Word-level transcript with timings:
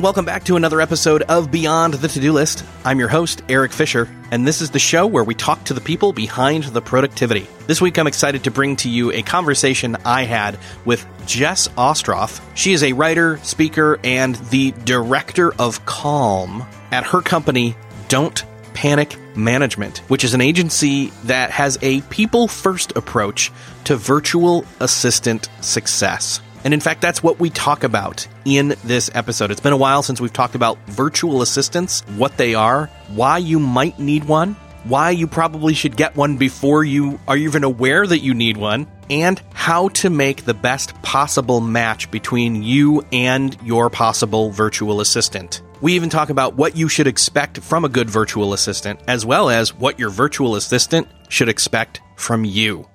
and 0.00 0.04
welcome 0.04 0.24
back 0.24 0.44
to 0.44 0.56
another 0.56 0.80
episode 0.80 1.20
of 1.24 1.50
Beyond 1.50 1.92
the 1.92 2.08
To 2.08 2.20
Do 2.20 2.32
List. 2.32 2.64
I'm 2.86 2.98
your 2.98 3.08
host, 3.08 3.42
Erik 3.50 3.70
Fisher, 3.70 4.08
and 4.30 4.46
this 4.46 4.62
is 4.62 4.70
the 4.70 4.78
show 4.78 5.06
where 5.06 5.24
we 5.24 5.34
talk 5.34 5.62
to 5.64 5.74
the 5.74 5.80
people 5.82 6.14
behind 6.14 6.64
the 6.64 6.80
productivity. 6.80 7.46
This 7.66 7.82
week, 7.82 7.98
I'm 7.98 8.06
excited 8.06 8.44
to 8.44 8.50
bring 8.50 8.76
to 8.76 8.88
you 8.88 9.12
a 9.12 9.20
conversation 9.20 9.98
I 10.06 10.22
had 10.22 10.58
with 10.86 11.06
Jess 11.26 11.68
Ostroff. 11.76 12.40
She 12.54 12.72
is 12.72 12.82
a 12.82 12.94
writer, 12.94 13.36
speaker, 13.42 14.00
and 14.02 14.36
the 14.48 14.70
director 14.70 15.52
of 15.56 15.84
Calm 15.84 16.64
at 16.90 17.04
her 17.04 17.20
company, 17.20 17.76
Don't 18.08 18.42
Panic 18.72 19.18
Management, 19.36 19.98
which 20.08 20.24
is 20.24 20.32
an 20.32 20.40
agency 20.40 21.08
that 21.24 21.50
has 21.50 21.78
a 21.82 22.00
people 22.02 22.48
first 22.48 22.96
approach 22.96 23.52
to 23.84 23.96
virtual 23.96 24.64
assistant 24.80 25.50
success. 25.60 26.40
And 26.64 26.74
in 26.74 26.80
fact, 26.80 27.00
that's 27.00 27.22
what 27.22 27.40
we 27.40 27.50
talk 27.50 27.84
about 27.84 28.26
in 28.44 28.74
this 28.84 29.10
episode. 29.14 29.50
It's 29.50 29.60
been 29.60 29.72
a 29.72 29.78
while 29.78 30.02
since 30.02 30.20
we've 30.20 30.32
talked 30.32 30.54
about 30.54 30.78
virtual 30.86 31.42
assistants, 31.42 32.02
what 32.16 32.36
they 32.36 32.54
are, 32.54 32.86
why 33.08 33.38
you 33.38 33.58
might 33.58 33.98
need 33.98 34.24
one, 34.24 34.56
why 34.84 35.10
you 35.10 35.26
probably 35.26 35.74
should 35.74 35.96
get 35.96 36.16
one 36.16 36.36
before 36.36 36.84
you 36.84 37.20
are 37.28 37.36
even 37.36 37.64
aware 37.64 38.06
that 38.06 38.20
you 38.20 38.34
need 38.34 38.56
one, 38.56 38.86
and 39.08 39.40
how 39.52 39.88
to 39.88 40.08
make 40.08 40.44
the 40.44 40.54
best 40.54 40.94
possible 41.02 41.60
match 41.60 42.10
between 42.10 42.62
you 42.62 43.04
and 43.12 43.56
your 43.62 43.90
possible 43.90 44.50
virtual 44.50 45.00
assistant. 45.00 45.62
We 45.80 45.94
even 45.94 46.10
talk 46.10 46.30
about 46.30 46.54
what 46.54 46.76
you 46.76 46.88
should 46.88 47.06
expect 47.06 47.58
from 47.58 47.84
a 47.84 47.88
good 47.88 48.10
virtual 48.10 48.52
assistant, 48.52 49.00
as 49.08 49.24
well 49.24 49.48
as 49.48 49.74
what 49.74 49.98
your 49.98 50.10
virtual 50.10 50.56
assistant 50.56 51.08
should 51.28 51.48
expect 51.48 52.00
from 52.16 52.44
you. 52.44 52.86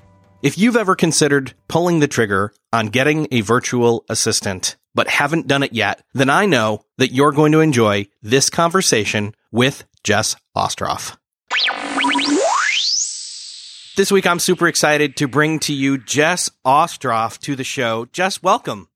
If 0.41 0.57
you've 0.57 0.75
ever 0.75 0.95
considered 0.95 1.53
pulling 1.67 1.99
the 1.99 2.07
trigger 2.07 2.53
on 2.73 2.87
getting 2.87 3.27
a 3.31 3.41
virtual 3.41 4.05
assistant, 4.09 4.75
but 4.93 5.07
haven't 5.07 5.47
done 5.47 5.63
it 5.63 5.73
yet, 5.73 6.03
then 6.13 6.29
I 6.29 6.45
know 6.45 6.83
that 6.97 7.13
you're 7.13 7.31
going 7.31 7.53
to 7.53 7.61
enjoy 7.61 8.07
this 8.21 8.49
conversation 8.49 9.33
with 9.51 9.85
Jess 10.03 10.35
Ostroff. 10.55 11.15
This 13.95 14.11
week, 14.11 14.27
I'm 14.27 14.39
super 14.39 14.67
excited 14.67 15.15
to 15.17 15.27
bring 15.27 15.59
to 15.59 15.73
you 15.73 15.97
Jess 15.97 16.49
Ostroff 16.65 17.39
to 17.39 17.55
the 17.55 17.63
show. 17.63 18.05
Jess, 18.11 18.43
welcome. 18.43 18.89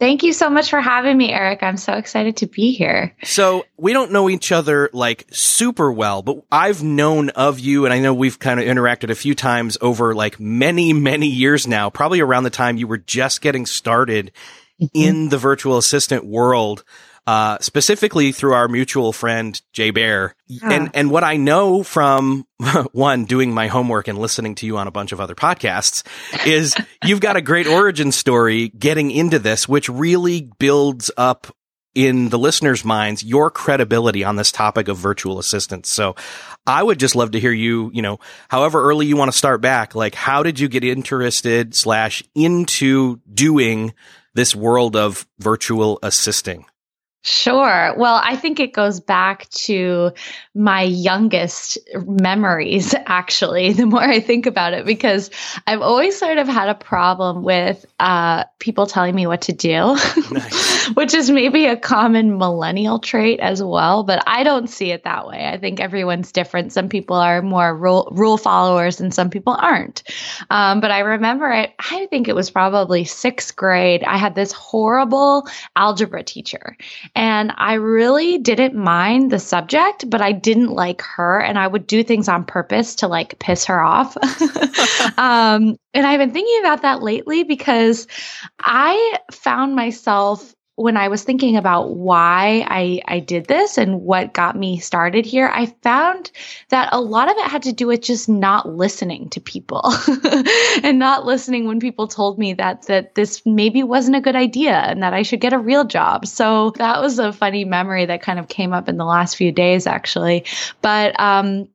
Thank 0.00 0.22
you 0.22 0.32
so 0.32 0.48
much 0.48 0.70
for 0.70 0.80
having 0.80 1.14
me, 1.14 1.30
Erik. 1.30 1.62
I'm 1.62 1.76
so 1.76 1.92
excited 1.92 2.38
to 2.38 2.46
be 2.46 2.72
here. 2.72 3.14
So 3.22 3.66
we 3.76 3.92
don't 3.92 4.12
know 4.12 4.30
each 4.30 4.50
other 4.50 4.88
like 4.94 5.26
super 5.30 5.92
well, 5.92 6.22
but 6.22 6.42
I've 6.50 6.82
known 6.82 7.28
of 7.28 7.60
you 7.60 7.84
and 7.84 7.92
I 7.92 8.00
know 8.00 8.14
we've 8.14 8.38
kind 8.38 8.58
of 8.58 8.64
interacted 8.64 9.10
a 9.10 9.14
few 9.14 9.34
times 9.34 9.76
over 9.82 10.14
like 10.14 10.40
many, 10.40 10.94
many 10.94 11.26
years 11.26 11.66
now, 11.66 11.90
probably 11.90 12.20
around 12.20 12.44
the 12.44 12.50
time 12.50 12.78
you 12.78 12.86
were 12.86 12.96
just 12.96 13.42
getting 13.42 13.66
started 13.66 14.32
mm-hmm. 14.80 14.86
in 14.94 15.28
the 15.28 15.36
virtual 15.36 15.76
assistant 15.76 16.24
world. 16.24 16.82
Uh, 17.26 17.58
specifically 17.60 18.32
through 18.32 18.54
our 18.54 18.66
mutual 18.66 19.12
friend 19.12 19.60
Jay 19.72 19.90
Baer. 19.90 20.34
Yeah. 20.48 20.72
And 20.72 20.90
and 20.94 21.10
what 21.10 21.22
I 21.22 21.36
know 21.36 21.82
from 21.82 22.46
one 22.92 23.24
doing 23.24 23.52
my 23.52 23.68
homework 23.68 24.08
and 24.08 24.18
listening 24.18 24.54
to 24.56 24.66
you 24.66 24.78
on 24.78 24.88
a 24.88 24.90
bunch 24.90 25.12
of 25.12 25.20
other 25.20 25.34
podcasts 25.34 26.04
is 26.46 26.74
you've 27.04 27.20
got 27.20 27.36
a 27.36 27.42
great 27.42 27.68
origin 27.68 28.10
story 28.10 28.68
getting 28.68 29.10
into 29.10 29.38
this, 29.38 29.68
which 29.68 29.88
really 29.88 30.50
builds 30.58 31.10
up 31.16 31.54
in 31.94 32.28
the 32.28 32.38
listeners' 32.38 32.84
minds 32.84 33.24
your 33.24 33.50
credibility 33.50 34.24
on 34.24 34.36
this 34.36 34.52
topic 34.52 34.88
of 34.88 34.96
virtual 34.96 35.38
assistants. 35.38 35.90
So 35.90 36.14
I 36.66 36.82
would 36.82 37.00
just 37.00 37.16
love 37.16 37.32
to 37.32 37.40
hear 37.40 37.52
you, 37.52 37.90
you 37.92 38.02
know, 38.02 38.18
however 38.48 38.82
early 38.82 39.06
you 39.06 39.16
want 39.16 39.30
to 39.30 39.36
start 39.36 39.60
back, 39.60 39.94
like 39.94 40.14
how 40.14 40.42
did 40.42 40.60
you 40.60 40.68
get 40.68 40.84
interested 40.84 41.74
slash 41.74 42.22
into 42.34 43.20
doing 43.32 43.92
this 44.34 44.54
world 44.54 44.94
of 44.96 45.26
virtual 45.38 45.98
assisting? 46.02 46.64
Sure. 47.22 47.94
Well, 47.98 48.18
I 48.24 48.36
think 48.36 48.60
it 48.60 48.72
goes 48.72 48.98
back 48.98 49.46
to 49.50 50.12
my 50.54 50.82
youngest 50.82 51.76
memories, 52.06 52.94
actually, 53.06 53.74
the 53.74 53.84
more 53.84 54.02
I 54.02 54.20
think 54.20 54.46
about 54.46 54.72
it, 54.72 54.86
because 54.86 55.30
I've 55.66 55.82
always 55.82 56.18
sort 56.18 56.38
of 56.38 56.48
had 56.48 56.70
a 56.70 56.74
problem 56.74 57.42
with 57.42 57.84
uh, 58.00 58.44
people 58.58 58.86
telling 58.86 59.14
me 59.14 59.26
what 59.26 59.42
to 59.42 59.52
do, 59.52 59.70
nice. 60.30 60.86
which 60.94 61.12
is 61.12 61.30
maybe 61.30 61.66
a 61.66 61.76
common 61.76 62.38
millennial 62.38 62.98
trait 62.98 63.38
as 63.40 63.62
well. 63.62 64.02
But 64.02 64.22
I 64.26 64.42
don't 64.42 64.68
see 64.68 64.90
it 64.90 65.04
that 65.04 65.26
way. 65.26 65.46
I 65.46 65.58
think 65.58 65.78
everyone's 65.78 66.32
different. 66.32 66.72
Some 66.72 66.88
people 66.88 67.16
are 67.16 67.42
more 67.42 67.76
rule, 67.76 68.08
rule 68.12 68.38
followers 68.38 68.98
and 68.98 69.12
some 69.12 69.28
people 69.28 69.56
aren't. 69.60 70.02
Um, 70.48 70.80
but 70.80 70.90
I 70.90 71.00
remember 71.00 71.50
it, 71.50 71.74
I 71.78 72.06
think 72.06 72.28
it 72.28 72.34
was 72.34 72.50
probably 72.50 73.04
sixth 73.04 73.56
grade. 73.56 74.04
I 74.04 74.16
had 74.16 74.34
this 74.34 74.52
horrible 74.52 75.46
algebra 75.76 76.22
teacher 76.22 76.78
and 77.14 77.52
I 77.56 77.74
really 77.74 78.38
didn't 78.38 78.74
mind 78.74 79.30
the 79.30 79.38
subject, 79.38 80.08
but 80.08 80.20
I 80.20 80.32
didn't 80.32 80.70
like 80.70 81.02
her. 81.02 81.40
And 81.40 81.58
I 81.58 81.66
would 81.66 81.86
do 81.86 82.02
things 82.02 82.28
on 82.28 82.44
purpose 82.44 82.94
to 82.96 83.08
like 83.08 83.38
piss 83.38 83.64
her 83.66 83.82
off. 83.82 84.16
um, 85.18 85.76
and 85.92 86.06
I've 86.06 86.18
been 86.18 86.32
thinking 86.32 86.60
about 86.60 86.82
that 86.82 87.02
lately 87.02 87.42
because 87.42 88.06
I 88.60 89.18
found 89.32 89.74
myself 89.74 90.54
when 90.80 90.96
I 90.96 91.08
was 91.08 91.22
thinking 91.22 91.56
about 91.56 91.94
why 91.94 92.64
I, 92.66 93.02
I 93.06 93.18
did 93.20 93.46
this 93.46 93.76
and 93.76 94.00
what 94.00 94.32
got 94.32 94.56
me 94.56 94.78
started 94.78 95.26
here, 95.26 95.46
I 95.52 95.66
found 95.82 96.30
that 96.70 96.88
a 96.92 97.00
lot 97.00 97.30
of 97.30 97.36
it 97.36 97.50
had 97.50 97.64
to 97.64 97.72
do 97.72 97.86
with 97.86 98.00
just 98.00 98.30
not 98.30 98.66
listening 98.66 99.28
to 99.30 99.40
people 99.42 99.82
and 100.82 100.98
not 100.98 101.26
listening 101.26 101.66
when 101.66 101.80
people 101.80 102.08
told 102.08 102.38
me 102.38 102.54
that 102.54 102.86
that 102.86 103.14
this 103.14 103.44
maybe 103.44 103.82
wasn't 103.82 104.16
a 104.16 104.22
good 104.22 104.36
idea 104.36 104.72
and 104.72 105.02
that 105.02 105.12
I 105.12 105.22
should 105.22 105.40
get 105.40 105.52
a 105.52 105.58
real 105.58 105.84
job. 105.84 106.26
So 106.26 106.70
that 106.76 107.02
was 107.02 107.18
a 107.18 107.30
funny 107.30 107.66
memory 107.66 108.06
that 108.06 108.22
kind 108.22 108.38
of 108.38 108.48
came 108.48 108.72
up 108.72 108.88
in 108.88 108.96
the 108.96 109.04
last 109.04 109.36
few 109.36 109.52
days 109.52 109.86
actually. 109.86 110.46
But 110.80 111.18
um 111.20 111.68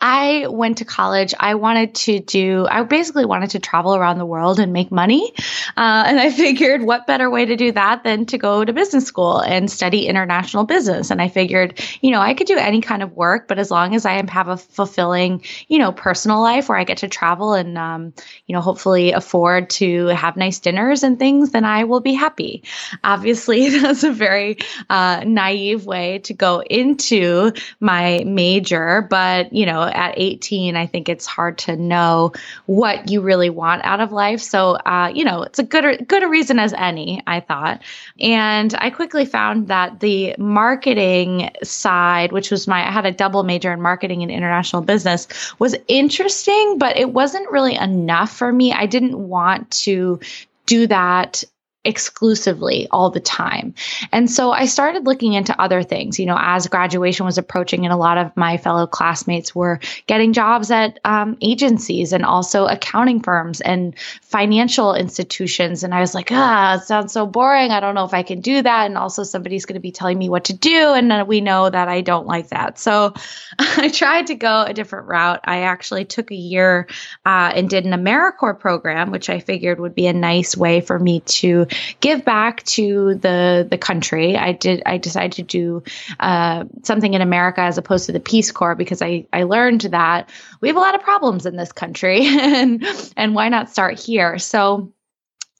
I 0.00 0.48
went 0.48 0.78
to 0.78 0.84
college. 0.84 1.34
I 1.38 1.54
wanted 1.54 1.94
to 1.94 2.20
do, 2.20 2.66
I 2.68 2.82
basically 2.82 3.24
wanted 3.24 3.50
to 3.50 3.58
travel 3.58 3.94
around 3.94 4.18
the 4.18 4.26
world 4.26 4.58
and 4.58 4.72
make 4.72 4.90
money. 4.90 5.32
Uh, 5.76 6.04
and 6.06 6.20
I 6.20 6.30
figured 6.44 6.82
what 6.82 7.06
better 7.06 7.30
way 7.30 7.46
to 7.46 7.56
do 7.56 7.72
that 7.72 8.02
than 8.04 8.26
to 8.26 8.38
go 8.38 8.64
to 8.64 8.72
business 8.72 9.06
school 9.06 9.38
and 9.38 9.70
study 9.70 10.06
international 10.06 10.64
business. 10.64 11.10
And 11.10 11.22
I 11.22 11.28
figured, 11.28 11.80
you 12.00 12.10
know, 12.10 12.20
I 12.20 12.34
could 12.34 12.48
do 12.48 12.58
any 12.58 12.80
kind 12.80 13.02
of 13.02 13.12
work, 13.12 13.48
but 13.48 13.58
as 13.58 13.70
long 13.70 13.94
as 13.94 14.04
I 14.04 14.22
have 14.28 14.48
a 14.48 14.56
fulfilling, 14.56 15.42
you 15.68 15.78
know, 15.78 15.92
personal 15.92 16.42
life 16.42 16.68
where 16.68 16.78
I 16.78 16.84
get 16.84 16.98
to 16.98 17.08
travel 17.08 17.54
and, 17.54 17.78
um, 17.78 18.12
you 18.46 18.54
know, 18.54 18.60
hopefully 18.60 19.12
afford 19.12 19.70
to 19.70 20.08
have 20.08 20.36
nice 20.36 20.58
dinners 20.58 21.02
and 21.02 21.18
things, 21.18 21.52
then 21.52 21.64
I 21.64 21.84
will 21.84 22.00
be 22.00 22.14
happy. 22.14 22.64
Obviously, 23.02 23.70
that's 23.78 24.04
a 24.04 24.12
very 24.12 24.58
uh, 24.90 25.22
naive 25.24 25.86
way 25.86 26.18
to 26.20 26.34
go 26.34 26.60
into 26.60 27.52
my 27.80 28.24
major, 28.26 29.06
but, 29.08 29.52
you 29.52 29.66
know, 29.66 29.83
at 29.92 30.14
18, 30.16 30.76
I 30.76 30.86
think 30.86 31.08
it's 31.08 31.26
hard 31.26 31.58
to 31.58 31.76
know 31.76 32.32
what 32.66 33.10
you 33.10 33.20
really 33.20 33.50
want 33.50 33.84
out 33.84 34.00
of 34.00 34.12
life. 34.12 34.40
So, 34.40 34.76
uh, 34.76 35.10
you 35.14 35.24
know, 35.24 35.42
it's 35.42 35.58
a 35.58 35.62
good, 35.62 36.06
good 36.08 36.22
a 36.22 36.28
reason 36.28 36.58
as 36.58 36.72
any, 36.72 37.22
I 37.26 37.40
thought. 37.40 37.82
And 38.20 38.74
I 38.78 38.90
quickly 38.90 39.24
found 39.24 39.68
that 39.68 40.00
the 40.00 40.34
marketing 40.38 41.50
side, 41.62 42.32
which 42.32 42.50
was 42.50 42.66
my, 42.66 42.86
I 42.86 42.90
had 42.90 43.06
a 43.06 43.12
double 43.12 43.42
major 43.42 43.72
in 43.72 43.80
marketing 43.80 44.22
and 44.22 44.30
international 44.30 44.82
business, 44.82 45.28
was 45.58 45.76
interesting, 45.88 46.78
but 46.78 46.96
it 46.96 47.12
wasn't 47.12 47.50
really 47.50 47.74
enough 47.74 48.36
for 48.36 48.52
me. 48.52 48.72
I 48.72 48.86
didn't 48.86 49.18
want 49.18 49.70
to 49.70 50.20
do 50.66 50.86
that 50.86 51.44
exclusively 51.84 52.88
all 52.90 53.10
the 53.10 53.20
time. 53.20 53.74
And 54.12 54.30
so 54.30 54.52
I 54.52 54.66
started 54.66 55.04
looking 55.04 55.34
into 55.34 55.58
other 55.60 55.82
things, 55.82 56.18
you 56.18 56.26
know, 56.26 56.38
as 56.38 56.66
graduation 56.66 57.26
was 57.26 57.38
approaching 57.38 57.84
and 57.84 57.92
a 57.92 57.96
lot 57.96 58.18
of 58.18 58.36
my 58.36 58.56
fellow 58.56 58.86
classmates 58.86 59.54
were 59.54 59.80
getting 60.06 60.32
jobs 60.32 60.70
at 60.70 60.98
um, 61.04 61.36
agencies 61.40 62.12
and 62.12 62.24
also 62.24 62.66
accounting 62.66 63.20
firms 63.20 63.60
and 63.60 63.94
financial 64.22 64.94
institutions. 64.94 65.84
And 65.84 65.94
I 65.94 66.00
was 66.00 66.14
like, 66.14 66.28
ah, 66.30 66.76
it 66.76 66.82
sounds 66.82 67.12
so 67.12 67.26
boring. 67.26 67.70
I 67.70 67.80
don't 67.80 67.94
know 67.94 68.04
if 68.04 68.14
I 68.14 68.22
can 68.22 68.40
do 68.40 68.62
that. 68.62 68.86
And 68.86 68.96
also 68.96 69.22
somebody's 69.22 69.66
going 69.66 69.74
to 69.74 69.80
be 69.80 69.92
telling 69.92 70.18
me 70.18 70.28
what 70.28 70.44
to 70.44 70.52
do. 70.52 70.94
And 70.94 71.28
we 71.28 71.40
know 71.40 71.68
that 71.68 71.88
I 71.88 72.00
don't 72.00 72.26
like 72.26 72.48
that. 72.48 72.78
So 72.78 73.14
I 73.58 73.88
tried 73.88 74.28
to 74.28 74.34
go 74.34 74.62
a 74.62 74.74
different 74.74 75.08
route. 75.08 75.40
I 75.44 75.62
actually 75.62 76.04
took 76.04 76.30
a 76.30 76.36
year 76.36 76.88
uh, 77.26 77.52
and 77.54 77.68
did 77.68 77.84
an 77.84 77.92
AmeriCorps 77.92 78.58
program, 78.58 79.10
which 79.10 79.28
I 79.28 79.40
figured 79.40 79.80
would 79.80 79.94
be 79.94 80.06
a 80.06 80.12
nice 80.12 80.56
way 80.56 80.80
for 80.80 80.98
me 80.98 81.20
to 81.20 81.66
give 82.00 82.24
back 82.24 82.62
to 82.64 83.14
the 83.14 83.66
the 83.68 83.78
country. 83.78 84.36
I 84.36 84.52
did. 84.52 84.82
I 84.86 84.98
decided 84.98 85.32
to 85.32 85.42
do 85.42 85.82
uh, 86.20 86.64
something 86.82 87.14
in 87.14 87.20
America 87.20 87.60
as 87.60 87.78
opposed 87.78 88.06
to 88.06 88.12
the 88.12 88.20
Peace 88.20 88.50
Corps 88.50 88.74
because 88.74 89.02
I 89.02 89.26
I 89.32 89.44
learned 89.44 89.82
that 89.82 90.30
we 90.60 90.68
have 90.68 90.76
a 90.76 90.80
lot 90.80 90.94
of 90.94 91.02
problems 91.02 91.46
in 91.46 91.56
this 91.56 91.72
country, 91.72 92.20
and 92.26 92.84
and 93.16 93.34
why 93.34 93.48
not 93.48 93.70
start 93.70 93.98
here? 93.98 94.38
So. 94.38 94.92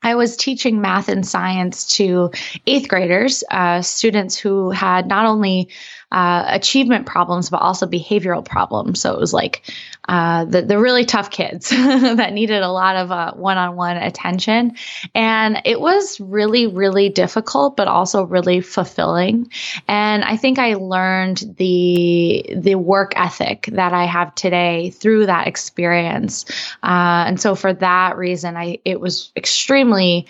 I 0.06 0.16
was 0.16 0.37
teaching 0.37 0.82
math 0.82 1.08
and 1.08 1.26
science 1.26 1.96
to 1.96 2.31
eighth 2.67 2.88
graders, 2.88 3.43
uh, 3.50 3.81
students 3.81 4.37
who 4.37 4.69
had 4.69 5.06
not 5.06 5.25
only 5.25 5.70
uh, 6.14 6.44
achievement 6.46 7.06
problems, 7.06 7.50
but 7.50 7.61
also 7.61 7.88
behavioral 7.88 8.44
problems. 8.44 9.00
So 9.00 9.12
it 9.14 9.19
was 9.19 9.32
like 9.32 9.69
uh, 10.08 10.44
the, 10.44 10.62
the 10.62 10.78
really 10.78 11.05
tough 11.05 11.28
kids 11.28 11.70
that 11.70 12.32
needed 12.32 12.62
a 12.62 12.70
lot 12.70 12.94
of 12.94 13.37
one 13.37 13.58
on 13.58 13.75
one 13.75 13.96
attention. 13.96 14.76
And 15.12 15.62
it 15.64 15.81
was 15.81 16.20
really, 16.20 16.69
really 16.69 17.08
difficult, 17.08 17.76
but 17.76 17.88
also 17.88 18.26
really 18.26 18.61
fulfilling. 18.61 19.50
And 19.88 20.22
I 20.22 20.37
think 20.37 20.61
I 20.61 20.75
learned 20.75 21.56
the, 21.56 22.46
the 22.58 22.76
work 22.76 23.14
ethic 23.17 23.69
that 23.72 23.93
I 23.93 24.05
have 24.05 24.37
today 24.37 24.90
through 24.90 25.26
that 25.26 25.49
experience. 25.49 26.44
Uh, 26.81 27.25
and 27.26 27.40
so 27.40 27.56
for 27.56 27.72
that 27.75 28.17
reason, 28.17 28.56
I, 28.56 28.78
it 28.84 29.00
was 29.00 29.32
extremely, 29.37 30.28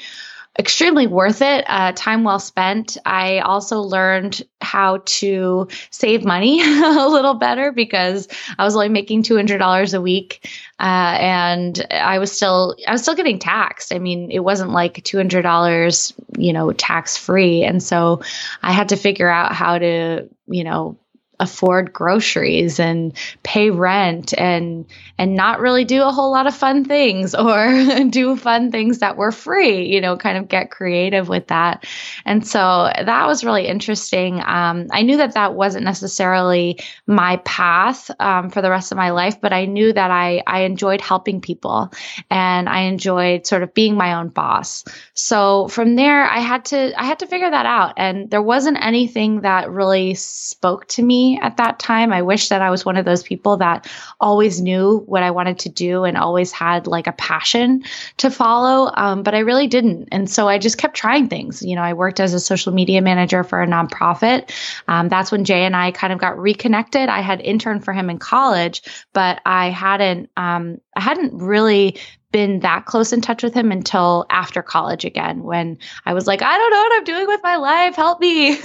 extremely 0.59 1.07
worth 1.07 1.43
it. 1.43 1.65
Uh, 1.69 1.93
time 1.93 2.25
well 2.25 2.39
spent. 2.39 2.97
I 3.05 3.41
also 3.41 3.81
learned 3.81 4.43
how 4.61 5.03
to 5.05 5.69
save 5.91 6.25
money 6.25 6.61
a 6.63 7.09
little 7.09 7.35
better 7.35 7.73
because 7.73 8.29
I 8.59 8.65
was 8.65 8.75
only 8.75 8.89
making 8.89 9.25
two 9.25 9.37
hundred 9.37 9.59
dollars 9.59 9.95
a 9.95 10.01
week, 10.01 10.49
uh, 10.79 11.17
and 11.21 11.85
I 11.91 12.19
was 12.19 12.31
still 12.33 12.77
I 12.87 12.93
was 12.93 13.03
still 13.03 13.15
getting 13.15 13.39
taxed. 13.39 13.93
I 13.93 13.99
mean, 13.99 14.31
it 14.31 14.41
wasn't 14.41 14.71
like 14.71 15.03
two 15.05 15.17
hundred 15.17 15.43
dollars, 15.43 16.13
you 16.39 16.53
know, 16.53 16.73
tax 16.73 17.17
free, 17.17 17.65
and 17.65 17.83
so 17.83 18.23
I 18.63 18.73
had 18.73 18.91
to 18.91 18.97
figure 18.97 19.29
out 19.29 19.53
how 19.53 19.79
to, 19.79 20.29
you 20.47 20.65
know, 20.65 20.97
afford 21.41 21.93
groceries 21.93 22.79
and 22.79 23.13
pay 23.43 23.71
rent 23.71 24.33
and 24.39 24.87
and 25.19 25.35
not 25.35 25.61
really 25.61 25.85
do 25.85 26.03
a 26.03 26.13
whole 26.13 26.31
lot 26.31 26.47
of 26.47 26.55
fun 26.55 26.85
things 26.85 27.35
or 27.35 28.05
do 28.11 28.37
fun 28.37 28.71
things 28.71 28.99
that 28.99 29.17
were 29.17 29.33
free 29.33 29.87
you 29.87 30.01
know 30.01 30.17
kind 30.17 30.39
of 30.39 30.49
get 30.49 30.71
creative 30.71 31.29
with 31.29 31.49
that. 31.49 31.85
And 32.25 32.47
so 32.47 32.91
that 32.95 33.27
was 33.27 33.45
really 33.45 33.67
interesting. 33.67 34.43
Um, 34.45 34.87
i 34.91 35.03
knew 35.03 35.17
that 35.17 35.35
that 35.35 35.55
wasn't 35.55 35.85
necessarily 35.85 36.79
my 37.07 37.37
path 37.45 38.11
um, 38.21 38.51
for 38.51 38.63
the 38.63 38.71
rest 38.71 38.93
of 38.93 38.99
my 38.99 39.11
life 39.11 39.41
but 39.41 39.53
i 39.53 39.65
knew 39.65 39.93
that 39.93 40.11
i 40.11 40.43
i 40.47 40.61
enjoyed 40.61 41.01
helping 41.01 41.41
people 41.41 41.93
and 42.31 42.69
i 42.69 42.81
enjoyed 42.81 43.47
sort 43.47 43.63
of 43.63 43.75
being 43.75 43.97
my 43.97 44.15
own 44.15 44.29
boss. 44.29 44.85
So 45.15 45.69
from 45.69 45.97
there 45.97 46.25
i 46.25 46.39
had 46.39 46.65
to 46.67 47.01
i 47.01 47.05
had 47.05 47.19
to 47.21 47.27
figure 47.27 47.51
that 47.51 47.67
out. 47.67 47.95
And 47.97 48.31
there 48.31 48.43
wasn't 48.43 48.79
anything 48.81 49.43
that 49.43 49.71
really 49.71 50.15
spoke 50.15 50.87
to 50.89 51.03
me 51.03 51.24
at 51.41 51.57
that 51.57 51.79
time. 51.79 52.13
I 52.13 52.23
wish 52.23 52.49
that 52.49 52.63
I 52.63 52.71
was 52.71 52.85
one 52.85 52.97
of 52.97 53.05
those 53.05 53.23
people 53.23 53.57
that 53.59 53.91
always 54.21 54.61
knew 54.61 55.03
what 55.07 55.23
I 55.23 55.31
wanted 55.31 55.59
to 55.61 55.69
do 55.69 56.05
and 56.05 56.17
always 56.17 56.53
had 56.53 56.87
like 56.87 57.07
a 57.07 57.13
passion 57.13 57.85
to 58.19 58.31
follow. 58.31 58.91
Um, 58.95 59.23
but 59.23 59.35
I 59.35 59.41
really 59.41 59.67
didn't. 59.67 60.09
And 60.13 60.31
so 60.31 60.49
I 60.49 60.59
just 60.59 60.79
kept 60.79 60.97
trying 60.97 61.29
things. 61.29 61.63
You 61.63 61.77
know, 61.77 61.83
I 61.83 61.95
worked 61.95 62.21
as 62.21 62.35
a 62.35 62.41
social 62.41 62.73
media 62.73 63.01
manager 63.01 63.45
for 63.45 63.63
a 63.63 63.67
nonprofit. 63.67 64.51
Um, 64.89 65.09
that's 65.09 65.33
when 65.33 65.45
Jay 65.45 65.65
and 65.65 65.77
I 65.77 65.91
kind 65.91 66.13
of 66.13 66.19
got 66.19 66.39
reconnected. 66.39 67.09
I 67.09 67.21
had 67.21 67.41
interned 67.41 67.85
for 67.85 67.93
him 67.93 68.11
in 68.11 68.19
college, 68.19 68.83
but 69.13 69.41
I 69.47 69.71
hadn't, 69.71 70.31
um, 70.37 70.79
I 70.97 71.01
hadn't 71.01 71.35
really 71.35 71.99
been 72.35 72.59
that 72.59 72.85
close 72.85 73.13
in 73.13 73.21
touch 73.21 73.45
with 73.45 73.55
him 73.55 73.71
until 73.71 74.27
after 74.29 74.61
college 74.61 75.05
again 75.05 75.45
when 75.45 75.79
I 76.05 76.15
was 76.15 76.27
like, 76.27 76.43
I 76.43 76.59
don't 76.59 76.71
know 76.73 76.79
what 76.79 76.93
I'm 76.97 77.05
doing 77.05 77.27
with 77.29 77.41
my 77.45 77.55
life. 77.55 77.95
Help 77.95 78.19
me. 78.19 78.59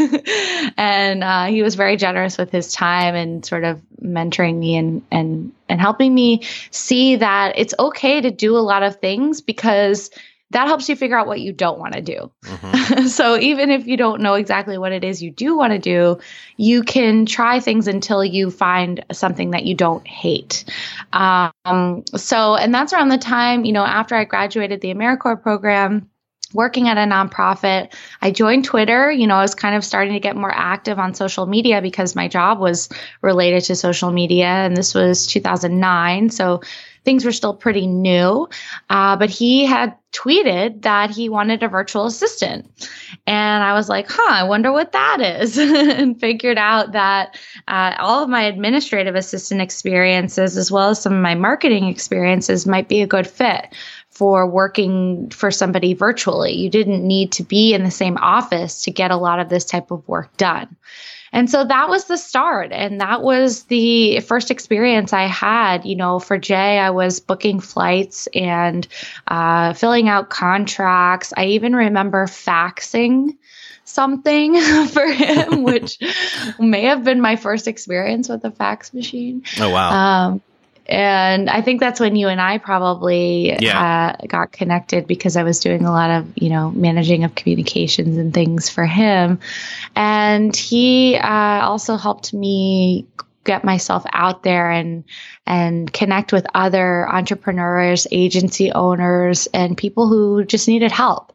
and 0.76 1.24
uh, 1.24 1.46
he 1.46 1.62
was 1.62 1.76
very 1.76 1.96
generous 1.96 2.36
with 2.40 2.50
his 2.50 2.74
time 2.74 3.14
and 3.14 3.46
sort 3.46 3.66
of 3.66 3.80
mentoring 4.02 4.58
me 4.58 4.76
and, 4.76 5.04
and, 5.12 5.52
and 5.70 5.80
helping 5.80 6.16
me 6.16 6.42
see 6.72 7.18
that 7.18 7.60
it's 7.60 7.76
okay 7.78 8.20
to 8.22 8.32
do 8.32 8.58
a 8.58 8.58
lot 8.58 8.82
of 8.82 8.96
things 8.96 9.40
because 9.40 10.10
that 10.52 10.68
helps 10.68 10.90
you 10.90 10.96
figure 10.96 11.18
out 11.18 11.28
what 11.28 11.40
you 11.40 11.54
don't 11.54 11.80
want 11.80 11.94
to 11.94 12.02
do. 12.02 12.32
Mm-hmm. 12.44 13.08
so 13.08 13.38
even 13.38 13.70
if 13.70 13.86
you 13.86 13.98
don't 13.98 14.22
know 14.22 14.34
exactly 14.34 14.78
what 14.78 14.92
it 14.92 15.04
is 15.04 15.22
you 15.22 15.32
do 15.32 15.56
want 15.56 15.74
to 15.74 15.80
do, 15.80 16.20
you 16.58 16.82
can 16.84 17.26
try 17.26 17.60
things 17.60 17.88
until 17.88 18.24
you 18.24 18.50
find 18.50 19.06
something 19.12 19.52
that 19.52 19.66
you 19.66 19.76
don't 19.76 20.08
hate. 20.08 20.66
Um, 21.14 22.04
so, 22.16 22.56
and 22.56 22.74
that's 22.74 22.94
around 22.94 23.10
the 23.10 23.18
time, 23.18 23.64
you 23.64 23.74
know, 23.74 23.86
after 23.86 24.16
I 24.16 24.26
graduated 24.26 24.82
the 24.82 24.94
AmeriCorps 24.94 25.44
program 25.44 26.10
working 26.54 26.88
at 26.88 26.98
a 26.98 27.02
nonprofit. 27.02 27.94
I 28.22 28.32
joined 28.32 28.66
Twitter. 28.66 29.12
You 29.12 29.28
know, 29.28 29.36
I 29.36 29.42
was 29.42 29.56
kind 29.56 29.76
of 29.76 29.86
starting 29.86 30.14
to 30.14 30.20
get 30.20 30.36
more 30.36 30.52
active 30.52 30.98
on 30.98 31.14
social 31.14 31.46
media 31.46 31.82
because 31.82 32.16
my 32.16 32.28
job 32.28 32.60
was 32.60 32.90
related 33.22 33.66
to 33.66 33.76
social 33.76 34.12
media. 34.12 34.48
And 34.48 34.76
this 34.76 34.96
was 34.96 35.28
2009. 35.28 36.30
So 36.32 36.62
things 37.06 37.26
were 37.26 37.32
still 37.32 37.54
pretty 37.54 37.88
new. 37.88 38.48
Uh, 38.90 39.16
but 39.16 39.30
he 39.30 39.66
had 39.66 39.96
tweeted 40.12 40.82
that 40.82 41.12
he 41.12 41.30
wanted 41.30 41.62
a 41.62 41.68
virtual 41.68 42.06
assistant. 42.06 42.68
And 43.28 43.64
I 43.64 43.74
was 43.74 43.90
like, 43.90 44.08
huh, 44.10 44.34
I 44.34 44.44
wonder 44.44 44.72
what 44.72 44.92
that 44.92 45.22
is. 45.22 45.58
and 45.60 46.20
figured 46.20 46.58
out 46.58 46.94
that 46.94 47.38
uh, 47.68 47.96
all 48.00 48.24
of 48.24 48.30
my 48.30 48.44
administrative 48.44 49.16
assistant 49.16 49.62
experiences, 49.62 50.58
as 50.58 50.72
well 50.72 50.90
as 50.90 51.02
some 51.02 51.14
of 51.14 51.22
my 51.22 51.36
marketing 51.36 51.88
experiences, 51.88 52.66
might 52.66 52.88
be 52.88 53.02
a 53.02 53.08
good 53.08 53.28
fit 53.28 53.74
for 54.10 54.46
working 54.48 55.30
for 55.30 55.52
somebody 55.52 55.94
virtually. 55.94 56.54
You 56.54 56.70
didn't 56.70 57.06
need 57.06 57.32
to 57.34 57.44
be 57.44 57.74
in 57.74 57.84
the 57.84 57.92
same 57.92 58.18
office 58.18 58.84
to 58.84 58.92
get 58.92 59.12
a 59.12 59.18
lot 59.18 59.40
of 59.40 59.50
this 59.50 59.66
type 59.66 59.92
of 59.92 60.08
work 60.08 60.36
done. 60.38 60.76
And 61.32 61.50
so 61.50 61.64
that 61.64 61.90
was 61.90 62.06
the 62.06 62.18
start. 62.18 62.72
And 62.72 63.02
that 63.02 63.22
was 63.22 63.64
the 63.64 64.20
first 64.22 64.52
experience 64.52 65.14
I 65.14 65.24
had. 65.24 65.86
You 65.86 65.96
know, 65.96 66.20
for 66.20 66.38
Jay, 66.38 66.80
I 66.80 66.90
was 66.90 67.20
booking 67.20 67.60
flights 67.60 68.28
and 68.34 68.88
uh, 69.28 69.74
filling 69.74 70.10
out 70.10 70.30
contracts. 70.30 71.34
I 71.36 71.46
even 71.46 71.76
remember 71.76 72.26
faxing 72.26 73.38
something 73.86 74.60
for 74.88 75.06
him, 75.08 75.64
which 75.64 76.00
may 76.60 76.84
have 76.84 77.04
been 77.04 77.22
my 77.22 77.36
first 77.36 77.68
experience 77.68 78.30
with 78.30 78.44
a 78.46 78.52
fax 78.52 78.94
machine. 78.94 79.44
Oh, 79.60 79.70
wow. 79.70 79.92
Um, 79.92 80.42
and 80.90 81.50
I 81.50 81.62
think 81.62 81.80
that's 81.80 82.00
when 82.00 82.16
you 82.16 82.28
and 82.28 82.42
I 82.42 82.58
probably 82.58 83.56
yeah. 83.60 84.16
uh, 84.20 84.26
got 84.26 84.52
connected 84.52 85.06
because 85.06 85.38
I 85.38 85.44
was 85.44 85.60
doing 85.60 85.86
a 85.86 85.92
lot 85.92 86.10
of 86.10 86.28
you 86.36 86.50
know 86.50 86.72
managing 86.72 87.24
of 87.24 87.36
communications 87.36 88.18
and 88.18 88.34
things 88.34 88.70
for 88.70 88.86
him, 88.86 89.40
and 89.96 90.56
he 90.56 91.16
uh, 91.16 91.62
also 91.62 91.96
helped 91.96 92.34
me 92.34 93.08
get 93.44 93.64
myself 93.64 94.04
out 94.14 94.44
there 94.44 94.70
and 94.70 95.04
and 95.46 95.94
connect 95.94 96.34
with 96.34 96.46
other 96.54 97.08
entrepreneurs, 97.08 98.08
agency 98.12 98.72
owners, 98.72 99.48
and 99.54 99.78
people 99.78 100.08
who 100.08 100.44
just 100.44 100.68
needed 100.68 100.92
help. 100.92 101.34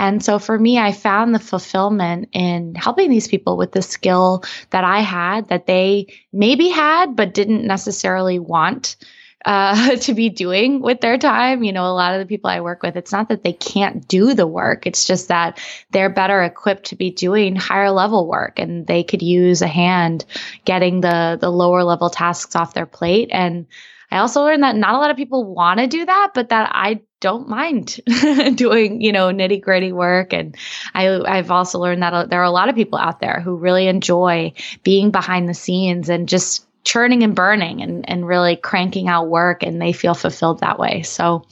And 0.00 0.24
so 0.24 0.38
for 0.38 0.58
me, 0.58 0.78
I 0.78 0.92
found 0.92 1.34
the 1.34 1.38
fulfillment 1.38 2.30
in 2.32 2.74
helping 2.74 3.10
these 3.10 3.28
people 3.28 3.58
with 3.58 3.72
the 3.72 3.82
skill 3.82 4.44
that 4.70 4.82
I 4.82 5.00
had 5.00 5.48
that 5.48 5.66
they 5.66 6.06
maybe 6.32 6.70
had, 6.70 7.14
but 7.14 7.34
didn't 7.34 7.66
necessarily 7.66 8.38
want 8.38 8.96
uh, 9.44 9.96
to 9.96 10.14
be 10.14 10.30
doing 10.30 10.80
with 10.80 11.02
their 11.02 11.18
time. 11.18 11.62
You 11.62 11.74
know, 11.74 11.84
a 11.84 11.92
lot 11.92 12.14
of 12.14 12.18
the 12.18 12.24
people 12.24 12.48
I 12.48 12.62
work 12.62 12.82
with, 12.82 12.96
it's 12.96 13.12
not 13.12 13.28
that 13.28 13.44
they 13.44 13.52
can't 13.52 14.08
do 14.08 14.32
the 14.32 14.46
work. 14.46 14.86
It's 14.86 15.04
just 15.04 15.28
that 15.28 15.60
they're 15.90 16.08
better 16.08 16.42
equipped 16.42 16.86
to 16.86 16.96
be 16.96 17.10
doing 17.10 17.54
higher 17.54 17.90
level 17.90 18.26
work 18.26 18.58
and 18.58 18.86
they 18.86 19.04
could 19.04 19.20
use 19.20 19.60
a 19.60 19.68
hand 19.68 20.24
getting 20.64 21.02
the, 21.02 21.36
the 21.38 21.50
lower 21.50 21.84
level 21.84 22.08
tasks 22.08 22.56
off 22.56 22.72
their 22.72 22.86
plate. 22.86 23.28
And 23.32 23.66
I 24.10 24.16
also 24.16 24.44
learned 24.44 24.62
that 24.62 24.76
not 24.76 24.94
a 24.94 24.98
lot 24.98 25.10
of 25.10 25.18
people 25.18 25.44
want 25.44 25.78
to 25.78 25.86
do 25.86 26.06
that, 26.06 26.30
but 26.34 26.48
that 26.48 26.70
I 26.72 27.02
don't 27.20 27.48
mind 27.48 28.00
doing, 28.54 29.00
you 29.00 29.12
know, 29.12 29.28
nitty 29.28 29.60
gritty 29.60 29.92
work. 29.92 30.32
And 30.32 30.56
I, 30.94 31.20
I've 31.20 31.50
also 31.50 31.78
learned 31.78 32.02
that 32.02 32.12
uh, 32.12 32.24
there 32.24 32.40
are 32.40 32.44
a 32.44 32.50
lot 32.50 32.68
of 32.68 32.74
people 32.74 32.98
out 32.98 33.20
there 33.20 33.40
who 33.40 33.56
really 33.56 33.86
enjoy 33.86 34.54
being 34.82 35.10
behind 35.10 35.48
the 35.48 35.54
scenes 35.54 36.08
and 36.08 36.28
just 36.28 36.66
churning 36.82 37.22
and 37.22 37.34
burning 37.34 37.82
and, 37.82 38.08
and 38.08 38.26
really 38.26 38.56
cranking 38.56 39.06
out 39.06 39.28
work 39.28 39.62
and 39.62 39.80
they 39.80 39.92
feel 39.92 40.14
fulfilled 40.14 40.60
that 40.60 40.78
way. 40.78 41.02
So 41.02 41.44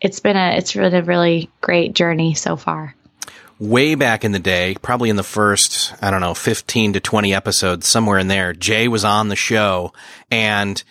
it's 0.00 0.20
been 0.20 0.36
a, 0.36 0.56
it's 0.56 0.72
been 0.72 0.94
a 0.94 1.02
really 1.02 1.50
great 1.60 1.94
journey 1.94 2.34
so 2.34 2.56
far. 2.56 2.94
way 3.58 3.94
back 3.94 4.24
in 4.24 4.32
the 4.32 4.38
day, 4.38 4.76
probably 4.80 5.10
in 5.10 5.16
the 5.16 5.22
first, 5.22 5.92
I 6.02 6.10
don't 6.10 6.22
know, 6.22 6.34
15 6.34 6.94
to 6.94 7.00
20 7.00 7.34
episodes, 7.34 7.86
somewhere 7.86 8.18
in 8.18 8.28
there, 8.28 8.54
Jay 8.54 8.88
was 8.88 9.04
on 9.04 9.28
the 9.28 9.36
show 9.36 9.92
and 10.30 10.82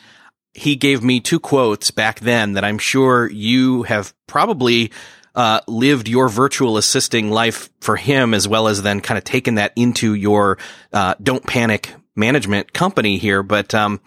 he 0.53 0.75
gave 0.75 1.03
me 1.03 1.20
two 1.20 1.39
quotes 1.39 1.91
back 1.91 2.20
then 2.20 2.53
that 2.53 2.63
I'm 2.63 2.77
sure 2.77 3.29
you 3.29 3.84
have 3.84 4.13
probably 4.27 4.91
uh, 5.34 5.62
lived 5.67 6.10
your 6.10 6.27
virtual 6.27 6.77
assisting 6.77 7.31
life 7.31 7.70
for 7.79 7.96
him 7.96 8.34
as 8.34 8.48
well 8.48 8.67
as 8.67 8.81
then 8.81 9.01
kind 9.01 9.17
of 9.17 9.24
taken 9.24 9.55
that 9.55 9.72
into 9.75 10.13
your 10.13 10.58
uh, 10.91 11.15
don't 11.22 11.46
panic 11.46 11.93
management 12.15 12.74
company 12.74 13.17
here. 13.17 13.43
But 13.43 13.74
um, 13.74 14.01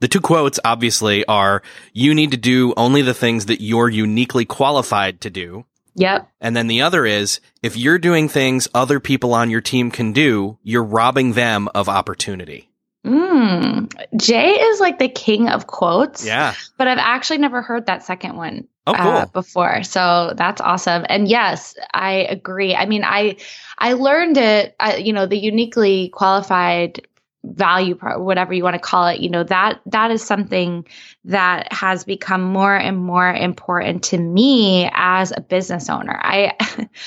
the 0.00 0.08
two 0.08 0.20
quotes 0.20 0.58
obviously 0.64 1.24
are 1.26 1.62
you 1.92 2.14
need 2.14 2.30
to 2.30 2.38
do 2.38 2.72
only 2.76 3.02
the 3.02 3.14
things 3.14 3.46
that 3.46 3.60
you're 3.60 3.90
uniquely 3.90 4.44
qualified 4.44 5.20
to 5.22 5.30
do. 5.30 5.66
Yep. 5.96 6.30
And 6.40 6.56
then 6.56 6.68
the 6.68 6.82
other 6.82 7.04
is 7.04 7.40
if 7.62 7.76
you're 7.76 7.98
doing 7.98 8.28
things 8.28 8.68
other 8.72 9.00
people 9.00 9.34
on 9.34 9.50
your 9.50 9.60
team 9.60 9.90
can 9.90 10.12
do, 10.12 10.56
you're 10.62 10.84
robbing 10.84 11.32
them 11.32 11.68
of 11.74 11.88
opportunity. 11.88 12.69
Mm. 13.04 13.90
Jay 14.16 14.50
is 14.50 14.80
like 14.80 14.98
the 14.98 15.08
king 15.08 15.48
of 15.48 15.66
quotes. 15.66 16.24
Yeah. 16.24 16.54
But 16.76 16.88
I've 16.88 16.98
actually 16.98 17.38
never 17.38 17.62
heard 17.62 17.86
that 17.86 18.04
second 18.04 18.36
one 18.36 18.68
oh, 18.86 18.94
cool. 18.94 19.12
uh, 19.12 19.26
before. 19.26 19.82
So 19.82 20.34
that's 20.36 20.60
awesome. 20.60 21.06
And 21.08 21.28
yes, 21.28 21.74
I 21.94 22.26
agree. 22.28 22.74
I 22.74 22.86
mean, 22.86 23.04
I 23.04 23.36
I 23.78 23.94
learned 23.94 24.36
it, 24.36 24.74
I, 24.80 24.96
you 24.96 25.12
know, 25.12 25.26
the 25.26 25.38
uniquely 25.38 26.10
qualified 26.10 27.06
value 27.42 27.94
whatever 27.94 28.52
you 28.52 28.62
want 28.62 28.74
to 28.74 28.80
call 28.80 29.06
it 29.06 29.20
you 29.20 29.30
know 29.30 29.42
that 29.42 29.80
that 29.86 30.10
is 30.10 30.22
something 30.22 30.86
that 31.24 31.72
has 31.72 32.04
become 32.04 32.42
more 32.42 32.74
and 32.74 32.98
more 32.98 33.30
important 33.32 34.04
to 34.04 34.18
me 34.18 34.90
as 34.92 35.32
a 35.34 35.40
business 35.40 35.88
owner. 35.88 36.18
I 36.20 36.52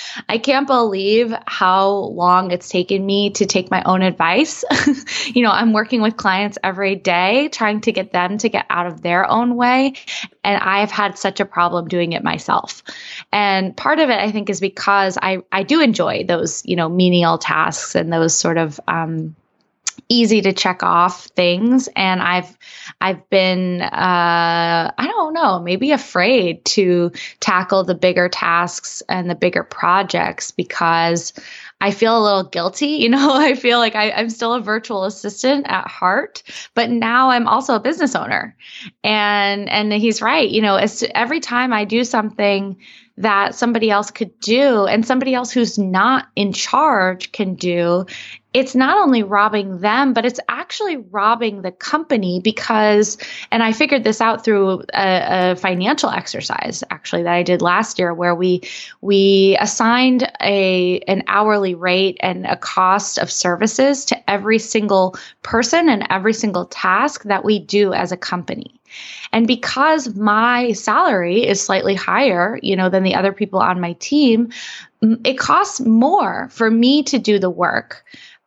i 0.29 0.39
can't 0.39 0.65
believe 0.65 1.33
how 1.45 1.89
long 1.89 2.51
it's 2.51 2.69
taken 2.69 3.05
me 3.05 3.29
to 3.31 3.45
take 3.45 3.69
my 3.69 3.83
own 3.83 4.01
advice. 4.01 4.63
You 5.33 5.43
know 5.43 5.51
i'm 5.51 5.73
working 5.73 6.01
with 6.01 6.17
clients 6.17 6.57
every 6.63 6.95
day 6.95 7.47
trying 7.49 7.81
to 7.81 7.91
get 7.91 8.11
them 8.11 8.37
to 8.39 8.49
get 8.49 8.65
out 8.69 8.87
of 8.87 9.01
their 9.01 9.29
own 9.29 9.55
way 9.55 9.93
and 10.43 10.61
i've 10.61 10.91
had 10.91 11.17
such 11.17 11.39
a 11.39 11.45
problem 11.45 11.87
doing 11.87 12.11
it 12.13 12.23
myself. 12.23 12.83
And 13.31 13.75
part 13.75 13.99
of 13.99 14.09
it 14.09 14.19
i 14.19 14.31
think 14.31 14.49
is 14.49 14.59
because 14.59 15.17
i 15.21 15.39
i 15.51 15.63
do 15.63 15.81
enjoy 15.81 16.25
those 16.25 16.63
you 16.65 16.75
know 16.75 16.89
menial 16.89 17.37
tasks 17.37 17.95
and 17.95 18.11
those 18.11 18.35
sort 18.35 18.57
of 18.57 18.79
um 18.87 19.35
easy 20.09 20.41
to 20.41 20.53
check 20.53 20.83
off 20.83 21.25
things 21.27 21.89
and 21.95 22.21
i've 22.21 22.57
i've 23.01 23.29
been 23.29 23.81
uh 23.81 24.91
i 24.97 25.07
don't 25.07 25.33
know 25.33 25.59
maybe 25.59 25.91
afraid 25.91 26.63
to 26.65 27.11
tackle 27.39 27.83
the 27.83 27.95
bigger 27.95 28.29
tasks 28.29 29.01
and 29.09 29.29
the 29.29 29.35
bigger 29.35 29.63
projects 29.63 30.51
because 30.51 31.33
I 31.83 31.91
feel 31.91 32.17
a 32.17 32.23
little 32.23 32.43
guilty. 32.43 32.87
You 33.03 33.09
know, 33.09 33.33
I 33.33 33.55
feel 33.55 33.79
like 33.79 33.95
I, 33.95 34.11
am 34.11 34.29
still 34.29 34.53
a 34.53 34.61
virtual 34.61 35.03
assistant 35.03 35.65
at 35.67 35.89
heart, 35.89 36.41
but 36.73 36.89
now 36.89 37.31
I'm 37.31 37.49
also 37.49 37.75
a 37.75 37.79
business 37.81 38.15
owner. 38.15 38.55
And 39.03 39.69
and 39.69 39.91
he's 39.91 40.21
right. 40.21 40.49
You 40.49 40.61
know, 40.61 40.77
as 40.77 41.03
every 41.13 41.41
time 41.41 41.73
I 41.73 41.83
do 41.83 42.05
something 42.05 42.77
that 43.17 43.55
somebody 43.55 43.91
else 43.91 44.09
could 44.09 44.39
do 44.39 44.85
and 44.85 45.05
somebody 45.05 45.33
else 45.33 45.51
who's 45.51 45.77
not 45.77 46.27
in 46.37 46.53
charge 46.53 47.33
can 47.33 47.55
do, 47.55 48.05
it's 48.53 48.75
not 48.75 48.97
only 48.97 49.23
robbing 49.23 49.79
them, 49.79 50.13
but 50.13 50.25
it's 50.25 50.39
actually 50.47 50.97
robbing 50.97 51.63
the 51.63 51.71
company 51.71 52.39
because, 52.39 53.17
and 53.51 53.63
I 53.63 53.71
figured 53.71 54.03
this 54.03 54.21
out 54.21 54.45
through 54.45 54.83
a, 54.93 55.51
a, 55.51 55.55
financial 55.55 56.09
exercise 56.09 56.83
actually 56.91 57.23
that 57.23 57.33
I 57.33 57.43
did 57.43 57.61
last 57.61 57.97
year 57.97 58.13
where 58.13 58.35
we, 58.35 58.61
we 59.01 59.57
assigned 59.59 60.31
a, 60.41 60.99
an 61.07 61.23
hourly 61.27 61.73
rate 61.73 62.17
and 62.21 62.45
a 62.45 62.55
cost 62.55 63.17
of 63.17 63.31
services 63.31 64.05
to 64.05 64.29
every 64.29 64.59
single 64.59 65.15
person 65.41 65.89
and 65.89 66.05
every 66.11 66.33
single 66.33 66.65
task 66.65 67.23
that 67.23 67.43
we 67.43 67.57
do 67.57 67.91
as 67.93 68.11
a 68.11 68.17
company. 68.17 68.79
And 69.31 69.47
because 69.47 70.15
my 70.15 70.73
salary 70.73 71.47
is 71.47 71.59
slightly 71.59 71.95
higher, 71.95 72.59
you 72.61 72.75
know, 72.75 72.89
than 72.89 73.01
the 73.01 73.15
other 73.15 73.33
people 73.33 73.59
on 73.59 73.81
my 73.81 73.93
team, 73.93 74.51
it 75.23 75.39
costs 75.39 75.81
more 75.81 76.47
for 76.51 76.69
me 76.69 77.01
to 77.03 77.17
do 77.17 77.39
the 77.39 77.49
work 77.49 78.05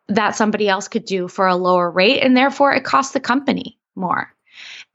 that 0.09 0.35
somebody 0.35 0.69
else 0.69 0.87
could 0.87 1.05
do 1.05 1.27
for 1.27 1.47
a 1.47 1.55
lower 1.55 1.89
rate. 1.89 2.21
And 2.21 2.35
therefore, 2.35 2.73
it 2.73 2.83
costs 2.83 3.13
the 3.13 3.19
company 3.19 3.77
more. 3.95 4.33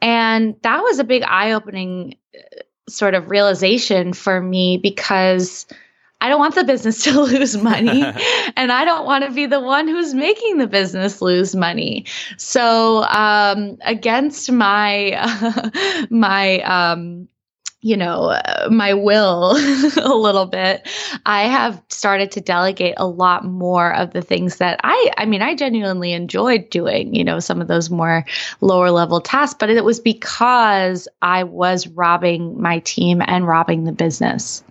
And 0.00 0.56
that 0.62 0.82
was 0.82 0.98
a 0.98 1.04
big 1.04 1.22
eye 1.22 1.52
opening 1.52 2.16
uh, 2.34 2.38
sort 2.88 3.14
of 3.14 3.30
realization 3.30 4.12
for 4.12 4.40
me 4.40 4.78
because 4.78 5.66
I 6.22 6.28
don't 6.28 6.38
want 6.38 6.54
the 6.54 6.64
business 6.64 7.02
to 7.04 7.20
lose 7.20 7.56
money 7.56 8.02
and 8.56 8.72
I 8.72 8.84
don't 8.84 9.04
want 9.04 9.24
to 9.24 9.30
be 9.30 9.46
the 9.46 9.60
one 9.60 9.88
who's 9.88 10.14
making 10.14 10.58
the 10.58 10.68
business 10.68 11.20
lose 11.20 11.54
money. 11.54 12.06
So, 12.38 13.02
um, 13.02 13.78
against 13.82 14.50
my, 14.50 15.12
uh, 15.12 16.06
my, 16.10 16.60
um, 16.60 17.28
you 17.82 17.96
know, 17.96 18.30
uh, 18.30 18.68
my 18.70 18.94
will 18.94 19.56
a 19.96 20.14
little 20.14 20.46
bit, 20.46 20.88
I 21.26 21.42
have 21.48 21.82
started 21.88 22.30
to 22.32 22.40
delegate 22.40 22.94
a 22.96 23.06
lot 23.06 23.44
more 23.44 23.92
of 23.92 24.12
the 24.12 24.22
things 24.22 24.56
that 24.56 24.80
I, 24.84 25.10
I 25.18 25.26
mean, 25.26 25.42
I 25.42 25.56
genuinely 25.56 26.12
enjoyed 26.12 26.70
doing, 26.70 27.12
you 27.12 27.24
know, 27.24 27.40
some 27.40 27.60
of 27.60 27.66
those 27.66 27.90
more 27.90 28.24
lower 28.60 28.92
level 28.92 29.20
tasks, 29.20 29.56
but 29.58 29.68
it 29.68 29.84
was 29.84 29.98
because 29.98 31.08
I 31.20 31.42
was 31.42 31.88
robbing 31.88 32.62
my 32.62 32.78
team 32.78 33.20
and 33.26 33.46
robbing 33.46 33.82
the 33.82 33.92
business. 33.92 34.62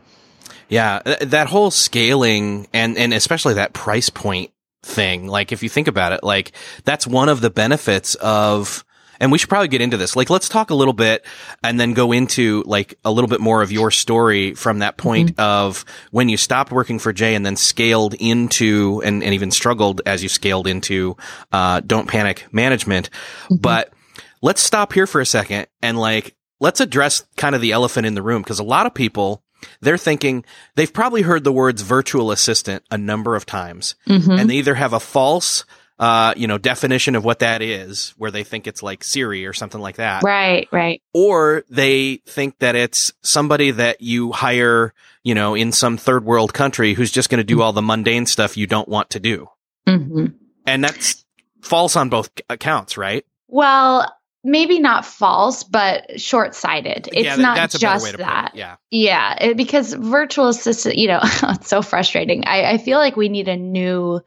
Yeah, 0.69 1.01
that 1.19 1.47
whole 1.47 1.69
scaling 1.69 2.67
and 2.71 2.97
and 2.97 3.13
especially 3.13 3.55
that 3.55 3.73
price 3.73 4.09
point 4.09 4.51
thing, 4.83 5.27
like 5.27 5.51
if 5.51 5.63
you 5.63 5.69
think 5.69 5.89
about 5.89 6.13
it, 6.13 6.23
like 6.23 6.53
that's 6.85 7.05
one 7.05 7.27
of 7.27 7.41
the 7.41 7.49
benefits 7.49 8.15
of 8.15 8.85
and 9.21 9.31
we 9.31 9.37
should 9.37 9.49
probably 9.49 9.67
get 9.67 9.81
into 9.81 9.97
this. 9.97 10.15
Like, 10.15 10.31
let's 10.31 10.49
talk 10.49 10.71
a 10.71 10.75
little 10.75 10.93
bit 10.93 11.23
and 11.63 11.79
then 11.79 11.93
go 11.93 12.11
into 12.11 12.63
like 12.65 12.95
a 13.05 13.11
little 13.11 13.29
bit 13.29 13.39
more 13.39 13.61
of 13.61 13.71
your 13.71 13.91
story 13.91 14.55
from 14.55 14.79
that 14.79 14.97
point 14.97 15.33
mm-hmm. 15.33 15.41
of 15.41 15.85
when 16.09 16.27
you 16.27 16.37
stopped 16.37 16.71
working 16.71 16.97
for 16.97 17.13
Jay 17.13 17.35
and 17.35 17.45
then 17.45 17.55
scaled 17.55 18.15
into 18.15 19.01
and, 19.05 19.23
and 19.23 19.33
even 19.35 19.51
struggled 19.51 20.01
as 20.07 20.23
you 20.23 20.27
scaled 20.27 20.65
into, 20.65 21.15
uh, 21.51 21.81
don't 21.81 22.09
panic 22.09 22.51
management. 22.51 23.11
Mm-hmm. 23.43 23.57
But 23.57 23.93
let's 24.41 24.61
stop 24.61 24.91
here 24.91 25.05
for 25.05 25.21
a 25.21 25.25
second 25.25 25.67
and 25.83 25.99
like, 25.99 26.35
let's 26.59 26.81
address 26.81 27.23
kind 27.37 27.53
of 27.53 27.61
the 27.61 27.73
elephant 27.73 28.07
in 28.07 28.15
the 28.15 28.23
room 28.23 28.41
because 28.41 28.59
a 28.59 28.63
lot 28.63 28.87
of 28.87 28.93
people 28.95 29.43
they're 29.81 29.97
thinking 29.97 30.43
they've 30.73 30.91
probably 30.91 31.21
heard 31.21 31.43
the 31.43 31.51
words 31.51 31.83
virtual 31.83 32.31
assistant 32.31 32.83
a 32.89 32.97
number 32.97 33.35
of 33.35 33.45
times 33.45 33.93
mm-hmm. 34.07 34.31
and 34.31 34.49
they 34.49 34.55
either 34.55 34.73
have 34.73 34.91
a 34.91 34.99
false 34.99 35.65
uh, 36.01 36.33
you 36.35 36.47
know, 36.47 36.57
definition 36.57 37.15
of 37.15 37.23
what 37.23 37.39
that 37.39 37.61
is, 37.61 38.15
where 38.17 38.31
they 38.31 38.43
think 38.43 38.65
it's 38.65 38.81
like 38.81 39.03
Siri 39.03 39.45
or 39.45 39.53
something 39.53 39.79
like 39.79 39.97
that. 39.97 40.23
Right, 40.23 40.67
right. 40.71 40.99
Or 41.13 41.63
they 41.69 42.17
think 42.25 42.57
that 42.57 42.75
it's 42.75 43.13
somebody 43.21 43.69
that 43.69 44.01
you 44.01 44.31
hire, 44.31 44.95
you 45.21 45.35
know, 45.35 45.53
in 45.53 45.71
some 45.71 45.97
third 45.97 46.25
world 46.25 46.55
country 46.55 46.95
who's 46.95 47.11
just 47.11 47.29
going 47.29 47.37
to 47.37 47.43
do 47.43 47.61
all 47.61 47.71
the 47.71 47.83
mundane 47.83 48.25
stuff 48.25 48.57
you 48.57 48.65
don't 48.65 48.89
want 48.89 49.11
to 49.11 49.19
do. 49.19 49.47
Mm-hmm. 49.87 50.25
And 50.65 50.83
that's 50.83 51.23
false 51.61 51.95
on 51.95 52.09
both 52.09 52.31
accounts, 52.49 52.97
right? 52.97 53.23
Well, 53.47 54.11
maybe 54.43 54.79
not 54.79 55.05
false, 55.05 55.63
but 55.63 56.19
short 56.19 56.55
sighted. 56.55 57.09
It's 57.13 57.25
yeah, 57.25 57.35
not 57.35 57.69
just 57.69 58.17
that. 58.17 58.53
Yeah. 58.55 58.77
Yeah. 58.89 59.37
It, 59.39 59.55
because 59.55 59.93
virtual 59.93 60.47
assistant, 60.47 60.97
you 60.97 61.09
know, 61.09 61.19
it's 61.23 61.69
so 61.69 61.83
frustrating. 61.83 62.45
I, 62.47 62.71
I 62.71 62.77
feel 62.79 62.97
like 62.97 63.15
we 63.15 63.29
need 63.29 63.47
a 63.47 63.55
new 63.55 64.21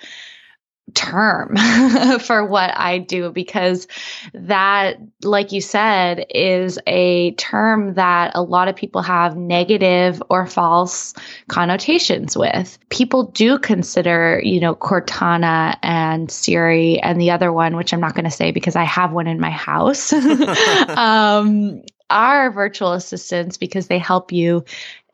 term 0.92 1.56
for 2.20 2.44
what 2.44 2.76
I 2.76 2.98
do 2.98 3.30
because 3.30 3.86
that, 4.34 4.98
like 5.22 5.52
you 5.52 5.60
said, 5.60 6.26
is 6.30 6.78
a 6.86 7.32
term 7.32 7.94
that 7.94 8.32
a 8.34 8.42
lot 8.42 8.68
of 8.68 8.76
people 8.76 9.00
have 9.02 9.36
negative 9.36 10.22
or 10.28 10.46
false 10.46 11.14
connotations 11.48 12.36
with. 12.36 12.78
People 12.90 13.24
do 13.24 13.58
consider, 13.58 14.40
you 14.44 14.60
know, 14.60 14.74
Cortana 14.74 15.78
and 15.82 16.30
Siri 16.30 17.00
and 17.00 17.20
the 17.20 17.30
other 17.30 17.52
one, 17.52 17.76
which 17.76 17.92
I'm 17.92 18.00
not 18.00 18.14
going 18.14 18.24
to 18.24 18.30
say 18.30 18.50
because 18.50 18.76
I 18.76 18.84
have 18.84 19.12
one 19.12 19.26
in 19.26 19.40
my 19.40 19.50
house. 19.50 20.12
um, 20.88 21.82
are 22.10 22.50
virtual 22.50 22.92
assistants 22.92 23.56
because 23.56 23.86
they 23.86 23.98
help 23.98 24.30
you 24.30 24.64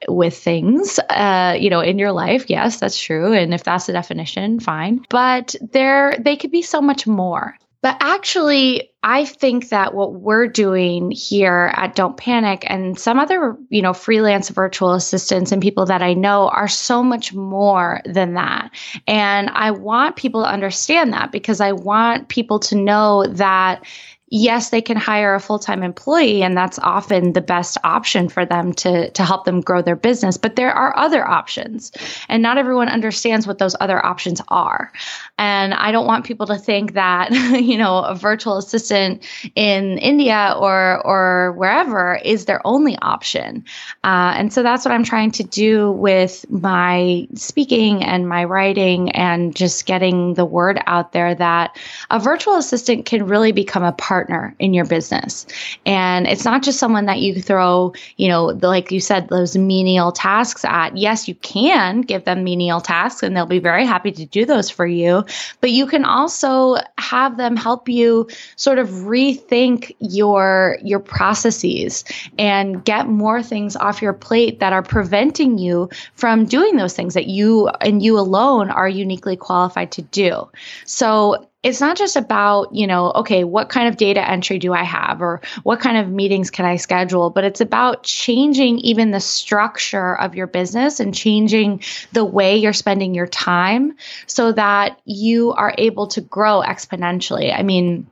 with 0.09 0.37
things, 0.37 0.99
uh, 1.11 1.57
you 1.59 1.71
know, 1.71 1.81
in 1.81 1.99
your 1.99 2.13
life. 2.13 2.49
Yes, 2.49 2.79
that's 2.79 3.01
true. 3.01 3.33
And 3.33 3.53
if 3.55 3.65
that's 3.65 3.87
the 3.87 3.93
definition, 3.93 4.61
fine. 4.61 5.05
But 5.11 5.55
there, 5.61 6.17
they 6.19 6.37
could 6.37 6.51
be 6.51 6.63
so 6.63 6.81
much 6.81 7.07
more. 7.07 7.57
But 7.83 7.97
actually, 8.01 8.91
I 9.03 9.25
think 9.25 9.71
that 9.71 9.95
what 9.95 10.13
we're 10.13 10.49
doing 10.49 11.11
here 11.11 11.73
at 11.75 11.95
Don't 11.95 12.17
Panic 12.17 12.65
and 12.67 12.99
some 12.99 13.19
other, 13.19 13.57
you 13.71 13.81
know, 13.81 13.95
freelance 13.95 14.51
virtual 14.51 14.93
assistants 14.93 15.51
and 15.51 15.63
people 15.63 15.87
that 15.87 16.03
I 16.03 16.13
know 16.13 16.49
are 16.51 16.69
so 16.69 17.03
much 17.03 17.33
more 17.33 18.03
than 18.05 18.35
that. 18.35 18.71
And 19.07 19.49
I 19.49 19.71
want 19.71 20.17
people 20.17 20.43
to 20.43 20.51
understand 20.51 21.15
that 21.15 21.33
because 21.33 21.63
I 21.63 21.73
want 21.73 22.29
people 22.29 22.59
to 22.61 22.77
know 22.77 23.25
that 23.27 23.83
yes, 24.31 24.71
they 24.71 24.81
can 24.81 24.97
hire 24.97 25.35
a 25.35 25.41
full 25.41 25.59
time 25.59 25.83
employee, 25.83 26.43
and 26.43 26.57
that's 26.57 26.79
often 26.79 27.33
the 27.33 27.41
best 27.41 27.77
option 27.85 28.29
for 28.29 28.47
them 28.47 28.73
to, 28.75 29.11
to 29.11 29.25
help 29.25 29.45
them 29.45 29.61
grow 29.61 29.83
their 29.83 29.97
business. 29.97 30.37
But 30.37 30.57
there 30.57 30.73
are 30.73 30.97
other 30.97 31.27
options, 31.27 31.93
and 32.29 32.43
not 32.43 32.57
everyone 32.57 32.89
understands 32.89 33.47
what 33.47 33.59
those 33.59 33.77
other 33.81 34.05
options 34.05 34.41
are. 34.49 34.93
And 35.41 35.73
I 35.73 35.91
don't 35.91 36.07
want 36.07 36.27
people 36.27 36.47
to 36.49 36.59
think 36.59 36.93
that, 36.93 37.31
you 37.63 37.79
know, 37.79 38.01
a 38.01 38.15
virtual 38.15 38.59
assistant 38.59 39.25
in 39.55 39.97
India 39.97 40.55
or, 40.59 41.01
or 41.07 41.53
wherever 41.53 42.17
is 42.23 42.45
their 42.45 42.61
only 42.67 42.99
option. 42.99 43.65
Uh, 44.05 44.35
and 44.37 44.53
so 44.53 44.63
that's 44.63 44.85
what 44.85 44.93
I'm 44.93 45.03
trying 45.03 45.31
to 45.33 45.43
do 45.43 45.93
with 45.93 46.45
my 46.51 47.27
speaking 47.35 48.05
and 48.05 48.29
my 48.29 48.45
writing 48.45 49.13
and 49.13 49.57
just 49.57 49.87
getting 49.87 50.35
the 50.35 50.45
word 50.45 50.79
out 50.87 51.13
there 51.13 51.35
that 51.35 51.79
a 52.11 52.21
virtual 52.21 52.57
assistant 52.57 53.07
can 53.07 53.27
really 53.27 53.53
become 53.53 53.83
a 53.83 53.93
partner 53.93 54.55
in 54.59 54.75
your 54.75 54.85
business. 54.85 55.47
And 55.87 56.27
it's 56.27 56.45
not 56.45 56.63
just 56.63 56.79
someone 56.79 57.07
that 57.07 57.21
you 57.21 57.41
throw, 57.41 57.95
you 58.19 58.29
know, 58.29 58.47
like 58.47 58.93
you 58.93 59.01
said, 59.01 59.29
those 59.29 59.57
menial 59.57 60.13
tasks 60.13 60.67
at. 60.67 60.99
Yes, 60.99 61.29
you 61.29 61.35
can 61.37 62.03
give 62.03 62.27
them 62.27 62.45
menial 62.45 62.83
tasks 62.83 63.23
and 63.23 63.35
they'll 63.35 63.47
be 63.47 63.59
very 63.59 63.87
happy 63.87 64.13
to 64.13 64.27
do 64.27 64.45
those 64.45 64.69
for 64.69 64.87
you, 64.87 65.25
but 65.61 65.71
you 65.71 65.87
can 65.87 66.05
also 66.05 66.77
have 66.99 67.37
them 67.37 67.57
help 67.57 67.89
you 67.89 68.29
sort 68.57 68.79
of 68.79 68.89
rethink 68.89 69.95
your 69.99 70.79
your 70.83 71.01
processes 71.01 72.05
and 72.39 72.85
get 72.85 73.09
more 73.09 73.43
things 73.43 73.77
off 73.77 74.03
your 74.03 74.13
plate 74.13 74.61
that 74.61 74.73
are 74.73 74.83
preventing 74.83 75.59
you 75.59 75.89
from 76.15 76.45
doing 76.45 76.77
those 76.77 76.95
things 76.95 77.15
that 77.15 77.27
you 77.27 77.69
and 77.81 78.03
you 78.03 78.19
alone 78.19 78.71
are 78.71 78.89
uniquely 78.89 79.37
qualified 79.37 79.93
to 79.93 80.03
do. 80.03 80.49
So 80.85 81.50
it's 81.63 81.81
not 81.81 81.99
just 81.99 82.17
about, 82.17 82.75
you 82.75 82.87
know, 82.87 83.13
okay, 83.17 83.45
what 83.45 83.69
kind 83.69 83.87
of 83.87 83.99
data 83.99 84.27
entry 84.27 84.59
do 84.59 84.73
I 84.73 84.83
have 84.83 85.21
or 85.21 85.43
what 85.63 85.81
kind 85.81 85.99
of 85.99 86.09
meetings 86.09 86.51
can 86.51 86.65
I 86.65 86.77
schedule, 86.77 87.29
but 87.29 87.45
it's 87.45 87.61
about 87.61 88.03
changing 88.03 88.79
even 88.79 89.11
the 89.11 89.21
structure 89.21 90.19
of 90.19 90.35
your 90.35 90.47
business 90.47 91.01
and 91.01 91.15
changing 91.15 91.83
the 92.13 92.25
way 92.25 92.57
you're 92.57 92.73
spending 92.73 93.15
your 93.15 93.27
time 93.27 93.97
so 94.27 94.53
that 94.53 95.01
you 95.05 95.53
are 95.53 95.75
able 95.77 96.07
to 96.09 96.23
grow 96.23 96.63
exponentially. 96.63 97.55
I 97.55 97.63
mean, 97.63 98.07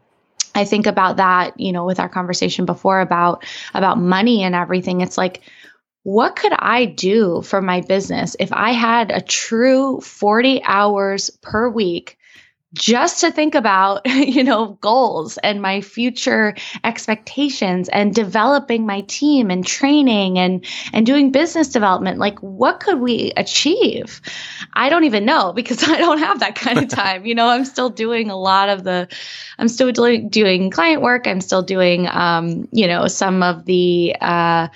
I 0.54 0.66
think 0.66 0.86
about 0.86 1.16
that, 1.16 1.58
you 1.58 1.72
know, 1.72 1.86
with 1.86 2.00
our 2.00 2.08
conversation 2.08 2.66
before 2.66 3.00
about 3.00 3.44
about 3.72 3.98
money 3.98 4.42
and 4.42 4.54
everything. 4.54 5.00
It's 5.00 5.16
like 5.16 5.40
what 6.02 6.36
could 6.36 6.52
I 6.52 6.84
do 6.84 7.42
for 7.42 7.62
my 7.62 7.80
business 7.80 8.36
if 8.38 8.52
I 8.52 8.72
had 8.72 9.10
a 9.10 9.20
true 9.20 10.00
40 10.00 10.62
hours 10.64 11.30
per 11.42 11.68
week 11.68 12.17
just 12.78 13.20
to 13.20 13.30
think 13.30 13.54
about, 13.54 14.02
you 14.06 14.44
know, 14.44 14.78
goals 14.80 15.36
and 15.38 15.60
my 15.60 15.80
future 15.80 16.54
expectations 16.84 17.88
and 17.88 18.14
developing 18.14 18.86
my 18.86 19.00
team 19.02 19.50
and 19.50 19.66
training 19.66 20.38
and, 20.38 20.64
and 20.92 21.04
doing 21.04 21.30
business 21.30 21.68
development. 21.68 22.18
Like, 22.18 22.38
what 22.40 22.80
could 22.80 23.00
we 23.00 23.32
achieve? 23.36 24.20
I 24.74 24.88
don't 24.88 25.04
even 25.04 25.24
know 25.24 25.52
because 25.58 25.82
I 25.82 25.98
don't 25.98 26.18
have 26.18 26.40
that 26.40 26.54
kind 26.54 26.78
of 26.78 26.88
time. 26.88 27.26
you 27.26 27.34
know, 27.34 27.48
I'm 27.48 27.64
still 27.64 27.90
doing 27.90 28.30
a 28.30 28.36
lot 28.36 28.68
of 28.68 28.84
the, 28.84 29.08
I'm 29.58 29.68
still 29.68 29.92
doing, 29.92 30.28
doing 30.28 30.70
client 30.70 31.02
work. 31.02 31.26
I'm 31.26 31.40
still 31.40 31.62
doing, 31.62 32.08
um, 32.08 32.68
you 32.70 32.86
know, 32.86 33.08
some 33.08 33.42
of 33.42 33.64
the, 33.64 34.14
uh, 34.20 34.68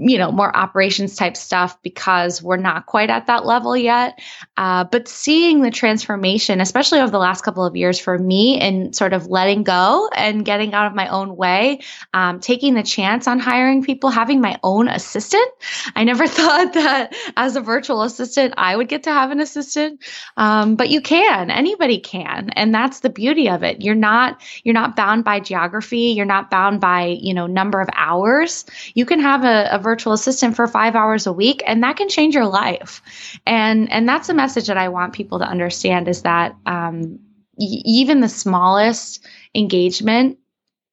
you 0.00 0.16
know, 0.16 0.32
more 0.32 0.54
operations 0.56 1.14
type 1.14 1.36
stuff 1.36 1.80
because 1.82 2.42
we're 2.42 2.56
not 2.56 2.86
quite 2.86 3.10
at 3.10 3.26
that 3.26 3.44
level 3.44 3.76
yet. 3.76 4.18
Uh, 4.56 4.82
but 4.84 5.06
seeing 5.06 5.60
the 5.60 5.70
transformation, 5.70 6.60
especially 6.62 7.00
over 7.00 7.10
the 7.10 7.18
last 7.18 7.44
couple 7.44 7.66
of 7.66 7.76
years 7.76 7.98
for 7.98 8.18
me 8.18 8.58
and 8.58 8.96
sort 8.96 9.12
of 9.12 9.26
letting 9.26 9.62
go 9.62 10.08
and 10.16 10.42
getting 10.42 10.72
out 10.72 10.86
of 10.86 10.94
my 10.94 11.06
own 11.08 11.36
way, 11.36 11.80
um, 12.14 12.40
taking 12.40 12.72
the 12.72 12.82
chance 12.82 13.28
on 13.28 13.38
hiring 13.38 13.84
people, 13.84 14.08
having 14.08 14.40
my 14.40 14.58
own 14.62 14.88
assistant. 14.88 15.48
I 15.94 16.04
never 16.04 16.26
thought 16.26 16.72
that 16.72 17.14
as 17.36 17.56
a 17.56 17.60
virtual 17.60 18.02
assistant, 18.02 18.54
I 18.56 18.74
would 18.76 18.88
get 18.88 19.02
to 19.02 19.12
have 19.12 19.30
an 19.30 19.40
assistant. 19.40 20.02
Um, 20.38 20.76
but 20.76 20.88
you 20.88 21.02
can, 21.02 21.50
anybody 21.50 22.00
can. 22.00 22.48
And 22.50 22.74
that's 22.74 23.00
the 23.00 23.10
beauty 23.10 23.50
of 23.50 23.62
it. 23.62 23.82
You're 23.82 23.94
not, 23.94 24.40
you're 24.64 24.72
not 24.72 24.96
bound 24.96 25.24
by 25.24 25.40
geography. 25.40 26.14
You're 26.16 26.24
not 26.24 26.50
bound 26.50 26.80
by, 26.80 27.18
you 27.20 27.34
know, 27.34 27.46
number 27.46 27.82
of 27.82 27.88
hours. 27.94 28.64
You 28.94 29.04
can 29.04 29.20
have 29.20 29.44
a, 29.44 29.68
a 29.72 29.89
virtual 29.90 30.12
assistant 30.12 30.54
for 30.54 30.66
five 30.68 30.94
hours 30.94 31.26
a 31.26 31.32
week, 31.32 31.62
and 31.66 31.82
that 31.82 31.96
can 31.96 32.08
change 32.08 32.34
your 32.34 32.46
life. 32.46 33.02
And 33.46 33.90
and 33.90 34.08
that's 34.08 34.28
a 34.28 34.34
message 34.34 34.66
that 34.68 34.76
I 34.76 34.88
want 34.88 35.12
people 35.12 35.38
to 35.40 35.44
understand 35.44 36.06
is 36.08 36.22
that 36.22 36.54
um, 36.66 37.18
y- 37.56 37.82
even 37.84 38.20
the 38.20 38.28
smallest 38.28 39.26
engagement 39.54 40.38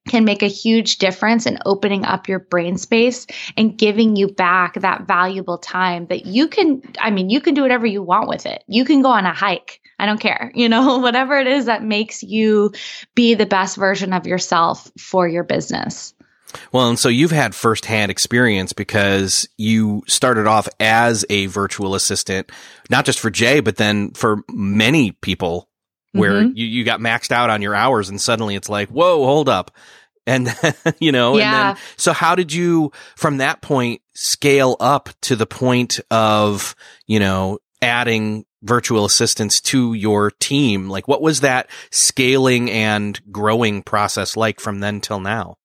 can 0.07 0.25
make 0.25 0.41
a 0.41 0.47
huge 0.47 0.97
difference 0.97 1.45
in 1.45 1.59
opening 1.65 2.05
up 2.05 2.27
your 2.27 2.39
brain 2.39 2.77
space 2.77 3.27
and 3.57 3.77
giving 3.77 4.15
you 4.15 4.27
back 4.27 4.75
that 4.75 5.05
valuable 5.05 5.57
time 5.57 6.07
that 6.07 6.25
you 6.25 6.47
can 6.47 6.81
I 6.99 7.11
mean 7.11 7.29
you 7.29 7.41
can 7.41 7.53
do 7.53 7.61
whatever 7.61 7.85
you 7.85 8.01
want 8.01 8.27
with 8.27 8.45
it. 8.45 8.63
You 8.67 8.85
can 8.85 9.01
go 9.01 9.09
on 9.09 9.25
a 9.25 9.33
hike. 9.33 9.81
I 9.99 10.05
don't 10.05 10.19
care. 10.19 10.51
You 10.57 10.69
know, 10.69 10.97
whatever 10.97 11.37
it 11.37 11.47
is 11.47 11.65
that 11.65 11.83
makes 11.83 12.23
you 12.23 12.71
be 13.15 13.35
the 13.35 13.45
best 13.45 13.77
version 13.77 14.11
of 14.13 14.25
yourself 14.25 14.91
for 14.97 15.27
your 15.27 15.43
business. 15.43 16.13
Well, 16.71 16.89
and 16.89 16.99
so 16.99 17.09
you've 17.09 17.31
had 17.31 17.53
firsthand 17.53 18.11
experience 18.11 18.73
because 18.73 19.47
you 19.57 20.03
started 20.07 20.47
off 20.47 20.67
as 20.79 21.25
a 21.29 21.47
virtual 21.47 21.95
assistant, 21.95 22.51
not 22.89 23.05
just 23.05 23.19
for 23.19 23.29
Jay, 23.29 23.59
but 23.59 23.77
then 23.77 24.11
for 24.11 24.43
many 24.49 25.11
people 25.11 25.69
where 26.13 26.41
mm-hmm. 26.41 26.55
you, 26.55 26.65
you 26.65 26.83
got 26.83 26.99
maxed 26.99 27.31
out 27.31 27.49
on 27.49 27.61
your 27.61 27.75
hours 27.75 28.09
and 28.09 28.19
suddenly 28.19 28.55
it's 28.55 28.69
like, 28.69 28.89
whoa, 28.89 29.25
hold 29.25 29.49
up. 29.49 29.71
And, 30.27 30.53
you 30.99 31.13
know, 31.13 31.37
yeah. 31.37 31.69
and 31.69 31.77
then, 31.77 31.83
so 31.95 32.11
how 32.11 32.35
did 32.35 32.51
you 32.51 32.91
from 33.15 33.37
that 33.37 33.61
point 33.61 34.01
scale 34.13 34.75
up 34.77 35.07
to 35.21 35.37
the 35.37 35.45
point 35.45 36.01
of, 36.11 36.75
you 37.05 37.21
know, 37.21 37.59
adding 37.81 38.43
virtual 38.61 39.05
assistants 39.05 39.61
to 39.61 39.93
your 39.93 40.31
team? 40.31 40.89
Like 40.89 41.07
what 41.07 41.21
was 41.21 41.39
that 41.39 41.69
scaling 41.91 42.69
and 42.69 43.17
growing 43.31 43.83
process 43.83 44.35
like 44.35 44.59
from 44.59 44.81
then 44.81 44.99
till 44.99 45.21
now? 45.21 45.55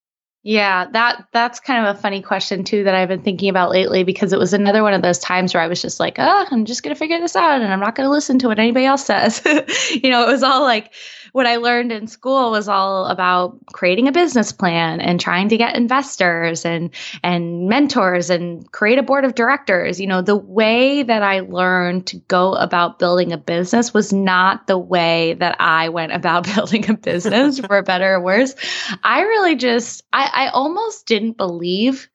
Yeah, 0.44 0.86
that 0.90 1.28
that's 1.30 1.60
kind 1.60 1.86
of 1.86 1.96
a 1.96 2.00
funny 2.00 2.20
question 2.20 2.64
too 2.64 2.82
that 2.82 2.96
I've 2.96 3.08
been 3.08 3.22
thinking 3.22 3.48
about 3.48 3.70
lately 3.70 4.02
because 4.02 4.32
it 4.32 4.40
was 4.40 4.52
another 4.52 4.82
one 4.82 4.92
of 4.92 5.00
those 5.00 5.20
times 5.20 5.54
where 5.54 5.62
I 5.62 5.68
was 5.68 5.80
just 5.80 6.00
like, 6.00 6.16
"Oh, 6.18 6.46
I'm 6.50 6.64
just 6.64 6.82
going 6.82 6.92
to 6.92 6.98
figure 6.98 7.20
this 7.20 7.36
out 7.36 7.60
and 7.60 7.72
I'm 7.72 7.78
not 7.78 7.94
going 7.94 8.08
to 8.08 8.10
listen 8.10 8.40
to 8.40 8.48
what 8.48 8.58
anybody 8.58 8.84
else 8.84 9.06
says." 9.06 9.40
you 10.02 10.10
know, 10.10 10.24
it 10.24 10.32
was 10.32 10.42
all 10.42 10.62
like 10.62 10.92
what 11.32 11.46
I 11.46 11.56
learned 11.56 11.92
in 11.92 12.06
school 12.06 12.50
was 12.50 12.68
all 12.68 13.06
about 13.06 13.58
creating 13.66 14.06
a 14.06 14.12
business 14.12 14.52
plan 14.52 15.00
and 15.00 15.18
trying 15.18 15.48
to 15.48 15.56
get 15.56 15.76
investors 15.76 16.64
and 16.64 16.90
and 17.22 17.68
mentors 17.68 18.28
and 18.30 18.70
create 18.70 18.98
a 18.98 19.02
board 19.02 19.24
of 19.24 19.34
directors. 19.34 19.98
You 19.98 20.06
know, 20.06 20.20
the 20.20 20.36
way 20.36 21.02
that 21.02 21.22
I 21.22 21.40
learned 21.40 22.06
to 22.08 22.18
go 22.18 22.54
about 22.54 22.98
building 22.98 23.32
a 23.32 23.38
business 23.38 23.94
was 23.94 24.12
not 24.12 24.66
the 24.66 24.78
way 24.78 25.34
that 25.34 25.56
I 25.58 25.88
went 25.88 26.12
about 26.12 26.44
building 26.54 26.88
a 26.90 26.94
business 26.94 27.58
for 27.58 27.82
better 27.82 28.14
or 28.14 28.20
worse. 28.20 28.54
I 29.02 29.22
really 29.22 29.56
just 29.56 30.02
I, 30.12 30.30
I 30.32 30.48
almost 30.48 31.06
didn't 31.06 31.38
believe 31.38 32.08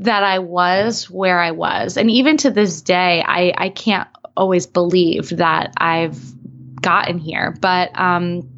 that 0.00 0.22
I 0.22 0.38
was 0.38 1.10
where 1.10 1.38
I 1.38 1.50
was. 1.50 1.96
And 1.96 2.10
even 2.10 2.38
to 2.38 2.50
this 2.50 2.80
day, 2.80 3.22
I, 3.26 3.52
I 3.56 3.68
can't 3.68 4.08
always 4.34 4.66
believe 4.66 5.28
that 5.36 5.74
I've 5.76 6.18
gotten 6.80 7.18
here. 7.18 7.56
But 7.60 7.90
um, 7.98 8.48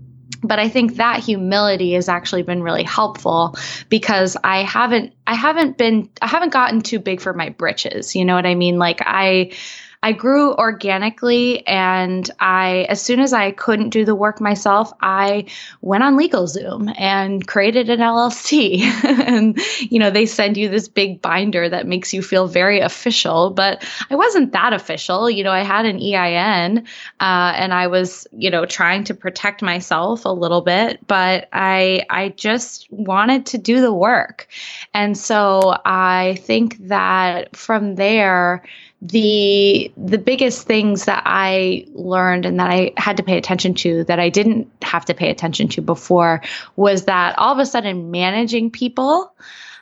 but 0.42 0.58
I 0.58 0.68
think 0.68 0.96
that 0.96 1.20
humility 1.20 1.92
has 1.92 2.08
actually 2.08 2.42
been 2.42 2.62
really 2.62 2.82
helpful 2.82 3.56
because 3.88 4.36
I 4.42 4.62
haven't 4.62 5.14
I 5.26 5.34
haven't 5.34 5.78
been 5.78 6.10
I 6.20 6.26
haven't 6.26 6.52
gotten 6.52 6.82
too 6.82 6.98
big 6.98 7.20
for 7.20 7.32
my 7.32 7.50
britches. 7.50 8.16
You 8.16 8.24
know 8.24 8.34
what 8.34 8.46
I 8.46 8.54
mean? 8.54 8.78
Like 8.78 9.00
I 9.00 9.52
I 10.04 10.12
grew 10.12 10.54
organically 10.54 11.64
and 11.66 12.28
I 12.40 12.86
as 12.88 13.00
soon 13.00 13.20
as 13.20 13.32
I 13.32 13.52
couldn't 13.52 13.90
do 13.90 14.04
the 14.04 14.16
work 14.16 14.40
myself, 14.40 14.92
I 15.00 15.46
went 15.80 16.02
on 16.02 16.18
LegalZoom 16.18 16.92
and 16.98 17.46
created 17.46 17.88
an 17.88 18.00
LLC. 18.00 18.80
and 19.04 19.58
you 19.80 20.00
know, 20.00 20.10
they 20.10 20.26
send 20.26 20.56
you 20.56 20.68
this 20.68 20.88
big 20.88 21.22
binder 21.22 21.68
that 21.68 21.86
makes 21.86 22.12
you 22.12 22.20
feel 22.20 22.48
very 22.48 22.80
official, 22.80 23.50
but 23.50 23.84
I 24.10 24.16
wasn't 24.16 24.52
that 24.52 24.72
official. 24.72 25.30
You 25.30 25.44
know, 25.44 25.52
I 25.52 25.60
had 25.60 25.86
an 25.86 26.00
EIN 26.00 26.78
uh, 27.20 27.52
and 27.56 27.72
I 27.72 27.86
was, 27.86 28.26
you 28.32 28.50
know, 28.50 28.66
trying 28.66 29.04
to 29.04 29.14
protect 29.14 29.62
myself 29.62 30.24
a 30.24 30.30
little 30.30 30.62
bit, 30.62 31.06
but 31.06 31.48
I 31.52 32.02
I 32.10 32.30
just 32.30 32.90
wanted 32.90 33.46
to 33.46 33.58
do 33.58 33.80
the 33.80 33.92
work. 33.92 34.48
And 34.94 35.16
so 35.16 35.78
I 35.84 36.38
think 36.40 36.88
that 36.88 37.54
from 37.54 37.94
there 37.94 38.64
the 39.02 39.92
the 39.96 40.16
biggest 40.16 40.64
things 40.64 41.06
that 41.06 41.24
I 41.26 41.86
learned 41.92 42.46
and 42.46 42.60
that 42.60 42.70
I 42.70 42.92
had 42.96 43.16
to 43.16 43.24
pay 43.24 43.36
attention 43.36 43.74
to 43.74 44.04
that 44.04 44.20
I 44.20 44.28
didn't 44.28 44.70
have 44.80 45.04
to 45.06 45.14
pay 45.14 45.28
attention 45.28 45.66
to 45.70 45.82
before 45.82 46.40
was 46.76 47.06
that 47.06 47.36
all 47.36 47.52
of 47.52 47.58
a 47.58 47.66
sudden 47.66 48.12
managing 48.12 48.70
people 48.70 49.34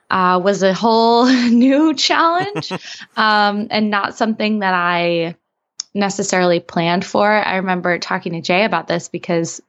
uh, 0.09 0.41
was 0.43 0.63
a 0.63 0.73
whole 0.73 1.27
new 1.51 1.93
challenge 1.95 2.73
um, 3.17 3.69
and 3.71 3.91
not 3.91 4.17
something 4.17 4.61
that 4.61 4.73
I 4.73 5.37
necessarily 5.93 6.61
planned 6.61 7.05
for. 7.05 7.31
I 7.31 7.57
remember 7.57 7.99
talking 7.99 8.33
to 8.33 8.41
Jay 8.41 8.65
about 8.65 8.87
this 8.87 9.09
because 9.09 9.61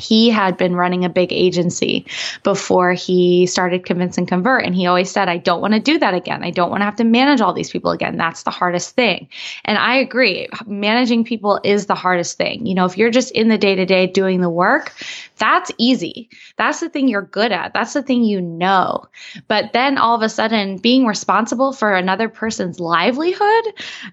he 0.00 0.30
had 0.30 0.56
been 0.56 0.74
running 0.74 1.04
a 1.04 1.08
big 1.08 1.32
agency 1.32 2.06
before 2.42 2.92
he 2.92 3.46
started 3.46 3.84
Convince 3.84 4.18
and 4.18 4.28
Convert 4.28 4.64
and 4.64 4.74
he 4.74 4.86
always 4.86 5.10
said 5.10 5.28
i 5.28 5.36
don't 5.36 5.60
want 5.60 5.74
to 5.74 5.80
do 5.80 5.98
that 5.98 6.14
again 6.14 6.42
i 6.42 6.50
don't 6.50 6.70
want 6.70 6.80
to 6.80 6.84
have 6.84 6.96
to 6.96 7.04
manage 7.04 7.40
all 7.40 7.52
these 7.52 7.70
people 7.70 7.90
again 7.90 8.16
that's 8.16 8.42
the 8.42 8.50
hardest 8.50 8.94
thing 8.94 9.28
and 9.64 9.78
i 9.78 9.94
agree 9.94 10.48
managing 10.66 11.24
people 11.24 11.60
is 11.64 11.86
the 11.86 11.94
hardest 11.94 12.36
thing 12.36 12.66
you 12.66 12.74
know 12.74 12.84
if 12.84 12.96
you're 12.96 13.10
just 13.10 13.30
in 13.32 13.48
the 13.48 13.58
day 13.58 13.74
to 13.74 13.86
day 13.86 14.06
doing 14.06 14.40
the 14.40 14.50
work 14.50 14.92
that's 15.40 15.72
easy. 15.78 16.28
That's 16.58 16.80
the 16.80 16.90
thing 16.90 17.08
you're 17.08 17.22
good 17.22 17.50
at. 17.50 17.72
That's 17.72 17.94
the 17.94 18.02
thing 18.02 18.24
you 18.24 18.42
know. 18.42 19.06
But 19.48 19.72
then 19.72 19.96
all 19.96 20.14
of 20.14 20.20
a 20.20 20.28
sudden, 20.28 20.76
being 20.76 21.06
responsible 21.06 21.72
for 21.72 21.94
another 21.94 22.28
person's 22.28 22.78
livelihood 22.78 23.64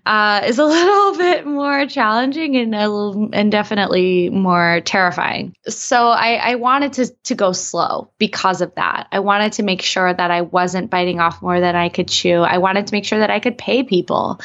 uh, 0.06 0.42
is 0.46 0.58
a 0.58 0.66
little 0.78 1.18
bit 1.18 1.46
more 1.46 1.86
challenging 1.86 2.56
and 2.56 2.74
a 2.74 2.88
little, 2.88 3.30
and 3.34 3.52
definitely 3.52 4.30
more 4.30 4.80
terrifying. 4.86 5.54
So 5.78 6.08
I, 6.08 6.36
I 6.36 6.56
wanted 6.56 6.94
to 6.94 7.08
to 7.24 7.36
go 7.36 7.52
slow 7.52 8.10
because 8.18 8.62
of 8.62 8.74
that. 8.76 9.08
I 9.12 9.20
wanted 9.20 9.54
to 9.54 9.64
make 9.64 9.82
sure 9.82 10.14
that 10.14 10.32
I 10.32 10.42
wasn't 10.42 10.90
biting 10.90 11.20
off 11.20 11.42
more 11.42 11.60
than 11.60 11.76
I 11.76 11.90
could 11.90 12.08
chew. 12.08 12.42
I 12.42 12.58
wanted 12.58 12.88
to 12.88 12.94
make 12.94 13.06
sure 13.06 13.20
that 13.20 13.30
I 13.30 13.40
could 13.40 13.58
pay 13.58 13.84
people, 13.84 14.40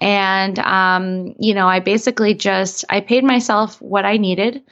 and 0.00 0.58
um, 0.58 1.34
you 1.38 1.54
know, 1.54 1.66
I 1.66 1.80
basically 1.80 2.34
just 2.34 2.84
I 2.88 3.00
paid 3.00 3.24
myself 3.24 3.80
what 3.80 4.04
I 4.04 4.16
needed 4.16 4.62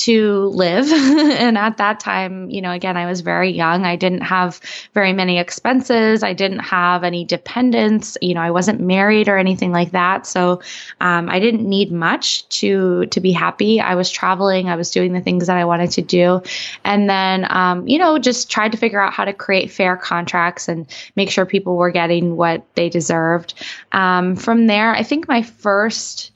to 0.00 0.46
live. 0.46 0.90
and 0.92 1.58
at 1.58 1.76
that 1.76 2.00
time, 2.00 2.48
you 2.48 2.62
know, 2.62 2.72
again, 2.72 2.96
I 2.96 3.06
was 3.06 3.20
very 3.20 3.50
young. 3.50 3.84
I 3.84 3.96
didn't 3.96 4.22
have 4.22 4.60
very 4.94 5.12
many 5.12 5.38
expenses. 5.38 6.22
I 6.22 6.32
didn't 6.32 6.60
have 6.60 7.04
any 7.04 7.24
dependents. 7.24 8.16
You 8.22 8.34
know, 8.34 8.40
I 8.40 8.50
wasn't 8.50 8.80
married 8.80 9.28
or 9.28 9.36
anything 9.36 9.72
like 9.72 9.90
that. 9.90 10.26
So 10.26 10.62
um, 11.02 11.28
I 11.28 11.38
didn't 11.38 11.68
need 11.68 11.92
much 11.92 12.48
to 12.60 13.06
to 13.06 13.20
be 13.20 13.32
happy. 13.32 13.78
I 13.80 13.94
was 13.94 14.10
traveling. 14.10 14.70
I 14.70 14.76
was 14.76 14.90
doing 14.90 15.12
the 15.12 15.20
things 15.20 15.46
that 15.48 15.58
I 15.58 15.66
wanted 15.66 15.90
to 15.92 16.02
do, 16.02 16.42
and 16.82 17.08
then 17.08 17.46
um, 17.50 17.86
you 17.86 17.98
know, 17.98 18.18
just 18.18 18.50
tried 18.50 18.72
to 18.72 18.78
figure 18.78 19.00
out 19.00 19.12
how 19.12 19.26
to 19.26 19.34
create 19.34 19.70
fair 19.70 19.96
contracts 19.96 20.66
and 20.66 20.86
make 21.14 21.30
sure 21.30 21.44
people 21.44 21.76
were 21.76 21.90
getting 21.90 22.36
what 22.36 22.64
they 22.74 22.88
deserved. 22.88 23.52
Um, 23.92 24.34
from 24.34 24.66
there, 24.66 24.94
I 24.94 25.02
think 25.02 25.28
my 25.28 25.42
first 25.42 26.30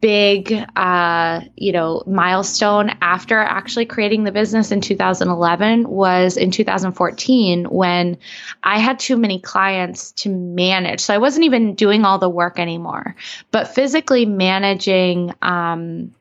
big 0.00 0.52
uh, 0.76 1.40
you 1.56 1.72
know 1.72 2.02
milestone 2.06 2.90
after 3.00 3.38
actually 3.38 3.86
creating 3.86 4.24
the 4.24 4.32
business 4.32 4.70
in 4.70 4.80
2011 4.80 5.88
was 5.88 6.36
in 6.36 6.50
2014 6.50 7.64
when 7.64 8.16
i 8.62 8.78
had 8.78 8.98
too 8.98 9.16
many 9.16 9.40
clients 9.40 10.12
to 10.12 10.28
manage 10.28 11.00
so 11.00 11.14
i 11.14 11.18
wasn't 11.18 11.44
even 11.44 11.74
doing 11.74 12.04
all 12.04 12.18
the 12.18 12.28
work 12.28 12.58
anymore 12.58 13.16
but 13.50 13.74
physically 13.74 14.26
managing 14.26 15.32
um, 15.42 16.12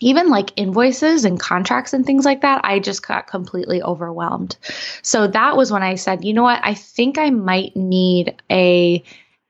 even 0.00 0.28
like 0.28 0.52
invoices 0.56 1.24
and 1.24 1.40
contracts 1.40 1.92
and 1.92 2.06
things 2.06 2.24
like 2.24 2.42
that, 2.42 2.60
I 2.64 2.78
just 2.78 3.06
got 3.06 3.26
completely 3.26 3.82
overwhelmed. 3.82 4.56
So 5.02 5.26
that 5.26 5.56
was 5.56 5.72
when 5.72 5.82
I 5.82 5.96
said, 5.96 6.24
you 6.24 6.32
know 6.32 6.44
what? 6.44 6.60
I 6.62 6.74
think 6.74 7.18
I 7.18 7.30
might 7.30 7.74
need 7.74 8.40
a 8.50 9.02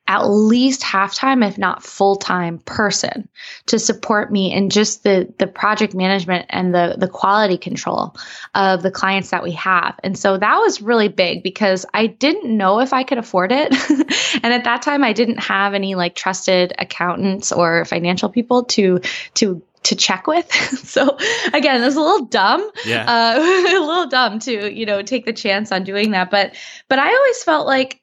at 0.09 0.27
least 0.27 0.83
half 0.83 1.14
time, 1.14 1.42
if 1.42 1.59
not 1.59 1.83
full 1.83 2.16
time 2.16 2.59
person 2.61 3.29
to 3.66 3.79
support 3.79 4.33
me 4.33 4.53
in 4.53 4.71
just 4.71 5.05
the, 5.05 5.33
the 5.38 5.47
project 5.47 5.94
management 5.94 6.47
and 6.49 6.75
the, 6.75 6.97
the 6.99 7.07
quality 7.07 7.59
control 7.59 8.16
of 8.55 8.83
the 8.83 8.90
clients 8.90 9.31
that 9.31 9.42
we 9.42 9.53
have. 9.53 9.94
And 10.03 10.18
so 10.18 10.38
that 10.38 10.59
was 10.59 10.81
really 10.81 11.09
big 11.09 11.42
because 11.42 11.85
I 11.92 12.07
didn't 12.07 12.57
know 12.57 12.81
if 12.81 12.94
I 12.94 13.05
could 13.05 13.18
afford 13.18 13.53
it. 13.53 13.71
and 14.42 14.53
at 14.53 14.64
that 14.64 14.81
time, 14.81 15.05
I 15.05 15.12
didn't 15.12 15.40
have 15.40 15.75
any 15.75 15.94
like 15.94 16.14
trusted 16.14 16.73
accountants 16.79 17.53
or 17.53 17.85
financial 17.85 18.31
people 18.31 18.64
to, 18.64 19.01
to 19.35 19.62
to 19.85 19.94
check 19.94 20.27
with. 20.27 20.51
so 20.85 21.16
again, 21.53 21.81
it 21.81 21.85
was 21.85 21.97
a 21.97 22.01
little 22.01 22.27
dumb. 22.27 22.68
Yeah. 22.85 23.05
Uh, 23.07 23.38
a 23.77 23.81
little 23.81 24.09
dumb 24.09 24.38
to, 24.40 24.73
you 24.73 24.85
know, 24.85 25.03
take 25.03 25.25
the 25.25 25.33
chance 25.33 25.71
on 25.71 25.85
doing 25.85 26.11
that. 26.11 26.31
But 26.31 26.57
but 26.88 26.99
I 26.99 27.14
always 27.14 27.42
felt 27.44 27.66
like 27.66 28.03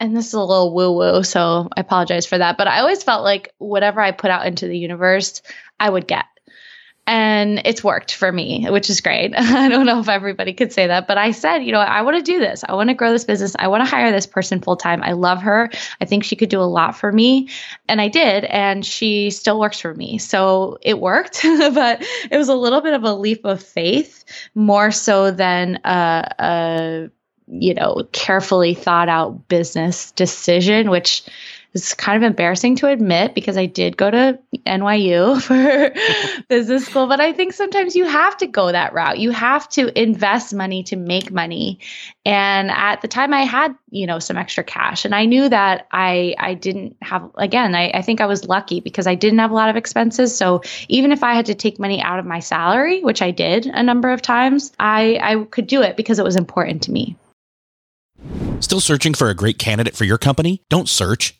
and 0.00 0.16
this 0.16 0.28
is 0.28 0.34
a 0.34 0.40
little 0.40 0.72
woo 0.74 0.92
woo, 0.92 1.22
so 1.22 1.68
I 1.76 1.80
apologize 1.82 2.24
for 2.24 2.38
that. 2.38 2.56
But 2.56 2.66
I 2.66 2.80
always 2.80 3.02
felt 3.02 3.22
like 3.22 3.52
whatever 3.58 4.00
I 4.00 4.12
put 4.12 4.30
out 4.30 4.46
into 4.46 4.66
the 4.66 4.78
universe, 4.78 5.42
I 5.78 5.90
would 5.90 6.08
get. 6.08 6.24
And 7.06 7.62
it's 7.64 7.82
worked 7.82 8.14
for 8.14 8.30
me, 8.30 8.66
which 8.70 8.88
is 8.88 9.00
great. 9.00 9.34
I 9.36 9.68
don't 9.68 9.84
know 9.84 10.00
if 10.00 10.08
everybody 10.08 10.52
could 10.52 10.72
say 10.72 10.86
that, 10.86 11.06
but 11.06 11.18
I 11.18 11.32
said, 11.32 11.58
you 11.58 11.72
know, 11.72 11.80
I 11.80 12.02
want 12.02 12.16
to 12.16 12.22
do 12.22 12.38
this. 12.38 12.64
I 12.66 12.74
want 12.74 12.88
to 12.88 12.94
grow 12.94 13.10
this 13.12 13.24
business. 13.24 13.56
I 13.58 13.68
want 13.68 13.84
to 13.84 13.90
hire 13.90 14.12
this 14.12 14.26
person 14.26 14.60
full 14.60 14.76
time. 14.76 15.02
I 15.02 15.12
love 15.12 15.42
her. 15.42 15.70
I 16.00 16.04
think 16.04 16.24
she 16.24 16.36
could 16.36 16.50
do 16.50 16.60
a 16.60 16.62
lot 16.62 16.96
for 16.96 17.10
me. 17.10 17.48
And 17.88 18.00
I 18.00 18.08
did. 18.08 18.44
And 18.44 18.86
she 18.86 19.30
still 19.30 19.58
works 19.58 19.80
for 19.80 19.92
me. 19.92 20.18
So 20.18 20.78
it 20.82 21.00
worked, 21.00 21.40
but 21.42 22.06
it 22.30 22.36
was 22.36 22.48
a 22.48 22.54
little 22.54 22.80
bit 22.80 22.94
of 22.94 23.02
a 23.02 23.12
leap 23.12 23.44
of 23.44 23.62
faith 23.62 24.24
more 24.54 24.92
so 24.92 25.30
than 25.30 25.80
a, 25.84 26.34
a 26.38 27.10
you 27.50 27.74
know, 27.74 28.08
carefully 28.12 28.74
thought 28.74 29.08
out 29.08 29.48
business 29.48 30.12
decision, 30.12 30.90
which 30.90 31.24
is 31.72 31.94
kind 31.94 32.16
of 32.16 32.26
embarrassing 32.28 32.74
to 32.76 32.88
admit 32.88 33.34
because 33.34 33.56
I 33.56 33.66
did 33.66 33.96
go 33.96 34.10
to 34.10 34.38
NYU 34.66 35.40
for 35.42 36.42
business 36.48 36.86
school, 36.86 37.06
but 37.06 37.20
I 37.20 37.32
think 37.32 37.52
sometimes 37.52 37.94
you 37.94 38.06
have 38.06 38.36
to 38.38 38.46
go 38.46 38.72
that 38.72 38.92
route. 38.92 39.18
You 39.18 39.30
have 39.30 39.68
to 39.70 40.00
invest 40.00 40.52
money 40.52 40.82
to 40.84 40.96
make 40.96 41.30
money. 41.30 41.78
And 42.24 42.70
at 42.70 43.02
the 43.02 43.08
time 43.08 43.32
I 43.32 43.42
had, 43.42 43.76
you 43.90 44.06
know, 44.06 44.18
some 44.18 44.36
extra 44.36 44.64
cash 44.64 45.04
and 45.04 45.14
I 45.14 45.26
knew 45.26 45.48
that 45.48 45.86
I 45.92 46.34
I 46.38 46.54
didn't 46.54 46.96
have 47.02 47.30
again, 47.36 47.74
I, 47.74 47.90
I 47.90 48.02
think 48.02 48.20
I 48.20 48.26
was 48.26 48.48
lucky 48.48 48.80
because 48.80 49.06
I 49.06 49.14
didn't 49.14 49.38
have 49.38 49.52
a 49.52 49.54
lot 49.54 49.70
of 49.70 49.76
expenses. 49.76 50.36
So 50.36 50.62
even 50.88 51.12
if 51.12 51.22
I 51.22 51.34
had 51.34 51.46
to 51.46 51.54
take 51.54 51.78
money 51.78 52.02
out 52.02 52.18
of 52.18 52.26
my 52.26 52.40
salary, 52.40 53.02
which 53.02 53.22
I 53.22 53.30
did 53.30 53.66
a 53.66 53.82
number 53.82 54.10
of 54.10 54.22
times, 54.22 54.72
I, 54.78 55.18
I 55.22 55.44
could 55.44 55.66
do 55.66 55.82
it 55.82 55.96
because 55.96 56.18
it 56.18 56.24
was 56.24 56.36
important 56.36 56.82
to 56.82 56.92
me. 56.92 57.16
Still 58.60 58.80
searching 58.80 59.14
for 59.14 59.30
a 59.30 59.34
great 59.34 59.58
candidate 59.58 59.96
for 59.96 60.04
your 60.04 60.18
company? 60.18 60.62
Don't 60.68 60.88
search, 60.88 61.39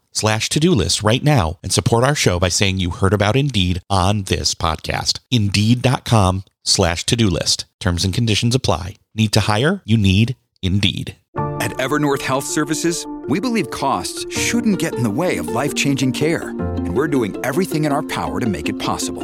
slash 0.11 0.49
to-do 0.49 0.71
list 0.71 1.03
right 1.03 1.23
now 1.23 1.59
and 1.63 1.71
support 1.71 2.03
our 2.03 2.15
show 2.15 2.39
by 2.39 2.49
saying 2.49 2.77
you 2.77 2.91
heard 2.91 3.13
about 3.13 3.35
Indeed 3.35 3.81
on 3.89 4.23
this 4.23 4.53
podcast. 4.55 5.19
Indeed.com 5.29 6.43
slash 6.63 7.05
to-do 7.05 7.29
list. 7.29 7.65
Terms 7.79 8.03
and 8.03 8.13
conditions 8.13 8.55
apply. 8.55 8.95
Need 9.15 9.33
to 9.33 9.41
hire? 9.41 9.81
You 9.85 9.97
need 9.97 10.35
Indeed. 10.61 11.15
At 11.59 11.71
Evernorth 11.77 12.21
Health 12.21 12.45
Services, 12.45 13.05
we 13.27 13.39
believe 13.39 13.69
costs 13.69 14.25
shouldn't 14.35 14.79
get 14.79 14.95
in 14.95 15.03
the 15.03 15.09
way 15.09 15.37
of 15.37 15.47
life-changing 15.47 16.13
care. 16.13 16.49
And 16.49 16.95
we're 16.95 17.07
doing 17.07 17.37
everything 17.45 17.85
in 17.85 17.91
our 17.91 18.03
power 18.03 18.39
to 18.39 18.45
make 18.45 18.67
it 18.67 18.79
possible. 18.79 19.23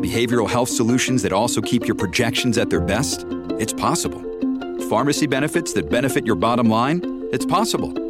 Behavioral 0.00 0.48
health 0.48 0.68
solutions 0.68 1.22
that 1.22 1.32
also 1.32 1.60
keep 1.60 1.86
your 1.86 1.94
projections 1.94 2.58
at 2.58 2.70
their 2.70 2.80
best? 2.80 3.24
It's 3.58 3.72
possible. 3.72 4.22
Pharmacy 4.88 5.26
benefits 5.26 5.72
that 5.74 5.90
benefit 5.90 6.26
your 6.26 6.36
bottom 6.36 6.68
line? 6.68 7.28
It's 7.32 7.46
possible 7.46 8.09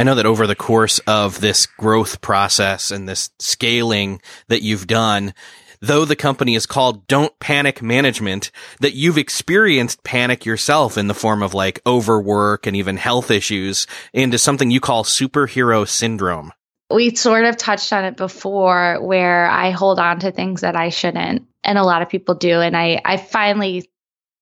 I 0.00 0.02
know 0.02 0.14
that 0.14 0.24
over 0.24 0.46
the 0.46 0.56
course 0.56 0.98
of 1.00 1.42
this 1.42 1.66
growth 1.66 2.22
process 2.22 2.90
and 2.90 3.06
this 3.06 3.28
scaling 3.38 4.22
that 4.48 4.62
you've 4.62 4.86
done, 4.86 5.34
though 5.80 6.06
the 6.06 6.16
company 6.16 6.54
is 6.54 6.64
called 6.64 7.06
Don't 7.06 7.38
Panic 7.38 7.82
Management, 7.82 8.50
that 8.80 8.94
you've 8.94 9.18
experienced 9.18 10.02
panic 10.02 10.46
yourself 10.46 10.96
in 10.96 11.08
the 11.08 11.12
form 11.12 11.42
of 11.42 11.52
like 11.52 11.82
overwork 11.86 12.66
and 12.66 12.74
even 12.74 12.96
health 12.96 13.30
issues 13.30 13.86
into 14.14 14.38
something 14.38 14.70
you 14.70 14.80
call 14.80 15.04
superhero 15.04 15.86
syndrome. 15.86 16.54
We 16.90 17.14
sort 17.14 17.44
of 17.44 17.58
touched 17.58 17.92
on 17.92 18.06
it 18.06 18.16
before 18.16 19.02
where 19.02 19.48
I 19.50 19.70
hold 19.70 19.98
on 19.98 20.20
to 20.20 20.32
things 20.32 20.62
that 20.62 20.76
I 20.76 20.88
shouldn't. 20.88 21.46
And 21.62 21.76
a 21.76 21.84
lot 21.84 22.00
of 22.00 22.08
people 22.08 22.36
do. 22.36 22.62
And 22.62 22.74
I, 22.74 23.02
I 23.04 23.18
finally 23.18 23.90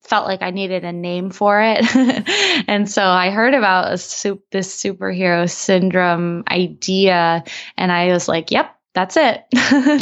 felt 0.09 0.27
like 0.27 0.43
I 0.43 0.51
needed 0.51 0.85
a 0.85 0.93
name 0.93 1.31
for 1.31 1.61
it. 1.63 1.85
and 2.69 2.91
so 2.91 3.03
I 3.03 3.31
heard 3.31 3.55
about 3.55 3.91
this 3.91 4.83
superhero 4.83 5.49
syndrome 5.51 6.45
idea. 6.51 7.45
And 7.77 7.93
I 7.93 8.13
was 8.13 8.27
like, 8.27 8.51
yep, 8.51 8.75
that's 8.95 9.17
it. 9.17 9.45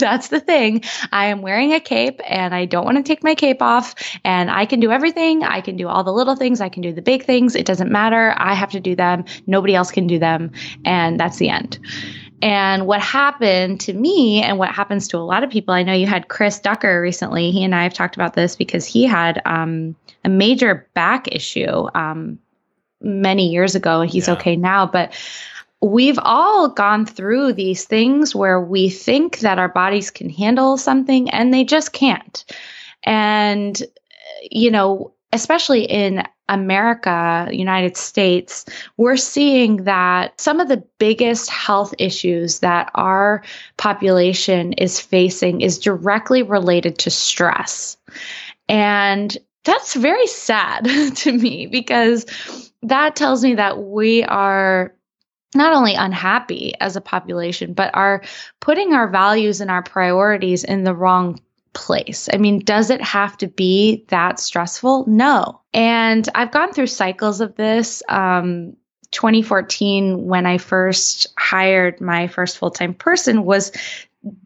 that's 0.00 0.28
the 0.28 0.40
thing. 0.40 0.82
I 1.12 1.26
am 1.26 1.42
wearing 1.42 1.74
a 1.74 1.80
cape 1.80 2.20
and 2.26 2.54
I 2.54 2.64
don't 2.64 2.84
want 2.84 2.96
to 2.96 3.02
take 3.02 3.22
my 3.22 3.34
cape 3.34 3.60
off 3.60 3.94
and 4.24 4.50
I 4.50 4.64
can 4.64 4.80
do 4.80 4.90
everything. 4.90 5.42
I 5.42 5.60
can 5.60 5.76
do 5.76 5.88
all 5.88 6.04
the 6.04 6.12
little 6.12 6.36
things. 6.36 6.60
I 6.60 6.68
can 6.68 6.82
do 6.82 6.92
the 6.92 7.02
big 7.02 7.24
things. 7.24 7.54
It 7.54 7.66
doesn't 7.66 7.90
matter. 7.90 8.34
I 8.38 8.54
have 8.54 8.70
to 8.70 8.80
do 8.80 8.94
them. 8.94 9.24
Nobody 9.46 9.74
else 9.74 9.90
can 9.90 10.06
do 10.06 10.18
them. 10.18 10.52
And 10.84 11.20
that's 11.20 11.36
the 11.36 11.50
end. 11.50 11.78
And 12.42 12.86
what 12.86 13.00
happened 13.00 13.80
to 13.82 13.92
me 13.92 14.42
and 14.42 14.58
what 14.58 14.70
happens 14.70 15.08
to 15.08 15.16
a 15.16 15.20
lot 15.20 15.42
of 15.42 15.50
people, 15.50 15.72
I 15.72 15.82
know 15.82 15.94
you 15.94 16.06
had 16.06 16.28
Chris 16.28 16.60
Ducker 16.60 17.00
recently. 17.00 17.50
He 17.50 17.64
and 17.64 17.74
I 17.74 17.82
have 17.82 17.94
talked 17.94 18.14
about 18.14 18.34
this 18.34 18.56
because 18.56 18.84
he 18.86 19.04
had 19.04 19.40
um, 19.46 19.96
a 20.24 20.28
major 20.28 20.88
back 20.94 21.28
issue 21.34 21.88
um, 21.94 22.38
many 23.00 23.48
years 23.48 23.74
ago. 23.74 24.02
and 24.02 24.10
He's 24.10 24.28
yeah. 24.28 24.34
okay 24.34 24.56
now, 24.56 24.86
but 24.86 25.14
we've 25.80 26.18
all 26.22 26.68
gone 26.68 27.06
through 27.06 27.52
these 27.52 27.84
things 27.84 28.34
where 28.34 28.60
we 28.60 28.88
think 28.90 29.38
that 29.40 29.58
our 29.58 29.68
bodies 29.68 30.10
can 30.10 30.28
handle 30.28 30.76
something 30.76 31.30
and 31.30 31.52
they 31.52 31.64
just 31.64 31.92
can't. 31.92 32.44
And, 33.04 33.82
you 34.42 34.70
know, 34.70 35.12
especially 35.32 35.84
in 35.84 36.22
America, 36.48 37.48
United 37.50 37.96
States, 37.96 38.64
we're 38.96 39.16
seeing 39.16 39.84
that 39.84 40.40
some 40.40 40.60
of 40.60 40.68
the 40.68 40.84
biggest 40.98 41.50
health 41.50 41.92
issues 41.98 42.60
that 42.60 42.90
our 42.94 43.42
population 43.76 44.72
is 44.74 45.00
facing 45.00 45.60
is 45.60 45.78
directly 45.78 46.42
related 46.42 46.98
to 46.98 47.10
stress. 47.10 47.96
And 48.68 49.36
that's 49.64 49.94
very 49.94 50.26
sad 50.28 50.84
to 51.16 51.32
me 51.32 51.66
because 51.66 52.26
that 52.82 53.16
tells 53.16 53.42
me 53.42 53.54
that 53.56 53.82
we 53.82 54.22
are 54.22 54.94
not 55.54 55.72
only 55.72 55.94
unhappy 55.94 56.74
as 56.80 56.96
a 56.96 57.00
population, 57.00 57.72
but 57.72 57.90
are 57.94 58.22
putting 58.60 58.92
our 58.92 59.08
values 59.08 59.60
and 59.60 59.70
our 59.70 59.82
priorities 59.82 60.62
in 60.64 60.84
the 60.84 60.94
wrong 60.94 61.40
place. 61.76 62.28
I 62.32 62.38
mean, 62.38 62.60
does 62.60 62.88
it 62.88 63.02
have 63.02 63.36
to 63.36 63.46
be 63.46 64.04
that 64.08 64.40
stressful? 64.40 65.04
No. 65.06 65.60
And 65.74 66.26
I've 66.34 66.50
gone 66.50 66.72
through 66.72 66.86
cycles 66.86 67.42
of 67.42 67.54
this. 67.56 68.02
Um, 68.08 68.76
2014, 69.10 70.24
when 70.24 70.46
I 70.46 70.56
first 70.56 71.26
hired 71.38 72.00
my 72.00 72.28
first 72.28 72.56
full 72.56 72.70
time 72.70 72.94
person, 72.94 73.44
was 73.44 73.72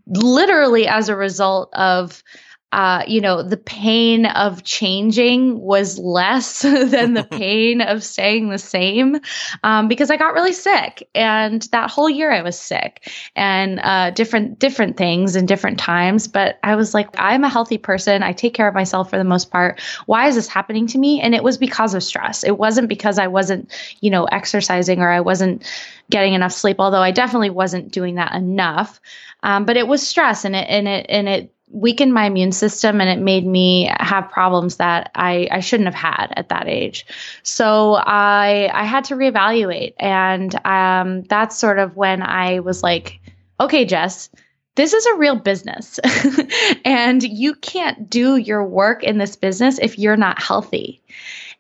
literally 0.08 0.88
as 0.88 1.08
a 1.08 1.16
result 1.16 1.72
of 1.72 2.22
uh, 2.72 3.02
you 3.08 3.20
know, 3.20 3.42
the 3.42 3.56
pain 3.56 4.26
of 4.26 4.62
changing 4.62 5.60
was 5.60 5.98
less 5.98 6.62
than 6.62 7.14
the 7.14 7.24
pain 7.30 7.80
of 7.80 8.04
staying 8.04 8.50
the 8.50 8.58
same 8.58 9.20
um, 9.64 9.88
because 9.88 10.10
I 10.10 10.16
got 10.16 10.34
really 10.34 10.52
sick, 10.52 11.08
and 11.14 11.62
that 11.72 11.90
whole 11.90 12.08
year 12.08 12.30
I 12.30 12.42
was 12.42 12.58
sick, 12.58 13.10
and 13.34 13.80
uh, 13.80 14.10
different 14.10 14.60
different 14.60 14.96
things 14.96 15.34
and 15.34 15.48
different 15.48 15.78
times. 15.78 16.28
But 16.28 16.58
I 16.62 16.76
was 16.76 16.94
like, 16.94 17.08
I'm 17.18 17.42
a 17.42 17.48
healthy 17.48 17.78
person. 17.78 18.22
I 18.22 18.32
take 18.32 18.54
care 18.54 18.68
of 18.68 18.74
myself 18.74 19.10
for 19.10 19.18
the 19.18 19.24
most 19.24 19.50
part. 19.50 19.80
Why 20.06 20.28
is 20.28 20.36
this 20.36 20.48
happening 20.48 20.86
to 20.88 20.98
me? 20.98 21.20
And 21.20 21.34
it 21.34 21.42
was 21.42 21.58
because 21.58 21.94
of 21.94 22.04
stress. 22.04 22.44
It 22.44 22.58
wasn't 22.58 22.88
because 22.88 23.18
I 23.18 23.26
wasn't, 23.26 23.72
you 24.00 24.10
know, 24.10 24.24
exercising 24.26 25.00
or 25.00 25.10
I 25.10 25.20
wasn't 25.20 25.68
getting 26.08 26.34
enough 26.34 26.52
sleep. 26.52 26.76
Although 26.78 27.02
I 27.02 27.10
definitely 27.10 27.50
wasn't 27.50 27.90
doing 27.90 28.14
that 28.14 28.32
enough. 28.34 29.00
Um, 29.42 29.64
but 29.64 29.76
it 29.76 29.88
was 29.88 30.06
stress, 30.06 30.44
and 30.44 30.54
it 30.54 30.68
and 30.68 30.86
it 30.86 31.06
and 31.08 31.28
it 31.28 31.52
weakened 31.70 32.12
my 32.12 32.26
immune 32.26 32.52
system 32.52 33.00
and 33.00 33.08
it 33.08 33.22
made 33.22 33.46
me 33.46 33.90
have 33.98 34.30
problems 34.30 34.76
that 34.76 35.10
I, 35.14 35.48
I 35.50 35.60
shouldn't 35.60 35.86
have 35.86 35.94
had 35.94 36.32
at 36.36 36.48
that 36.48 36.68
age. 36.68 37.06
So 37.42 37.94
I 37.94 38.70
I 38.72 38.84
had 38.84 39.04
to 39.04 39.14
reevaluate, 39.14 39.94
and 39.98 40.54
um, 40.66 41.22
that's 41.22 41.56
sort 41.56 41.78
of 41.78 41.96
when 41.96 42.22
I 42.22 42.60
was 42.60 42.82
like, 42.82 43.20
okay, 43.58 43.84
Jess. 43.84 44.30
This 44.76 44.94
is 44.94 45.04
a 45.04 45.16
real 45.16 45.34
business, 45.36 45.98
and 46.84 47.22
you 47.22 47.54
can't 47.54 48.08
do 48.08 48.36
your 48.36 48.64
work 48.64 49.02
in 49.02 49.18
this 49.18 49.34
business 49.36 49.78
if 49.78 49.98
you're 49.98 50.16
not 50.16 50.40
healthy. 50.40 51.02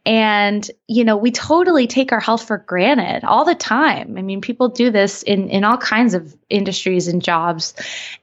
And, 0.06 0.68
you 0.86 1.04
know, 1.04 1.16
we 1.16 1.30
totally 1.30 1.86
take 1.86 2.12
our 2.12 2.20
health 2.20 2.44
for 2.44 2.56
granted 2.56 3.24
all 3.24 3.44
the 3.44 3.54
time. 3.54 4.16
I 4.16 4.22
mean, 4.22 4.40
people 4.40 4.68
do 4.68 4.90
this 4.90 5.22
in, 5.22 5.50
in 5.50 5.62
all 5.62 5.76
kinds 5.76 6.14
of 6.14 6.34
industries 6.48 7.06
and 7.06 7.22
jobs. 7.22 7.74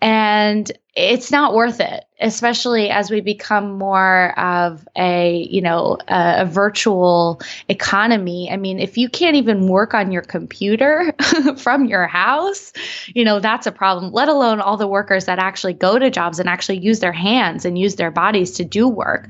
And 0.02 0.72
it's 0.98 1.32
not 1.32 1.54
worth 1.54 1.80
it, 1.80 2.06
especially 2.20 2.90
as 2.90 3.12
we 3.12 3.22
become 3.22 3.78
more 3.78 4.38
of 4.40 4.88
a, 4.98 5.48
you 5.48 5.62
know, 5.62 6.00
a, 6.08 6.38
a, 6.40 6.46
virtual 6.46 7.40
economy. 7.70 8.50
I 8.52 8.58
mean, 8.58 8.80
if 8.80 8.98
you 8.98 9.08
can't 9.08 9.36
even 9.36 9.68
work 9.68 9.94
on 9.94 10.12
your 10.12 10.24
computer 10.24 11.14
from 11.58 11.86
your 11.86 12.08
house, 12.08 12.74
you 13.14 13.24
know, 13.24 13.40
that's 13.40 13.68
a 13.68 13.72
problem, 13.72 14.12
let 14.12 14.28
alone 14.28 14.60
all 14.60 14.76
the 14.76 14.88
workers 14.88 15.26
that 15.26 15.38
actually 15.38 15.74
go 15.74 16.00
to 16.00 16.10
jobs 16.10 16.40
and 16.40 16.50
actually 16.50 16.80
use 16.80 17.00
their 17.00 17.12
hands 17.12 17.64
and 17.64 17.78
use 17.78 17.96
their 17.98 18.10
bodies 18.10 18.50
to 18.54 18.66
do 18.66 18.88
work. 18.88 19.30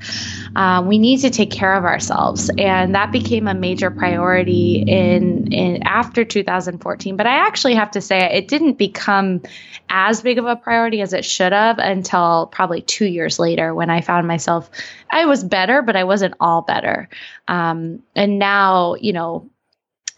Um, 0.56 0.86
we 0.86 0.96
need 0.96 1.18
to 1.18 1.28
take 1.28 1.50
care 1.50 1.74
of 1.74 1.84
ourselves. 1.84 2.50
And 2.56 2.94
that 2.94 3.12
became 3.12 3.46
a 3.46 3.54
major 3.54 3.90
priority 3.90 4.84
in, 4.88 5.52
in 5.52 5.82
after 5.82 6.24
2014. 6.24 7.14
But 7.18 7.26
I 7.26 7.46
actually 7.46 7.74
have 7.74 7.90
to 7.90 8.00
say 8.00 8.20
it 8.20 8.48
didn't 8.48 8.78
become 8.78 9.42
as 9.90 10.22
big 10.22 10.38
of 10.38 10.46
a 10.46 10.56
priority 10.56 11.02
as 11.02 11.12
it 11.12 11.26
should 11.26 11.52
have 11.52 11.57
until 11.78 12.46
probably 12.46 12.82
two 12.82 13.06
years 13.06 13.38
later 13.38 13.74
when 13.74 13.90
I 13.90 14.00
found 14.00 14.26
myself, 14.26 14.70
I 15.10 15.26
was 15.26 15.44
better, 15.44 15.82
but 15.82 15.96
I 15.96 16.04
wasn't 16.04 16.34
all 16.40 16.62
better. 16.62 17.08
Um, 17.46 18.02
and 18.14 18.38
now, 18.38 18.94
you 18.94 19.12
know, 19.12 19.50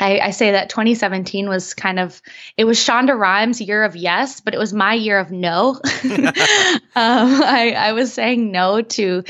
I, 0.01 0.19
I, 0.21 0.31
say 0.31 0.53
that 0.53 0.71
2017 0.71 1.49
was 1.49 1.75
kind 1.75 2.01
of 2.01 2.23
it 2.57 2.65
was 2.65 2.79
Shonda 2.79 3.19
Rhimes' 3.19 3.61
year 3.61 3.85
of 3.85 3.97
yes, 3.97 4.41
but 4.41 4.55
it 4.55 4.59
was 4.59 4.73
my 4.73 4.95
year 4.95 5.19
of 5.19 5.31
no. 5.31 5.79
um, 6.05 6.83
I, 6.95 7.75
I 7.77 7.93
was 7.93 8.13
saying 8.13 8.51
no 8.51 8.81
to 8.81 9.25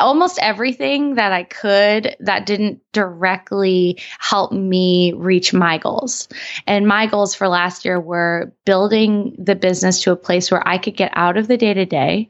almost 0.00 0.38
everything 0.40 1.14
that 1.14 1.32
I 1.32 1.44
could 1.44 2.16
that 2.20 2.46
didn't 2.46 2.80
directly 2.92 4.00
help 4.18 4.52
me 4.52 5.12
reach 5.16 5.52
my 5.52 5.78
goals. 5.78 6.28
And 6.66 6.86
my 6.86 7.06
goals 7.06 7.34
for 7.34 7.48
last 7.48 7.84
year 7.84 8.00
were 8.00 8.52
building 8.64 9.36
the 9.38 9.54
business 9.54 10.02
to 10.02 10.12
a 10.12 10.16
place 10.16 10.50
where 10.50 10.66
I 10.66 10.78
could 10.78 10.96
get 10.96 11.12
out 11.14 11.36
of 11.36 11.46
the 11.48 11.56
day 11.56 11.74
to 11.74 11.86
day, 11.86 12.28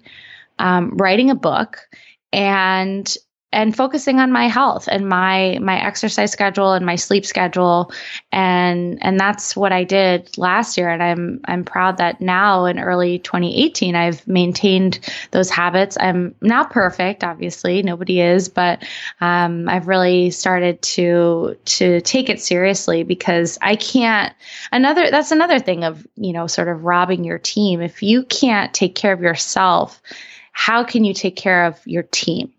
writing 0.58 1.30
a 1.30 1.34
book, 1.34 1.88
and 2.32 3.16
and 3.54 3.76
focusing 3.76 4.18
on 4.18 4.32
my 4.32 4.48
health 4.48 4.88
and 4.90 5.08
my 5.08 5.58
my 5.62 5.80
exercise 5.80 6.32
schedule 6.32 6.72
and 6.72 6.84
my 6.84 6.96
sleep 6.96 7.24
schedule 7.24 7.92
and 8.32 8.98
and 9.00 9.18
that's 9.18 9.56
what 9.56 9.72
I 9.72 9.84
did 9.84 10.36
last 10.36 10.76
year 10.76 10.88
and 10.90 11.02
I'm 11.02 11.40
I'm 11.44 11.64
proud 11.64 11.98
that 11.98 12.20
now 12.20 12.64
in 12.66 12.78
early 12.78 13.20
2018 13.20 13.94
I've 13.94 14.26
maintained 14.26 14.98
those 15.30 15.50
habits. 15.50 15.96
I'm 15.98 16.34
not 16.40 16.70
perfect, 16.70 17.24
obviously, 17.24 17.82
nobody 17.82 18.20
is, 18.20 18.48
but 18.48 18.84
um, 19.20 19.68
I've 19.68 19.88
really 19.88 20.30
started 20.30 20.82
to 20.82 21.56
to 21.64 22.00
take 22.00 22.28
it 22.28 22.40
seriously 22.40 23.04
because 23.04 23.58
I 23.62 23.76
can't 23.76 24.34
another 24.72 25.10
that's 25.10 25.30
another 25.30 25.60
thing 25.60 25.84
of, 25.84 26.06
you 26.16 26.32
know, 26.32 26.46
sort 26.46 26.68
of 26.68 26.84
robbing 26.84 27.24
your 27.24 27.38
team. 27.38 27.80
If 27.80 28.02
you 28.02 28.24
can't 28.24 28.74
take 28.74 28.94
care 28.94 29.12
of 29.12 29.20
yourself, 29.20 30.02
how 30.52 30.84
can 30.84 31.04
you 31.04 31.14
take 31.14 31.36
care 31.36 31.66
of 31.66 31.80
your 31.86 32.02
team? 32.02 32.52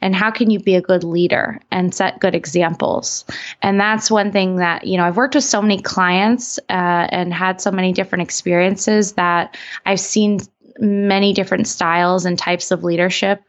And 0.00 0.14
how 0.14 0.30
can 0.30 0.50
you 0.50 0.58
be 0.58 0.74
a 0.74 0.80
good 0.80 1.04
leader 1.04 1.60
and 1.70 1.94
set 1.94 2.20
good 2.20 2.34
examples? 2.34 3.24
And 3.62 3.80
that's 3.80 4.10
one 4.10 4.32
thing 4.32 4.56
that 4.56 4.86
you 4.86 4.96
know 4.96 5.04
i've 5.04 5.16
worked 5.16 5.34
with 5.34 5.44
so 5.44 5.60
many 5.60 5.80
clients 5.80 6.58
uh, 6.68 7.06
and 7.10 7.32
had 7.32 7.60
so 7.60 7.70
many 7.70 7.92
different 7.92 8.22
experiences 8.22 9.12
that 9.12 9.56
i've 9.86 10.00
seen 10.00 10.40
many 10.78 11.32
different 11.32 11.66
styles 11.66 12.24
and 12.24 12.38
types 12.38 12.70
of 12.70 12.84
leadership 12.84 13.42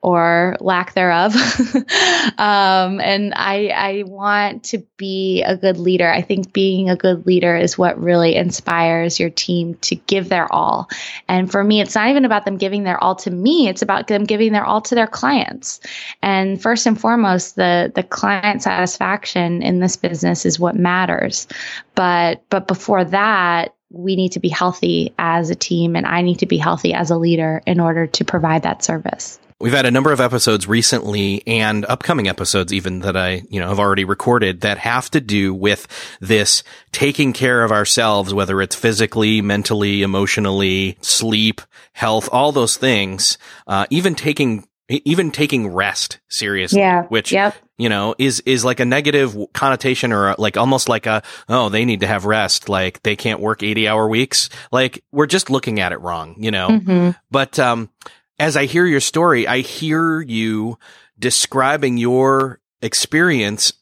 or 0.00 0.56
lack 0.60 0.94
thereof. 0.94 1.34
um, 2.38 3.00
and 3.00 3.34
I, 3.34 3.68
I 3.74 4.04
want 4.06 4.64
to 4.64 4.78
be 4.96 5.42
a 5.42 5.56
good 5.56 5.76
leader. 5.76 6.08
I 6.08 6.22
think 6.22 6.52
being 6.52 6.88
a 6.88 6.96
good 6.96 7.26
leader 7.26 7.56
is 7.56 7.76
what 7.76 8.00
really 8.00 8.36
inspires 8.36 9.18
your 9.18 9.30
team 9.30 9.74
to 9.82 9.96
give 9.96 10.28
their 10.28 10.52
all. 10.52 10.88
And 11.26 11.50
for 11.50 11.64
me, 11.64 11.80
it's 11.80 11.96
not 11.96 12.10
even 12.10 12.24
about 12.24 12.44
them 12.44 12.58
giving 12.58 12.84
their 12.84 13.02
all 13.02 13.16
to 13.16 13.30
me. 13.30 13.68
It's 13.68 13.82
about 13.82 14.06
them 14.06 14.24
giving 14.24 14.52
their 14.52 14.64
all 14.64 14.80
to 14.82 14.94
their 14.94 15.08
clients. 15.08 15.80
And 16.22 16.62
first 16.62 16.86
and 16.86 17.00
foremost, 17.00 17.56
the, 17.56 17.90
the 17.92 18.04
client 18.04 18.62
satisfaction 18.62 19.62
in 19.62 19.80
this 19.80 19.96
business 19.96 20.46
is 20.46 20.60
what 20.60 20.76
matters. 20.76 21.48
But, 21.96 22.44
but 22.50 22.68
before 22.68 23.04
that, 23.04 23.74
we 23.90 24.14
need 24.14 24.32
to 24.32 24.40
be 24.40 24.48
healthy 24.48 25.14
as 25.18 25.50
a 25.50 25.54
team 25.54 25.96
and 25.96 26.06
I 26.06 26.22
need 26.22 26.40
to 26.40 26.46
be 26.46 26.58
healthy 26.58 26.92
as 26.94 27.10
a 27.10 27.16
leader 27.16 27.62
in 27.66 27.80
order 27.80 28.06
to 28.06 28.24
provide 28.24 28.62
that 28.62 28.84
service. 28.84 29.40
We've 29.60 29.72
had 29.72 29.86
a 29.86 29.90
number 29.90 30.12
of 30.12 30.20
episodes 30.20 30.68
recently 30.68 31.42
and 31.44 31.84
upcoming 31.86 32.28
episodes 32.28 32.72
even 32.72 33.00
that 33.00 33.16
I, 33.16 33.42
you 33.50 33.58
know, 33.58 33.68
have 33.68 33.80
already 33.80 34.04
recorded 34.04 34.60
that 34.60 34.78
have 34.78 35.10
to 35.10 35.20
do 35.20 35.52
with 35.52 35.88
this 36.20 36.62
taking 36.92 37.32
care 37.32 37.64
of 37.64 37.72
ourselves, 37.72 38.32
whether 38.32 38.62
it's 38.62 38.76
physically, 38.76 39.42
mentally, 39.42 40.02
emotionally, 40.02 40.96
sleep, 41.00 41.60
health, 41.92 42.28
all 42.30 42.52
those 42.52 42.76
things, 42.76 43.36
uh, 43.66 43.86
even 43.90 44.14
taking 44.14 44.64
even 44.88 45.30
taking 45.30 45.68
rest 45.68 46.18
seriously, 46.28 46.78
yeah. 46.80 47.02
which 47.04 47.30
yep. 47.32 47.54
you 47.76 47.88
know 47.88 48.14
is 48.18 48.40
is 48.46 48.64
like 48.64 48.80
a 48.80 48.84
negative 48.84 49.36
connotation 49.52 50.12
or 50.12 50.34
like 50.38 50.56
almost 50.56 50.88
like 50.88 51.06
a 51.06 51.22
oh 51.48 51.68
they 51.68 51.84
need 51.84 52.00
to 52.00 52.06
have 52.06 52.24
rest, 52.24 52.68
like 52.68 53.02
they 53.02 53.16
can't 53.16 53.40
work 53.40 53.62
eighty 53.62 53.86
hour 53.86 54.08
weeks. 54.08 54.48
Like 54.72 55.04
we're 55.12 55.26
just 55.26 55.50
looking 55.50 55.80
at 55.80 55.92
it 55.92 56.00
wrong, 56.00 56.36
you 56.38 56.50
know. 56.50 56.68
Mm-hmm. 56.68 57.10
But 57.30 57.58
um, 57.58 57.90
as 58.38 58.56
I 58.56 58.66
hear 58.66 58.86
your 58.86 59.00
story, 59.00 59.46
I 59.46 59.58
hear 59.58 60.20
you 60.20 60.78
describing 61.18 61.96
your 61.96 62.60
experience 62.80 63.72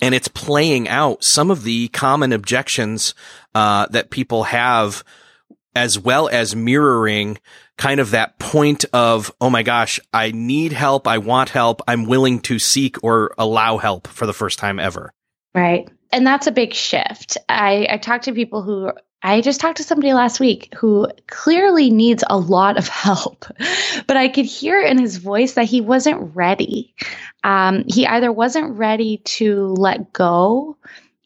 and 0.00 0.14
it's 0.14 0.28
playing 0.28 0.88
out 0.88 1.24
some 1.24 1.50
of 1.50 1.62
the 1.62 1.88
common 1.88 2.32
objections 2.32 3.14
uh, 3.54 3.86
that 3.90 4.10
people 4.10 4.44
have 4.44 5.04
as 5.74 5.98
well 5.98 6.28
as 6.28 6.56
mirroring 6.56 7.38
kind 7.76 8.00
of 8.00 8.10
that 8.12 8.38
point 8.38 8.86
of, 8.92 9.30
oh 9.40 9.50
my 9.50 9.62
gosh, 9.62 10.00
I 10.12 10.30
need 10.32 10.72
help. 10.72 11.06
I 11.06 11.18
want 11.18 11.50
help. 11.50 11.82
I'm 11.86 12.06
willing 12.06 12.40
to 12.40 12.58
seek 12.58 13.02
or 13.04 13.34
allow 13.36 13.76
help 13.76 14.06
for 14.06 14.26
the 14.26 14.32
first 14.32 14.58
time 14.58 14.78
ever. 14.78 15.12
Right. 15.54 15.88
And 16.12 16.26
that's 16.26 16.46
a 16.46 16.52
big 16.52 16.72
shift. 16.72 17.36
I, 17.48 17.86
I 17.90 17.96
talk 17.98 18.22
to 18.22 18.32
people 18.32 18.62
who 18.62 18.90
I 19.22 19.40
just 19.40 19.60
talked 19.60 19.78
to 19.78 19.82
somebody 19.82 20.12
last 20.12 20.40
week 20.40 20.72
who 20.76 21.08
clearly 21.26 21.90
needs 21.90 22.22
a 22.28 22.38
lot 22.38 22.78
of 22.78 22.88
help, 22.88 23.46
but 24.06 24.16
I 24.16 24.28
could 24.28 24.44
hear 24.44 24.80
in 24.80 24.98
his 24.98 25.16
voice 25.16 25.54
that 25.54 25.64
he 25.64 25.80
wasn't 25.80 26.34
ready. 26.34 26.94
Um, 27.42 27.84
he 27.88 28.06
either 28.06 28.32
wasn't 28.32 28.76
ready 28.76 29.18
to 29.18 29.68
let 29.74 30.12
go 30.12 30.76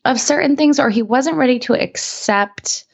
of 0.05 0.21
certain 0.21 0.57
things 0.57 0.81
or 0.81 0.91
he 0.91 1.03
wasn't 1.03 1.37
ready 1.37 1.59
to 1.61 1.75
accept 1.75 2.87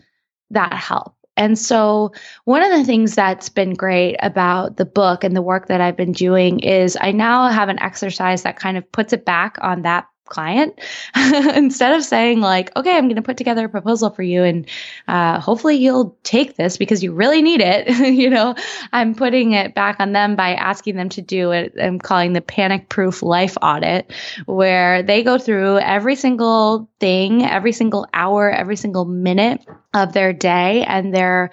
that 0.50 0.72
help. 0.72 1.14
And 1.36 1.58
so, 1.58 2.12
one 2.44 2.62
of 2.62 2.72
the 2.72 2.84
things 2.84 3.14
that's 3.14 3.50
been 3.50 3.74
great 3.74 4.16
about 4.22 4.78
the 4.78 4.86
book 4.86 5.22
and 5.22 5.36
the 5.36 5.42
work 5.42 5.68
that 5.68 5.82
I've 5.82 5.96
been 5.96 6.12
doing 6.12 6.60
is 6.60 6.96
I 6.98 7.12
now 7.12 7.48
have 7.48 7.68
an 7.68 7.78
exercise 7.78 8.42
that 8.42 8.58
kind 8.58 8.78
of 8.78 8.90
puts 8.90 9.12
it 9.12 9.26
back 9.26 9.58
on 9.60 9.82
that 9.82 10.06
client 10.26 10.78
instead 11.54 11.94
of 11.94 12.04
saying 12.04 12.40
like 12.40 12.74
okay 12.76 12.96
i'm 12.96 13.04
going 13.04 13.16
to 13.16 13.22
put 13.22 13.36
together 13.36 13.66
a 13.66 13.68
proposal 13.68 14.10
for 14.10 14.22
you 14.22 14.42
and 14.42 14.66
uh, 15.08 15.40
hopefully 15.40 15.76
you'll 15.76 16.16
take 16.22 16.56
this 16.56 16.76
because 16.76 17.02
you 17.02 17.12
really 17.12 17.42
need 17.42 17.60
it 17.60 17.86
you 18.14 18.30
know? 18.30 18.54
I'm 18.92 19.14
putting 19.14 19.52
it 19.52 19.74
back 19.74 19.96
on 20.00 20.12
them 20.12 20.36
by 20.36 20.54
asking 20.54 20.96
them 20.96 21.08
to 21.10 21.22
do 21.22 21.50
it. 21.52 21.74
I'm 21.80 21.98
calling 21.98 22.32
the 22.32 22.40
panic 22.40 22.88
proof 22.88 23.22
life 23.22 23.56
audit 23.62 24.12
where 24.46 25.02
they 25.02 25.22
go 25.22 25.38
through 25.38 25.78
every 25.78 26.16
single 26.16 26.88
thing 27.00 27.44
every 27.44 27.72
single 27.72 28.06
hour 28.14 28.50
every 28.50 28.76
single 28.76 29.04
minute 29.04 29.64
of 29.96 30.12
their 30.12 30.32
day 30.32 30.84
and 30.84 31.14
they're 31.14 31.50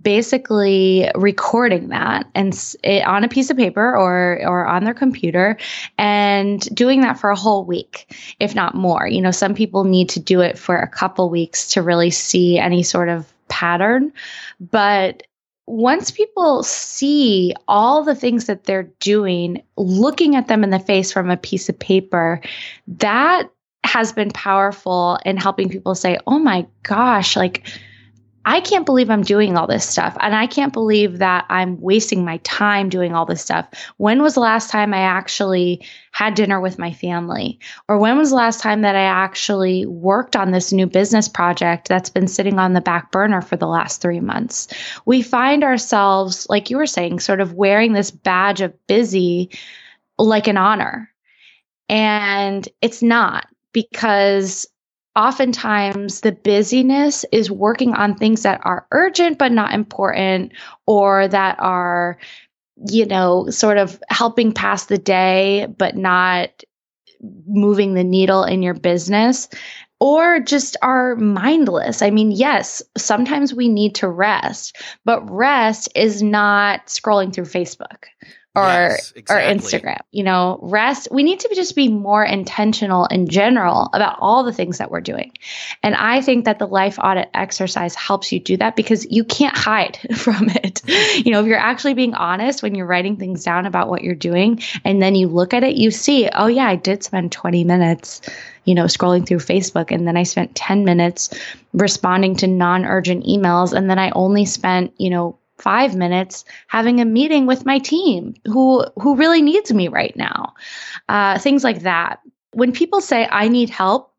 basically 0.00 1.10
recording 1.14 1.88
that 1.88 2.26
and 2.34 2.76
it, 2.82 3.04
on 3.06 3.24
a 3.24 3.28
piece 3.28 3.50
of 3.50 3.56
paper 3.56 3.96
or 3.96 4.38
or 4.46 4.66
on 4.66 4.84
their 4.84 4.94
computer 4.94 5.56
and 5.96 6.60
doing 6.74 7.00
that 7.00 7.18
for 7.18 7.30
a 7.30 7.36
whole 7.36 7.64
week 7.64 8.14
if 8.38 8.54
not 8.54 8.74
more. 8.74 9.08
You 9.08 9.22
know 9.22 9.30
some 9.30 9.54
people 9.54 9.84
need 9.84 10.08
to 10.10 10.20
do 10.20 10.40
it 10.40 10.58
for 10.58 10.76
a 10.76 10.88
couple 10.88 11.30
weeks 11.30 11.72
to 11.72 11.82
really 11.82 12.10
see 12.10 12.58
any 12.58 12.82
sort 12.82 13.08
of 13.08 13.32
pattern. 13.48 14.12
But 14.60 15.22
once 15.66 16.10
people 16.10 16.62
see 16.62 17.54
all 17.66 18.04
the 18.04 18.14
things 18.14 18.44
that 18.44 18.64
they're 18.64 18.90
doing 19.00 19.62
looking 19.76 20.36
at 20.36 20.46
them 20.46 20.62
in 20.62 20.70
the 20.70 20.78
face 20.78 21.12
from 21.12 21.28
a 21.28 21.36
piece 21.36 21.68
of 21.68 21.78
paper 21.78 22.40
that 22.86 23.50
has 23.82 24.12
been 24.12 24.30
powerful 24.30 25.18
in 25.24 25.36
helping 25.36 25.68
people 25.68 25.94
say 25.94 26.18
oh 26.26 26.38
my 26.38 26.66
gosh 26.82 27.36
like 27.36 27.66
I 28.48 28.60
can't 28.60 28.86
believe 28.86 29.10
I'm 29.10 29.22
doing 29.22 29.56
all 29.56 29.66
this 29.66 29.86
stuff. 29.86 30.16
And 30.20 30.32
I 30.32 30.46
can't 30.46 30.72
believe 30.72 31.18
that 31.18 31.46
I'm 31.48 31.80
wasting 31.80 32.24
my 32.24 32.36
time 32.38 32.88
doing 32.88 33.12
all 33.12 33.26
this 33.26 33.42
stuff. 33.42 33.68
When 33.96 34.22
was 34.22 34.34
the 34.34 34.40
last 34.40 34.70
time 34.70 34.94
I 34.94 35.00
actually 35.00 35.84
had 36.12 36.34
dinner 36.34 36.60
with 36.60 36.78
my 36.78 36.92
family? 36.92 37.58
Or 37.88 37.98
when 37.98 38.16
was 38.16 38.30
the 38.30 38.36
last 38.36 38.60
time 38.60 38.82
that 38.82 38.94
I 38.94 39.02
actually 39.02 39.84
worked 39.84 40.36
on 40.36 40.52
this 40.52 40.72
new 40.72 40.86
business 40.86 41.28
project 41.28 41.88
that's 41.88 42.08
been 42.08 42.28
sitting 42.28 42.60
on 42.60 42.72
the 42.72 42.80
back 42.80 43.10
burner 43.10 43.42
for 43.42 43.56
the 43.56 43.66
last 43.66 44.00
three 44.00 44.20
months? 44.20 44.68
We 45.04 45.22
find 45.22 45.64
ourselves, 45.64 46.46
like 46.48 46.70
you 46.70 46.76
were 46.76 46.86
saying, 46.86 47.18
sort 47.18 47.40
of 47.40 47.54
wearing 47.54 47.94
this 47.94 48.12
badge 48.12 48.60
of 48.60 48.86
busy 48.86 49.50
like 50.18 50.46
an 50.46 50.56
honor. 50.56 51.10
And 51.88 52.66
it's 52.80 53.02
not 53.02 53.48
because 53.72 54.66
oftentimes 55.16 56.20
the 56.20 56.32
busyness 56.32 57.24
is 57.32 57.50
working 57.50 57.94
on 57.94 58.14
things 58.14 58.42
that 58.42 58.60
are 58.64 58.86
urgent 58.92 59.38
but 59.38 59.50
not 59.50 59.72
important 59.72 60.52
or 60.86 61.26
that 61.28 61.58
are 61.58 62.18
you 62.88 63.06
know 63.06 63.48
sort 63.48 63.78
of 63.78 64.00
helping 64.10 64.52
pass 64.52 64.86
the 64.86 64.98
day 64.98 65.66
but 65.78 65.96
not 65.96 66.62
moving 67.46 67.94
the 67.94 68.04
needle 68.04 68.44
in 68.44 68.62
your 68.62 68.74
business 68.74 69.48
or 69.98 70.40
just 70.40 70.76
are 70.82 71.16
mindless. 71.16 72.02
I 72.02 72.10
mean, 72.10 72.30
yes, 72.30 72.82
sometimes 72.98 73.54
we 73.54 73.68
need 73.68 73.94
to 73.96 74.08
rest, 74.08 74.76
but 75.06 75.28
rest 75.30 75.88
is 75.94 76.22
not 76.22 76.88
scrolling 76.88 77.32
through 77.32 77.46
Facebook 77.46 78.04
or 78.56 78.62
yes, 78.62 79.12
exactly. 79.14 79.52
or 79.52 79.54
Instagram. 79.54 79.98
You 80.12 80.24
know, 80.24 80.58
rest. 80.62 81.08
We 81.10 81.22
need 81.22 81.40
to 81.40 81.50
just 81.54 81.76
be 81.76 81.88
more 81.88 82.24
intentional 82.24 83.04
in 83.06 83.28
general 83.28 83.90
about 83.92 84.16
all 84.20 84.44
the 84.44 84.52
things 84.52 84.78
that 84.78 84.90
we're 84.90 85.02
doing. 85.02 85.32
And 85.82 85.94
I 85.94 86.22
think 86.22 86.46
that 86.46 86.58
the 86.58 86.66
life 86.66 86.98
audit 86.98 87.28
exercise 87.34 87.94
helps 87.94 88.32
you 88.32 88.40
do 88.40 88.56
that 88.56 88.74
because 88.74 89.06
you 89.10 89.24
can't 89.24 89.56
hide 89.56 89.98
from 90.16 90.48
it. 90.48 90.82
You 91.24 91.32
know, 91.32 91.40
if 91.40 91.46
you're 91.46 91.58
actually 91.58 91.94
being 91.94 92.14
honest 92.14 92.62
when 92.62 92.74
you're 92.74 92.86
writing 92.86 93.16
things 93.16 93.44
down 93.44 93.66
about 93.66 93.88
what 93.88 94.02
you're 94.02 94.14
doing 94.14 94.62
and 94.84 95.02
then 95.02 95.14
you 95.14 95.28
look 95.28 95.52
at 95.52 95.62
it, 95.62 95.76
you 95.76 95.90
see, 95.90 96.28
oh 96.32 96.46
yeah, 96.46 96.66
I 96.66 96.76
did 96.76 97.04
spend 97.04 97.32
20 97.32 97.64
minutes 97.64 98.22
you 98.64 98.74
know, 98.74 98.86
scrolling 98.86 99.24
through 99.24 99.38
Facebook. 99.38 99.92
And 99.92 100.08
then 100.08 100.16
I 100.16 100.24
spent 100.24 100.56
10 100.56 100.84
minutes 100.84 101.30
responding 101.72 102.34
to 102.36 102.48
non 102.48 102.84
urgent 102.84 103.24
emails. 103.24 103.72
And 103.72 103.88
then 103.88 104.00
I 104.00 104.10
only 104.10 104.44
spent, 104.44 104.92
you 104.98 105.08
know, 105.08 105.38
five 105.58 105.96
minutes 105.96 106.44
having 106.68 107.00
a 107.00 107.04
meeting 107.04 107.46
with 107.46 107.66
my 107.66 107.78
team 107.78 108.34
who 108.44 108.84
who 109.00 109.16
really 109.16 109.42
needs 109.42 109.72
me 109.72 109.88
right 109.88 110.16
now. 110.16 110.54
Uh, 111.08 111.38
things 111.38 111.64
like 111.64 111.80
that. 111.80 112.20
When 112.52 112.72
people 112.72 113.00
say 113.00 113.28
i 113.30 113.48
need 113.48 113.68
help 113.68 114.12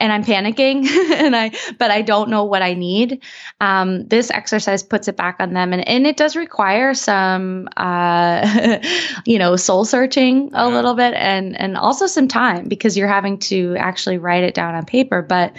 and 0.00 0.12
i'm 0.12 0.24
panicking 0.24 0.86
and 1.12 1.36
i 1.36 1.52
but 1.78 1.90
i 1.90 2.02
don't 2.02 2.28
know 2.28 2.44
what 2.44 2.62
i 2.62 2.74
need 2.74 3.20
um, 3.60 4.06
this 4.06 4.30
exercise 4.30 4.82
puts 4.82 5.08
it 5.08 5.16
back 5.16 5.36
on 5.40 5.52
them. 5.52 5.72
And, 5.72 5.86
and 5.88 6.06
it 6.06 6.16
does 6.16 6.36
require 6.36 6.94
some 6.94 7.68
uh, 7.76 8.78
you 9.26 9.38
know 9.38 9.56
soul 9.56 9.84
searching 9.84 10.50
a 10.54 10.68
little 10.68 10.94
bit 10.94 11.14
and 11.14 11.58
and 11.58 11.76
also 11.76 12.06
some 12.06 12.28
time 12.28 12.68
because 12.68 12.96
you're 12.96 13.08
having 13.08 13.38
to 13.38 13.76
actually 13.76 14.18
write 14.18 14.44
it 14.44 14.54
down 14.54 14.74
on 14.74 14.84
paper. 14.84 15.22
But 15.22 15.56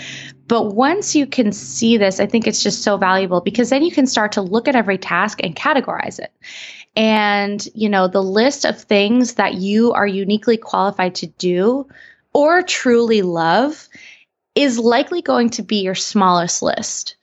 but 0.49 0.73
once 0.73 1.15
you 1.15 1.27
can 1.27 1.51
see 1.51 1.95
this, 1.95 2.19
I 2.19 2.25
think 2.25 2.47
it's 2.47 2.63
just 2.63 2.81
so 2.81 2.97
valuable 2.97 3.39
because 3.39 3.69
then 3.69 3.83
you 3.83 3.91
can 3.91 4.07
start 4.07 4.31
to 4.31 4.41
look 4.41 4.67
at 4.67 4.75
every 4.75 4.97
task 4.97 5.39
and 5.43 5.55
categorize 5.55 6.19
it. 6.19 6.33
And, 6.95 7.65
you 7.75 7.87
know, 7.87 8.07
the 8.07 8.23
list 8.23 8.65
of 8.65 8.81
things 8.81 9.35
that 9.35 9.53
you 9.53 9.93
are 9.93 10.07
uniquely 10.07 10.57
qualified 10.57 11.13
to 11.15 11.27
do 11.27 11.87
or 12.33 12.63
truly 12.63 13.21
love 13.21 13.87
is 14.55 14.79
likely 14.79 15.21
going 15.21 15.51
to 15.51 15.61
be 15.61 15.83
your 15.83 15.93
smallest 15.93 16.63
list. 16.63 17.15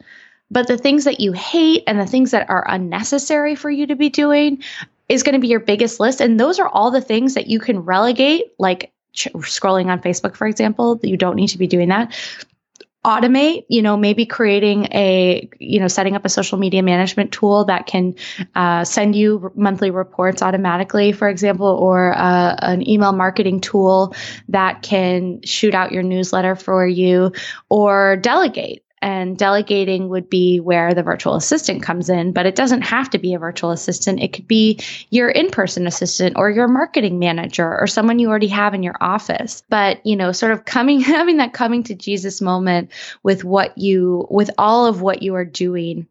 But 0.48 0.68
the 0.68 0.78
things 0.78 1.02
that 1.02 1.18
you 1.18 1.32
hate 1.32 1.82
and 1.88 1.98
the 1.98 2.06
things 2.06 2.30
that 2.30 2.48
are 2.48 2.64
unnecessary 2.68 3.56
for 3.56 3.70
you 3.70 3.88
to 3.88 3.96
be 3.96 4.08
doing 4.08 4.62
is 5.08 5.24
going 5.24 5.32
to 5.32 5.40
be 5.40 5.48
your 5.48 5.58
biggest 5.58 5.98
list. 5.98 6.20
And 6.20 6.38
those 6.38 6.60
are 6.60 6.68
all 6.68 6.92
the 6.92 7.00
things 7.00 7.34
that 7.34 7.48
you 7.48 7.58
can 7.58 7.80
relegate, 7.80 8.52
like 8.60 8.92
scrolling 9.16 9.86
on 9.86 10.00
Facebook, 10.00 10.36
for 10.36 10.46
example, 10.46 10.94
that 10.94 11.08
you 11.08 11.16
don't 11.16 11.34
need 11.34 11.48
to 11.48 11.58
be 11.58 11.66
doing 11.66 11.88
that 11.88 12.14
automate 13.06 13.64
you 13.68 13.82
know 13.82 13.96
maybe 13.96 14.26
creating 14.26 14.86
a 14.86 15.48
you 15.60 15.78
know 15.78 15.86
setting 15.86 16.16
up 16.16 16.24
a 16.24 16.28
social 16.28 16.58
media 16.58 16.82
management 16.82 17.30
tool 17.30 17.64
that 17.64 17.86
can 17.86 18.16
uh, 18.56 18.84
send 18.84 19.14
you 19.14 19.52
monthly 19.54 19.92
reports 19.92 20.42
automatically 20.42 21.12
for 21.12 21.28
example 21.28 21.68
or 21.68 22.12
uh, 22.14 22.56
an 22.58 22.86
email 22.86 23.12
marketing 23.12 23.60
tool 23.60 24.12
that 24.48 24.82
can 24.82 25.40
shoot 25.42 25.72
out 25.72 25.92
your 25.92 26.02
newsletter 26.02 26.56
for 26.56 26.84
you 26.84 27.30
or 27.70 28.16
delegate 28.16 28.82
and 29.02 29.36
delegating 29.36 30.08
would 30.08 30.30
be 30.30 30.58
where 30.58 30.94
the 30.94 31.02
virtual 31.02 31.34
assistant 31.34 31.82
comes 31.82 32.08
in, 32.08 32.32
but 32.32 32.46
it 32.46 32.54
doesn't 32.54 32.82
have 32.82 33.10
to 33.10 33.18
be 33.18 33.34
a 33.34 33.38
virtual 33.38 33.70
assistant. 33.70 34.22
It 34.22 34.32
could 34.32 34.48
be 34.48 34.80
your 35.10 35.28
in 35.28 35.50
person 35.50 35.86
assistant 35.86 36.36
or 36.36 36.50
your 36.50 36.66
marketing 36.66 37.18
manager 37.18 37.78
or 37.78 37.86
someone 37.86 38.18
you 38.18 38.28
already 38.28 38.48
have 38.48 38.74
in 38.74 38.82
your 38.82 38.96
office. 39.00 39.62
But, 39.68 40.04
you 40.06 40.16
know, 40.16 40.32
sort 40.32 40.52
of 40.52 40.64
coming, 40.64 41.00
having 41.02 41.36
that 41.38 41.52
coming 41.52 41.82
to 41.84 41.94
Jesus 41.94 42.40
moment 42.40 42.90
with 43.22 43.44
what 43.44 43.76
you, 43.76 44.26
with 44.30 44.50
all 44.56 44.86
of 44.86 45.02
what 45.02 45.22
you 45.22 45.34
are 45.34 45.44
doing 45.44 46.06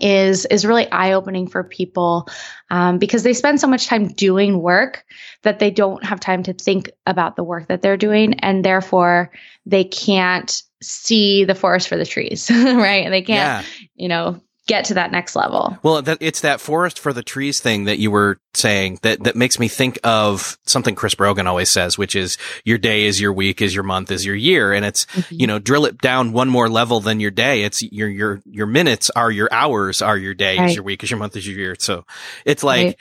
is 0.00 0.46
is 0.46 0.64
really 0.64 0.90
eye 0.90 1.12
opening 1.12 1.46
for 1.46 1.62
people 1.62 2.26
um, 2.70 2.96
because 2.96 3.22
they 3.22 3.34
spend 3.34 3.60
so 3.60 3.66
much 3.66 3.86
time 3.86 4.08
doing 4.08 4.60
work 4.60 5.04
that 5.42 5.58
they 5.58 5.70
don't 5.70 6.02
have 6.04 6.18
time 6.18 6.42
to 6.44 6.54
think 6.54 6.90
about 7.06 7.36
the 7.36 7.44
work 7.44 7.68
that 7.68 7.82
they're 7.82 7.98
doing, 7.98 8.34
and 8.40 8.64
therefore 8.64 9.30
they 9.66 9.84
can't 9.84 10.62
see 10.82 11.44
the 11.44 11.54
forest 11.54 11.88
for 11.88 11.96
the 11.96 12.06
trees, 12.06 12.50
right? 12.50 13.04
And 13.04 13.12
they 13.12 13.22
can't, 13.22 13.64
yeah. 13.66 13.86
you 13.94 14.08
know, 14.08 14.40
get 14.68 14.84
to 14.86 14.94
that 14.94 15.10
next 15.10 15.34
level. 15.34 15.76
Well, 15.82 16.02
that, 16.02 16.18
it's 16.20 16.42
that 16.42 16.60
forest 16.60 16.98
for 16.98 17.12
the 17.12 17.22
trees 17.22 17.60
thing 17.60 17.84
that 17.84 17.98
you 17.98 18.10
were 18.10 18.38
saying 18.54 19.00
that, 19.02 19.24
that 19.24 19.34
makes 19.34 19.58
me 19.58 19.66
think 19.66 19.98
of 20.04 20.56
something 20.66 20.94
Chris 20.94 21.14
Brogan 21.14 21.48
always 21.48 21.72
says, 21.72 21.98
which 21.98 22.14
is 22.14 22.38
your 22.64 22.78
day 22.78 23.04
is 23.06 23.20
your 23.20 23.32
week 23.32 23.60
is 23.60 23.74
your 23.74 23.82
month 23.82 24.12
is 24.12 24.24
your 24.24 24.36
year. 24.36 24.72
And 24.72 24.84
it's, 24.84 25.06
mm-hmm. 25.06 25.34
you 25.36 25.46
know, 25.48 25.58
drill 25.58 25.84
it 25.84 25.98
down 25.98 26.32
one 26.32 26.48
more 26.48 26.68
level 26.68 27.00
than 27.00 27.18
your 27.18 27.32
day. 27.32 27.64
It's 27.64 27.82
your, 27.82 28.08
your, 28.08 28.40
your 28.44 28.66
minutes 28.66 29.10
are 29.10 29.30
your 29.30 29.48
hours 29.50 30.00
are 30.00 30.16
your 30.16 30.34
day 30.34 30.58
right. 30.58 30.68
is 30.68 30.76
your 30.76 30.84
week 30.84 31.02
is 31.02 31.10
your 31.10 31.18
month 31.18 31.36
is 31.36 31.46
your 31.46 31.58
year. 31.58 31.76
So 31.78 32.04
it's 32.44 32.62
like, 32.62 32.86
right 32.86 32.96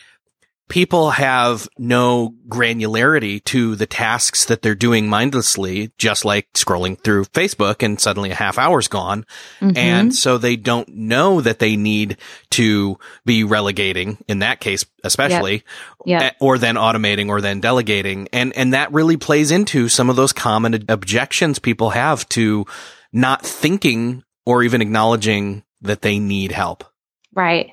people 0.72 1.10
have 1.10 1.68
no 1.78 2.34
granularity 2.48 3.44
to 3.44 3.76
the 3.76 3.86
tasks 3.86 4.46
that 4.46 4.62
they're 4.62 4.74
doing 4.74 5.06
mindlessly, 5.10 5.92
just 5.98 6.24
like 6.24 6.52
scrolling 6.54 6.98
through 6.98 7.26
Facebook 7.26 7.84
and 7.84 8.00
suddenly 8.00 8.32
a 8.32 8.36
half 8.36 8.58
hour's 8.58 8.88
gone. 8.88 9.26
Mm-hmm. 9.60 9.76
And 9.76 10.16
so 10.16 10.38
they 10.38 10.56
don't 10.56 10.88
know 10.88 11.42
that 11.42 11.60
they 11.60 11.76
need 11.76 12.16
to 12.52 12.98
be 13.26 13.44
relegating 13.44 14.18
in 14.30 14.40
that 14.40 14.62
case, 14.62 14.86
especially, 15.04 15.64
yep. 16.06 16.22
Yep. 16.22 16.36
or 16.40 16.58
then 16.58 16.76
automating 16.76 17.28
or 17.28 17.42
then 17.42 17.60
delegating. 17.60 18.30
And, 18.32 18.56
and 18.56 18.74
that 18.74 18.94
really 18.94 19.18
plays 19.18 19.52
into 19.52 19.90
some 19.90 20.10
of 20.10 20.16
those 20.16 20.32
common 20.32 20.86
objections 20.88 21.60
people 21.60 21.90
have 21.90 22.28
to 22.30 22.66
not 23.12 23.46
thinking 23.46 24.24
or 24.46 24.64
even 24.64 24.82
acknowledging 24.82 25.64
that 25.82 26.02
they 26.02 26.18
need 26.18 26.54
help. 26.54 26.86
Right. 27.34 27.72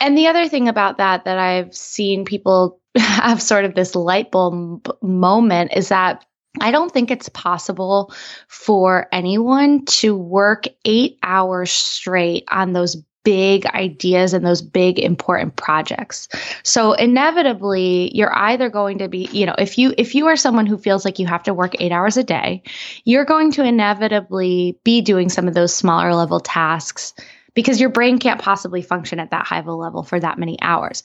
And 0.00 0.16
the 0.16 0.28
other 0.28 0.48
thing 0.48 0.68
about 0.68 0.98
that 0.98 1.24
that 1.24 1.38
I've 1.38 1.74
seen 1.74 2.24
people 2.24 2.80
have 2.96 3.42
sort 3.42 3.64
of 3.64 3.74
this 3.74 3.94
light 3.94 4.30
bulb 4.30 4.96
moment 5.02 5.72
is 5.74 5.88
that 5.88 6.24
I 6.60 6.70
don't 6.70 6.92
think 6.92 7.10
it's 7.10 7.28
possible 7.28 8.12
for 8.48 9.06
anyone 9.12 9.84
to 9.86 10.16
work 10.16 10.64
eight 10.84 11.18
hours 11.22 11.70
straight 11.70 12.44
on 12.48 12.72
those 12.72 12.96
big 13.24 13.66
ideas 13.66 14.32
and 14.32 14.46
those 14.46 14.62
big 14.62 14.98
important 14.98 15.54
projects. 15.56 16.28
So 16.62 16.92
inevitably 16.92 18.10
you're 18.14 18.34
either 18.34 18.70
going 18.70 18.98
to 18.98 19.08
be, 19.08 19.28
you 19.32 19.44
know, 19.44 19.54
if 19.58 19.76
you 19.76 19.92
if 19.98 20.14
you 20.14 20.28
are 20.28 20.36
someone 20.36 20.66
who 20.66 20.78
feels 20.78 21.04
like 21.04 21.18
you 21.18 21.26
have 21.26 21.42
to 21.42 21.52
work 21.52 21.74
8 21.78 21.92
hours 21.92 22.16
a 22.16 22.24
day, 22.24 22.62
you're 23.04 23.26
going 23.26 23.52
to 23.52 23.64
inevitably 23.64 24.78
be 24.82 25.02
doing 25.02 25.28
some 25.28 25.46
of 25.46 25.54
those 25.54 25.74
smaller 25.74 26.14
level 26.14 26.40
tasks 26.40 27.12
because 27.58 27.80
your 27.80 27.90
brain 27.90 28.18
can't 28.20 28.40
possibly 28.40 28.82
function 28.82 29.18
at 29.18 29.32
that 29.32 29.44
high 29.44 29.58
of 29.58 29.66
a 29.66 29.72
level 29.72 30.04
for 30.04 30.20
that 30.20 30.38
many 30.38 30.56
hours. 30.62 31.02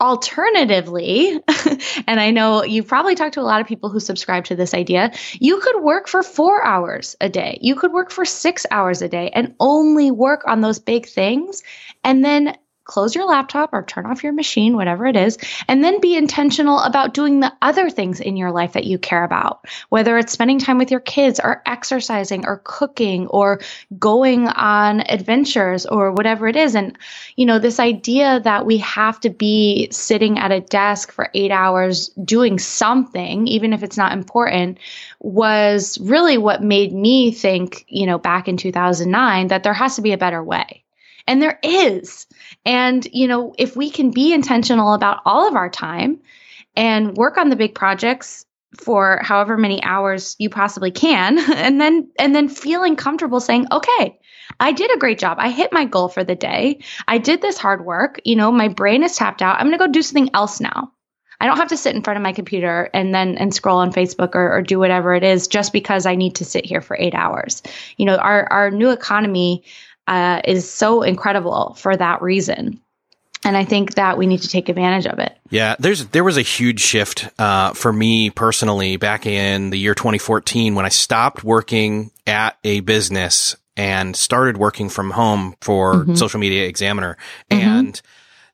Alternatively, 0.00 1.30
and 2.08 2.18
I 2.18 2.32
know 2.32 2.64
you've 2.64 2.88
probably 2.88 3.14
talked 3.14 3.34
to 3.34 3.40
a 3.40 3.42
lot 3.42 3.60
of 3.60 3.68
people 3.68 3.88
who 3.88 4.00
subscribe 4.00 4.46
to 4.46 4.56
this 4.56 4.74
idea, 4.74 5.12
you 5.34 5.60
could 5.60 5.80
work 5.80 6.08
for 6.08 6.24
four 6.24 6.64
hours 6.64 7.14
a 7.20 7.28
day. 7.28 7.60
You 7.62 7.76
could 7.76 7.92
work 7.92 8.10
for 8.10 8.24
six 8.24 8.66
hours 8.72 9.02
a 9.02 9.08
day 9.08 9.30
and 9.32 9.54
only 9.60 10.10
work 10.10 10.42
on 10.48 10.62
those 10.62 10.80
big 10.80 11.06
things. 11.06 11.62
And 12.02 12.24
then 12.24 12.56
close 12.88 13.14
your 13.14 13.26
laptop 13.26 13.70
or 13.72 13.84
turn 13.84 14.06
off 14.06 14.24
your 14.24 14.32
machine, 14.32 14.74
whatever 14.74 15.06
it 15.06 15.14
is, 15.14 15.38
and 15.68 15.84
then 15.84 16.00
be 16.00 16.16
intentional 16.16 16.80
about 16.80 17.14
doing 17.14 17.38
the 17.38 17.52
other 17.62 17.90
things 17.90 18.18
in 18.18 18.36
your 18.36 18.50
life 18.50 18.72
that 18.72 18.86
you 18.86 18.98
care 18.98 19.22
about, 19.22 19.66
whether 19.90 20.16
it's 20.16 20.32
spending 20.32 20.58
time 20.58 20.78
with 20.78 20.90
your 20.90 20.98
kids 20.98 21.38
or 21.38 21.62
exercising 21.66 22.46
or 22.46 22.62
cooking 22.64 23.26
or 23.28 23.60
going 23.98 24.48
on 24.48 25.02
adventures 25.02 25.84
or 25.84 26.12
whatever 26.12 26.48
it 26.48 26.56
is. 26.56 26.74
And, 26.74 26.98
you 27.36 27.44
know, 27.44 27.58
this 27.58 27.78
idea 27.78 28.40
that 28.40 28.64
we 28.64 28.78
have 28.78 29.20
to 29.20 29.30
be 29.30 29.88
sitting 29.92 30.38
at 30.38 30.50
a 30.50 30.60
desk 30.60 31.12
for 31.12 31.28
eight 31.34 31.50
hours 31.50 32.08
doing 32.24 32.58
something, 32.58 33.46
even 33.46 33.74
if 33.74 33.82
it's 33.82 33.98
not 33.98 34.12
important, 34.12 34.78
was 35.20 35.98
really 36.00 36.38
what 36.38 36.62
made 36.62 36.94
me 36.94 37.32
think, 37.32 37.84
you 37.86 38.06
know, 38.06 38.16
back 38.16 38.48
in 38.48 38.56
2009 38.56 39.48
that 39.48 39.62
there 39.62 39.74
has 39.74 39.96
to 39.96 40.02
be 40.02 40.12
a 40.12 40.18
better 40.18 40.42
way. 40.42 40.84
And 41.28 41.40
there 41.40 41.58
is. 41.62 42.26
And, 42.64 43.06
you 43.12 43.28
know, 43.28 43.54
if 43.56 43.76
we 43.76 43.90
can 43.90 44.10
be 44.10 44.32
intentional 44.32 44.94
about 44.94 45.20
all 45.24 45.46
of 45.46 45.54
our 45.54 45.70
time 45.70 46.20
and 46.74 47.16
work 47.16 47.38
on 47.38 47.50
the 47.50 47.56
big 47.56 47.74
projects 47.74 48.44
for 48.76 49.20
however 49.22 49.56
many 49.56 49.82
hours 49.82 50.36
you 50.38 50.50
possibly 50.50 50.90
can 50.90 51.38
and 51.54 51.80
then 51.80 52.10
and 52.18 52.34
then 52.34 52.48
feeling 52.48 52.96
comfortable 52.96 53.40
saying 53.40 53.66
okay 53.72 54.18
I 54.60 54.72
did 54.72 54.94
a 54.94 54.98
great 54.98 55.18
job. 55.18 55.36
I 55.38 55.50
hit 55.50 55.72
my 55.72 55.84
goal 55.84 56.08
for 56.08 56.24
the 56.24 56.34
day. 56.34 56.80
I 57.06 57.18
did 57.18 57.40
this 57.40 57.58
hard 57.58 57.84
work. 57.84 58.20
You 58.24 58.36
know, 58.36 58.50
my 58.50 58.68
brain 58.68 59.02
is 59.02 59.16
tapped 59.16 59.42
out. 59.42 59.56
I'm 59.56 59.66
going 59.66 59.78
to 59.78 59.86
go 59.86 59.92
do 59.92 60.02
something 60.02 60.30
else 60.34 60.60
now. 60.60 60.92
I 61.40 61.46
don't 61.46 61.58
have 61.58 61.68
to 61.68 61.76
sit 61.76 61.94
in 61.94 62.02
front 62.02 62.16
of 62.16 62.22
my 62.22 62.32
computer 62.32 62.90
and 62.92 63.14
then 63.14 63.38
and 63.38 63.54
scroll 63.54 63.78
on 63.78 63.92
Facebook 63.92 64.34
or, 64.34 64.52
or 64.54 64.62
do 64.62 64.78
whatever 64.78 65.14
it 65.14 65.22
is 65.22 65.46
just 65.46 65.72
because 65.72 66.04
I 66.04 66.16
need 66.16 66.36
to 66.36 66.44
sit 66.44 66.66
here 66.66 66.80
for 66.80 66.96
eight 66.98 67.14
hours. 67.14 67.62
You 67.96 68.06
know, 68.06 68.16
our 68.16 68.52
our 68.52 68.70
new 68.72 68.90
economy 68.90 69.62
uh, 70.08 70.40
is 70.44 70.68
so 70.68 71.02
incredible 71.02 71.74
for 71.78 71.94
that 71.94 72.22
reason. 72.22 72.80
And 73.44 73.56
I 73.56 73.64
think 73.64 73.94
that 73.94 74.18
we 74.18 74.26
need 74.26 74.42
to 74.42 74.48
take 74.48 74.68
advantage 74.68 75.06
of 75.06 75.20
it. 75.20 75.36
Yeah, 75.50 75.76
there's 75.78 76.06
there 76.06 76.24
was 76.24 76.36
a 76.36 76.42
huge 76.42 76.80
shift 76.80 77.28
uh, 77.38 77.72
for 77.72 77.92
me 77.92 78.30
personally 78.30 78.96
back 78.96 79.26
in 79.26 79.70
the 79.70 79.78
year 79.78 79.94
2014 79.94 80.74
when 80.74 80.84
I 80.84 80.88
stopped 80.88 81.44
working 81.44 82.10
at 82.26 82.58
a 82.64 82.80
business 82.80 83.54
and 83.76 84.16
started 84.16 84.56
working 84.56 84.88
from 84.88 85.12
home 85.12 85.54
for 85.60 85.94
mm-hmm. 85.94 86.14
Social 86.16 86.40
Media 86.40 86.66
Examiner, 86.66 87.16
mm-hmm. 87.48 87.62
and 87.62 88.02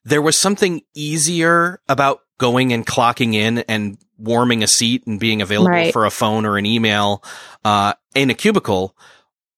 there 0.05 0.21
was 0.21 0.37
something 0.37 0.83
easier 0.93 1.81
about 1.89 2.21
going 2.37 2.73
and 2.75 2.87
clocking 2.87 3.35
in 3.35 3.59
and 3.61 3.97
warming 4.19 4.63
a 4.63 4.67
seat 4.67 5.07
and 5.07 5.19
being 5.19 5.41
available 5.41 5.71
right. 5.71 5.93
for 5.93 6.05
a 6.05 6.11
phone 6.11 6.45
or 6.45 6.59
an 6.59 6.67
email 6.67 7.25
uh, 7.65 7.95
in 8.15 8.29
a 8.29 8.35
cubicle 8.35 8.95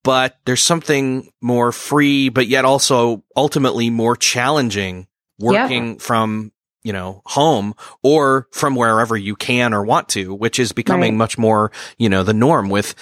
but 0.07 0.39
there's 0.45 0.65
something 0.65 1.33
more 1.43 1.73
free, 1.73 2.29
but 2.29 2.47
yet 2.47 2.65
also 2.65 3.25
ultimately 3.35 3.91
more 3.91 4.15
challenging 4.15 5.09
working 5.41 5.95
yeah. 5.95 5.99
from, 5.99 6.53
you 6.85 6.93
know, 6.93 7.23
home 7.27 7.75
or 8.05 8.47
from 8.53 8.77
wherever 8.77 9.17
you 9.17 9.35
can 9.35 9.75
or 9.75 9.85
want 9.85 10.09
to, 10.11 10.33
which 10.33 10.61
is 10.61 10.71
becoming 10.71 11.15
right. 11.15 11.19
much 11.19 11.39
more, 11.39 11.73
you 11.99 12.09
know, 12.09 12.23
the 12.23 12.33
norm 12.33 12.69
with 12.69 12.95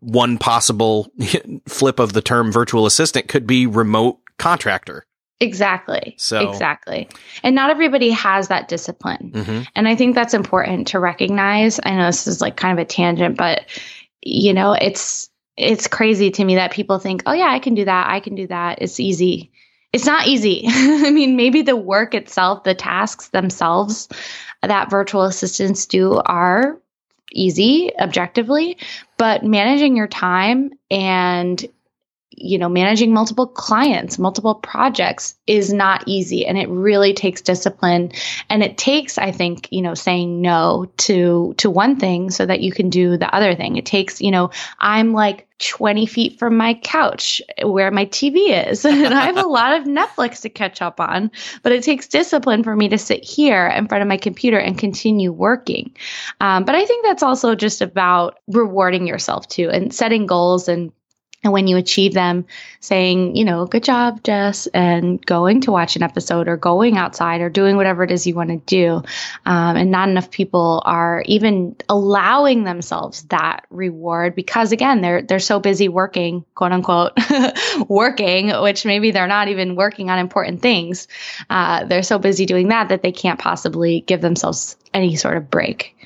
one 0.00 0.38
possible 0.38 1.12
flip 1.68 1.98
of 1.98 2.14
the 2.14 2.22
term 2.22 2.50
virtual 2.50 2.86
assistant 2.86 3.28
could 3.28 3.46
be 3.46 3.66
remote 3.66 4.18
contractor. 4.38 5.04
Exactly. 5.38 6.14
So 6.16 6.48
exactly. 6.48 7.10
And 7.42 7.54
not 7.54 7.68
everybody 7.68 8.08
has 8.12 8.48
that 8.48 8.68
discipline. 8.68 9.32
Mm-hmm. 9.34 9.62
And 9.76 9.86
I 9.86 9.96
think 9.96 10.14
that's 10.14 10.32
important 10.32 10.88
to 10.88 10.98
recognize. 10.98 11.78
I 11.84 11.94
know 11.94 12.06
this 12.06 12.26
is 12.26 12.40
like 12.40 12.56
kind 12.56 12.78
of 12.78 12.82
a 12.82 12.86
tangent, 12.86 13.36
but 13.36 13.66
you 14.22 14.54
know, 14.54 14.72
it's 14.72 15.28
it's 15.56 15.86
crazy 15.86 16.30
to 16.30 16.44
me 16.44 16.54
that 16.56 16.72
people 16.72 16.98
think, 16.98 17.22
oh, 17.26 17.32
yeah, 17.32 17.50
I 17.50 17.58
can 17.58 17.74
do 17.74 17.84
that. 17.84 18.08
I 18.08 18.20
can 18.20 18.34
do 18.34 18.46
that. 18.46 18.80
It's 18.80 18.98
easy. 19.00 19.50
It's 19.92 20.06
not 20.06 20.26
easy. 20.26 20.64
I 20.68 21.10
mean, 21.10 21.36
maybe 21.36 21.62
the 21.62 21.76
work 21.76 22.14
itself, 22.14 22.64
the 22.64 22.74
tasks 22.74 23.28
themselves 23.28 24.08
that 24.62 24.90
virtual 24.90 25.24
assistants 25.24 25.86
do 25.86 26.20
are 26.24 26.78
easy 27.32 27.90
objectively, 27.98 28.78
but 29.16 29.44
managing 29.44 29.96
your 29.96 30.06
time 30.06 30.70
and 30.90 31.64
you 32.36 32.58
know, 32.58 32.68
managing 32.68 33.12
multiple 33.12 33.46
clients, 33.46 34.18
multiple 34.18 34.54
projects 34.54 35.34
is 35.46 35.72
not 35.72 36.04
easy. 36.06 36.46
And 36.46 36.58
it 36.58 36.68
really 36.68 37.14
takes 37.14 37.40
discipline. 37.40 38.12
And 38.48 38.62
it 38.62 38.78
takes, 38.78 39.18
I 39.18 39.30
think, 39.32 39.68
you 39.70 39.82
know, 39.82 39.94
saying 39.94 40.40
no 40.40 40.90
to, 40.98 41.54
to 41.58 41.70
one 41.70 41.98
thing 41.98 42.30
so 42.30 42.46
that 42.46 42.60
you 42.60 42.72
can 42.72 42.90
do 42.90 43.16
the 43.16 43.32
other 43.34 43.54
thing. 43.54 43.76
It 43.76 43.86
takes, 43.86 44.20
you 44.20 44.30
know, 44.30 44.50
I'm 44.78 45.12
like 45.12 45.48
20 45.62 46.06
feet 46.06 46.38
from 46.38 46.56
my 46.56 46.74
couch 46.74 47.40
where 47.62 47.90
my 47.90 48.06
TV 48.06 48.68
is. 48.70 48.84
and 48.84 49.14
I 49.14 49.26
have 49.26 49.36
a 49.36 49.46
lot 49.46 49.80
of 49.80 49.86
Netflix 49.86 50.42
to 50.42 50.48
catch 50.48 50.82
up 50.82 51.00
on, 51.00 51.30
but 51.62 51.72
it 51.72 51.82
takes 51.82 52.08
discipline 52.08 52.64
for 52.64 52.74
me 52.74 52.88
to 52.88 52.98
sit 52.98 53.24
here 53.24 53.66
in 53.68 53.88
front 53.88 54.02
of 54.02 54.08
my 54.08 54.16
computer 54.16 54.58
and 54.58 54.76
continue 54.76 55.32
working. 55.32 55.96
Um, 56.40 56.64
but 56.64 56.74
I 56.74 56.84
think 56.84 57.04
that's 57.04 57.22
also 57.22 57.54
just 57.54 57.80
about 57.80 58.38
rewarding 58.48 59.06
yourself 59.06 59.48
too 59.48 59.70
and 59.70 59.94
setting 59.94 60.26
goals 60.26 60.68
and 60.68 60.92
and 61.44 61.52
when 61.52 61.66
you 61.66 61.76
achieve 61.76 62.14
them, 62.14 62.44
saying, 62.78 63.34
you 63.34 63.44
know, 63.44 63.66
good 63.66 63.82
job, 63.82 64.22
Jess, 64.22 64.68
and 64.68 65.24
going 65.26 65.60
to 65.62 65.72
watch 65.72 65.96
an 65.96 66.02
episode 66.04 66.46
or 66.46 66.56
going 66.56 66.96
outside 66.96 67.40
or 67.40 67.50
doing 67.50 67.76
whatever 67.76 68.04
it 68.04 68.12
is 68.12 68.26
you 68.26 68.34
want 68.36 68.50
to 68.50 68.58
do. 68.58 69.02
Um, 69.44 69.76
and 69.76 69.90
not 69.90 70.08
enough 70.08 70.30
people 70.30 70.82
are 70.84 71.22
even 71.26 71.74
allowing 71.88 72.62
themselves 72.62 73.22
that 73.24 73.66
reward 73.70 74.36
because 74.36 74.70
again, 74.70 75.00
they're, 75.00 75.22
they're 75.22 75.40
so 75.40 75.58
busy 75.58 75.88
working, 75.88 76.44
quote 76.54 76.70
unquote, 76.72 77.12
working, 77.88 78.50
which 78.62 78.84
maybe 78.84 79.10
they're 79.10 79.26
not 79.26 79.48
even 79.48 79.74
working 79.74 80.10
on 80.10 80.20
important 80.20 80.62
things. 80.62 81.08
Uh, 81.50 81.84
they're 81.86 82.04
so 82.04 82.20
busy 82.20 82.46
doing 82.46 82.68
that 82.68 82.90
that 82.90 83.02
they 83.02 83.12
can't 83.12 83.40
possibly 83.40 84.00
give 84.00 84.20
themselves 84.20 84.76
any 84.94 85.16
sort 85.16 85.36
of 85.36 85.50
break. 85.50 85.96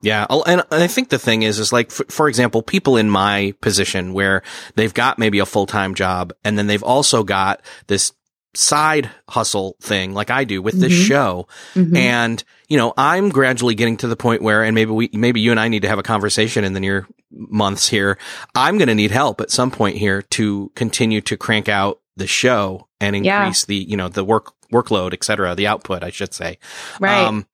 Yeah. 0.00 0.26
And 0.46 0.62
I 0.70 0.86
think 0.86 1.08
the 1.08 1.18
thing 1.18 1.42
is, 1.42 1.58
is 1.58 1.72
like, 1.72 1.90
for, 1.90 2.04
for, 2.08 2.28
example, 2.28 2.62
people 2.62 2.96
in 2.96 3.10
my 3.10 3.54
position 3.60 4.12
where 4.12 4.42
they've 4.76 4.94
got 4.94 5.18
maybe 5.18 5.40
a 5.40 5.46
full-time 5.46 5.94
job 5.94 6.32
and 6.44 6.56
then 6.56 6.68
they've 6.68 6.82
also 6.82 7.24
got 7.24 7.62
this 7.88 8.12
side 8.54 9.10
hustle 9.28 9.76
thing 9.80 10.14
like 10.14 10.30
I 10.30 10.44
do 10.44 10.62
with 10.62 10.80
this 10.80 10.92
mm-hmm. 10.92 11.02
show. 11.02 11.48
Mm-hmm. 11.74 11.96
And, 11.96 12.44
you 12.68 12.76
know, 12.76 12.94
I'm 12.96 13.28
gradually 13.28 13.74
getting 13.74 13.96
to 13.98 14.08
the 14.08 14.16
point 14.16 14.42
where, 14.42 14.62
and 14.62 14.74
maybe 14.74 14.90
we, 14.90 15.10
maybe 15.12 15.40
you 15.40 15.50
and 15.50 15.60
I 15.60 15.68
need 15.68 15.82
to 15.82 15.88
have 15.88 15.98
a 15.98 16.04
conversation 16.04 16.64
in 16.64 16.72
the 16.72 16.80
near 16.80 17.06
months 17.30 17.88
here. 17.88 18.18
I'm 18.54 18.78
going 18.78 18.88
to 18.88 18.94
need 18.94 19.10
help 19.10 19.40
at 19.40 19.50
some 19.50 19.70
point 19.70 19.96
here 19.96 20.22
to 20.22 20.72
continue 20.74 21.20
to 21.22 21.36
crank 21.36 21.68
out 21.68 22.00
the 22.16 22.26
show 22.26 22.88
and 23.00 23.14
increase 23.14 23.62
yeah. 23.62 23.66
the, 23.68 23.76
you 23.76 23.96
know, 23.96 24.08
the 24.08 24.24
work, 24.24 24.52
workload, 24.72 25.12
et 25.12 25.24
cetera, 25.24 25.54
the 25.54 25.66
output, 25.66 26.02
I 26.02 26.10
should 26.10 26.34
say. 26.34 26.58
Right. 27.00 27.22
Um, 27.22 27.46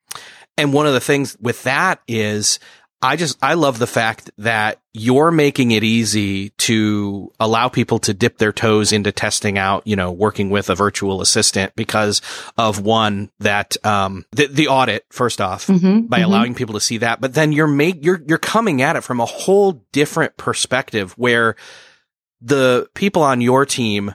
and 0.57 0.73
one 0.73 0.87
of 0.87 0.93
the 0.93 1.01
things 1.01 1.37
with 1.41 1.63
that 1.65 2.01
is 2.07 2.59
I 3.05 3.17
just, 3.17 3.37
I 3.43 3.53
love 3.53 3.79
the 3.79 3.87
fact 3.87 4.31
that 4.39 4.81
you're 4.95 5.31
making 5.31 5.73
it 5.73 5.85
easy 5.85 6.51
to 6.51 7.31
allow 7.39 7.69
people 7.69 7.99
to 7.99 8.15
dip 8.15 8.39
their 8.39 8.53
toes 8.53 8.93
into 8.93 9.13
testing 9.13 9.59
out, 9.59 9.87
you 9.87 9.95
know, 9.95 10.11
working 10.11 10.49
with 10.49 10.71
a 10.71 10.75
virtual 10.75 11.21
assistant 11.21 11.75
because 11.77 12.23
of 12.57 12.81
one 12.81 13.31
that, 13.41 13.77
um, 13.85 14.25
the, 14.33 14.47
the 14.47 14.69
audit 14.69 15.05
first 15.11 15.43
off 15.43 15.67
mm-hmm, 15.67 16.07
by 16.07 16.21
mm-hmm. 16.21 16.25
allowing 16.25 16.55
people 16.55 16.73
to 16.73 16.81
see 16.81 16.97
that. 16.97 17.21
But 17.21 17.35
then 17.35 17.53
you're 17.53 17.67
make, 17.67 18.03
you're, 18.03 18.23
you're 18.27 18.39
coming 18.39 18.81
at 18.81 18.97
it 18.97 19.03
from 19.03 19.21
a 19.21 19.27
whole 19.27 19.85
different 19.93 20.39
perspective 20.39 21.13
where 21.19 21.57
the 22.41 22.89
people 22.95 23.23
on 23.23 23.43
your 23.43 23.67
team 23.67 24.15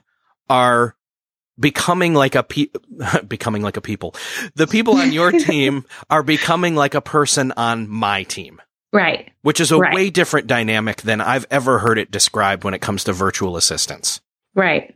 are 0.49 0.95
becoming 1.59 2.13
like 2.13 2.35
a 2.35 2.43
pe- 2.43 2.67
becoming 3.27 3.61
like 3.61 3.77
a 3.77 3.81
people. 3.81 4.15
The 4.55 4.67
people 4.67 4.95
on 4.97 5.11
your 5.11 5.31
team 5.31 5.85
are 6.09 6.23
becoming 6.23 6.75
like 6.75 6.95
a 6.95 7.01
person 7.01 7.51
on 7.53 7.89
my 7.89 8.23
team. 8.23 8.61
Right. 8.91 9.31
Which 9.41 9.59
is 9.59 9.71
a 9.71 9.77
right. 9.77 9.93
way 9.93 10.09
different 10.09 10.47
dynamic 10.47 11.03
than 11.03 11.21
I've 11.21 11.45
ever 11.51 11.79
heard 11.79 11.99
it 11.99 12.09
described 12.09 12.63
when 12.63 12.73
it 12.73 12.81
comes 12.81 13.03
to 13.03 13.13
virtual 13.13 13.55
assistants. 13.55 14.19
Right. 14.55 14.95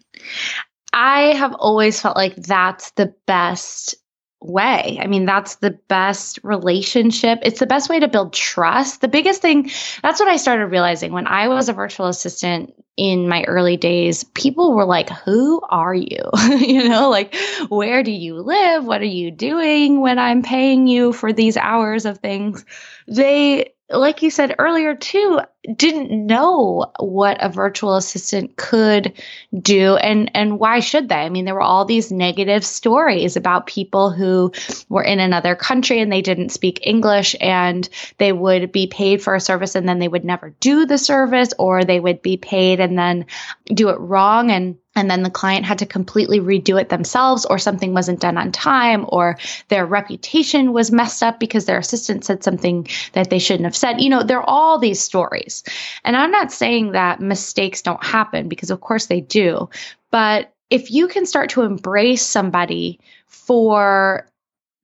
I 0.91 1.33
have 1.35 1.53
always 1.53 1.99
felt 2.01 2.15
like 2.15 2.35
that's 2.35 2.91
the 2.91 3.13
best 3.27 3.95
way. 4.43 4.99
I 5.01 5.07
mean, 5.07 5.25
that's 5.25 5.55
the 5.55 5.71
best 5.71 6.39
relationship. 6.43 7.39
It's 7.41 7.59
the 7.59 7.65
best 7.65 7.89
way 7.89 7.99
to 7.99 8.07
build 8.07 8.33
trust. 8.33 9.01
The 9.01 9.07
biggest 9.07 9.41
thing, 9.41 9.71
that's 10.01 10.19
what 10.19 10.29
I 10.29 10.37
started 10.37 10.67
realizing 10.67 11.13
when 11.13 11.27
I 11.27 11.47
was 11.47 11.69
a 11.69 11.73
virtual 11.73 12.07
assistant 12.07 12.73
in 12.95 13.27
my 13.27 13.43
early 13.43 13.77
days. 13.77 14.23
People 14.23 14.73
were 14.73 14.85
like, 14.85 15.09
Who 15.09 15.61
are 15.69 15.95
you? 15.95 16.29
you 16.59 16.87
know, 16.89 17.09
like, 17.09 17.35
where 17.69 18.03
do 18.03 18.11
you 18.11 18.35
live? 18.35 18.85
What 18.85 19.01
are 19.01 19.05
you 19.05 19.31
doing 19.31 20.01
when 20.01 20.19
I'm 20.19 20.43
paying 20.43 20.87
you 20.87 21.13
for 21.13 21.33
these 21.33 21.57
hours 21.57 22.05
of 22.05 22.19
things? 22.19 22.65
They, 23.07 23.72
like 23.89 24.21
you 24.21 24.29
said 24.29 24.55
earlier 24.59 24.95
too, 24.95 25.41
didn't 25.75 26.11
know 26.11 26.91
what 26.99 27.37
a 27.41 27.49
virtual 27.49 27.95
assistant 27.95 28.55
could 28.55 29.13
do 29.57 29.95
and 29.95 30.31
and 30.33 30.59
why 30.59 30.79
should 30.79 31.09
they? 31.09 31.15
I 31.15 31.29
mean, 31.29 31.45
there 31.45 31.53
were 31.53 31.61
all 31.61 31.85
these 31.85 32.11
negative 32.11 32.65
stories 32.65 33.35
about 33.35 33.67
people 33.67 34.11
who 34.11 34.51
were 34.89 35.03
in 35.03 35.19
another 35.19 35.55
country 35.55 35.99
and 35.99 36.11
they 36.11 36.21
didn't 36.21 36.49
speak 36.49 36.79
English 36.85 37.35
and 37.39 37.87
they 38.17 38.31
would 38.31 38.71
be 38.71 38.87
paid 38.87 39.21
for 39.21 39.35
a 39.35 39.41
service 39.41 39.75
and 39.75 39.87
then 39.87 39.99
they 39.99 40.07
would 40.07 40.25
never 40.25 40.49
do 40.59 40.85
the 40.85 40.97
service 40.97 41.53
or 41.59 41.83
they 41.83 41.99
would 41.99 42.21
be 42.21 42.37
paid 42.37 42.79
and 42.79 42.97
then 42.97 43.25
do 43.65 43.89
it 43.89 43.99
wrong 43.99 44.51
and 44.51 44.77
and 44.95 45.09
then 45.09 45.23
the 45.23 45.29
client 45.29 45.65
had 45.65 45.79
to 45.79 45.85
completely 45.85 46.39
redo 46.39 46.79
it 46.79 46.89
themselves 46.89 47.45
or 47.45 47.57
something 47.57 47.93
wasn't 47.93 48.19
done 48.19 48.37
on 48.37 48.51
time 48.51 49.05
or 49.09 49.37
their 49.69 49.85
reputation 49.85 50.73
was 50.73 50.91
messed 50.91 51.23
up 51.23 51.39
because 51.39 51.65
their 51.65 51.79
assistant 51.79 52.23
said 52.23 52.43
something 52.43 52.87
that 53.13 53.29
they 53.29 53.39
shouldn't 53.39 53.65
have 53.65 53.75
said. 53.75 54.01
You 54.01 54.09
know, 54.09 54.23
there 54.23 54.39
are 54.39 54.49
all 54.49 54.77
these 54.77 55.01
stories. 55.01 55.63
And 56.03 56.15
I'm 56.15 56.31
not 56.31 56.51
saying 56.51 56.91
that 56.91 57.19
mistakes 57.19 57.81
don't 57.81 58.03
happen 58.03 58.47
because 58.47 58.69
of 58.69 58.81
course 58.81 59.07
they 59.07 59.21
do, 59.21 59.69
but 60.11 60.53
if 60.69 60.91
you 60.91 61.07
can 61.07 61.25
start 61.25 61.49
to 61.51 61.61
embrace 61.61 62.23
somebody 62.23 62.99
for 63.27 64.27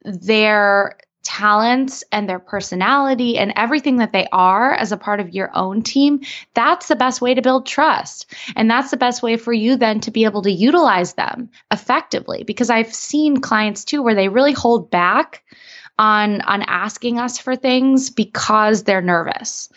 their 0.04 0.98
talents 1.24 2.04
and 2.12 2.28
their 2.28 2.40
personality 2.40 3.38
and 3.38 3.54
everything 3.56 3.98
that 3.98 4.14
they 4.14 4.28
are 4.32 4.74
as 4.74 4.92
a 4.92 4.98
part 4.98 5.20
of 5.20 5.34
your 5.34 5.52
own 5.56 5.82
team, 5.82 6.22
that's 6.54 6.88
the 6.88 6.96
best 6.96 7.22
way 7.22 7.34
to 7.34 7.42
build 7.42 7.66
trust. 7.66 8.34
And 8.56 8.70
that's 8.70 8.92
the 8.92 8.98
best 8.98 9.22
way 9.22 9.38
for 9.38 9.54
you 9.54 9.76
then 9.76 10.00
to 10.02 10.12
be 10.12 10.24
able 10.24 10.42
to 10.44 10.52
utilize 10.52 11.14
them 11.14 11.50
effectively. 11.72 12.44
Because 12.44 12.70
I've 12.70 12.94
seen 12.94 13.42
clients 13.42 13.84
too 13.84 14.02
where 14.02 14.16
they 14.16 14.30
really 14.30 14.54
hold 14.54 14.90
back 14.90 15.44
on 15.98 16.42
on 16.42 16.62
asking 16.64 17.20
us 17.20 17.38
for 17.38 17.56
things 17.56 18.10
because 18.10 18.84
they're 18.84 19.02
nervous 19.02 19.70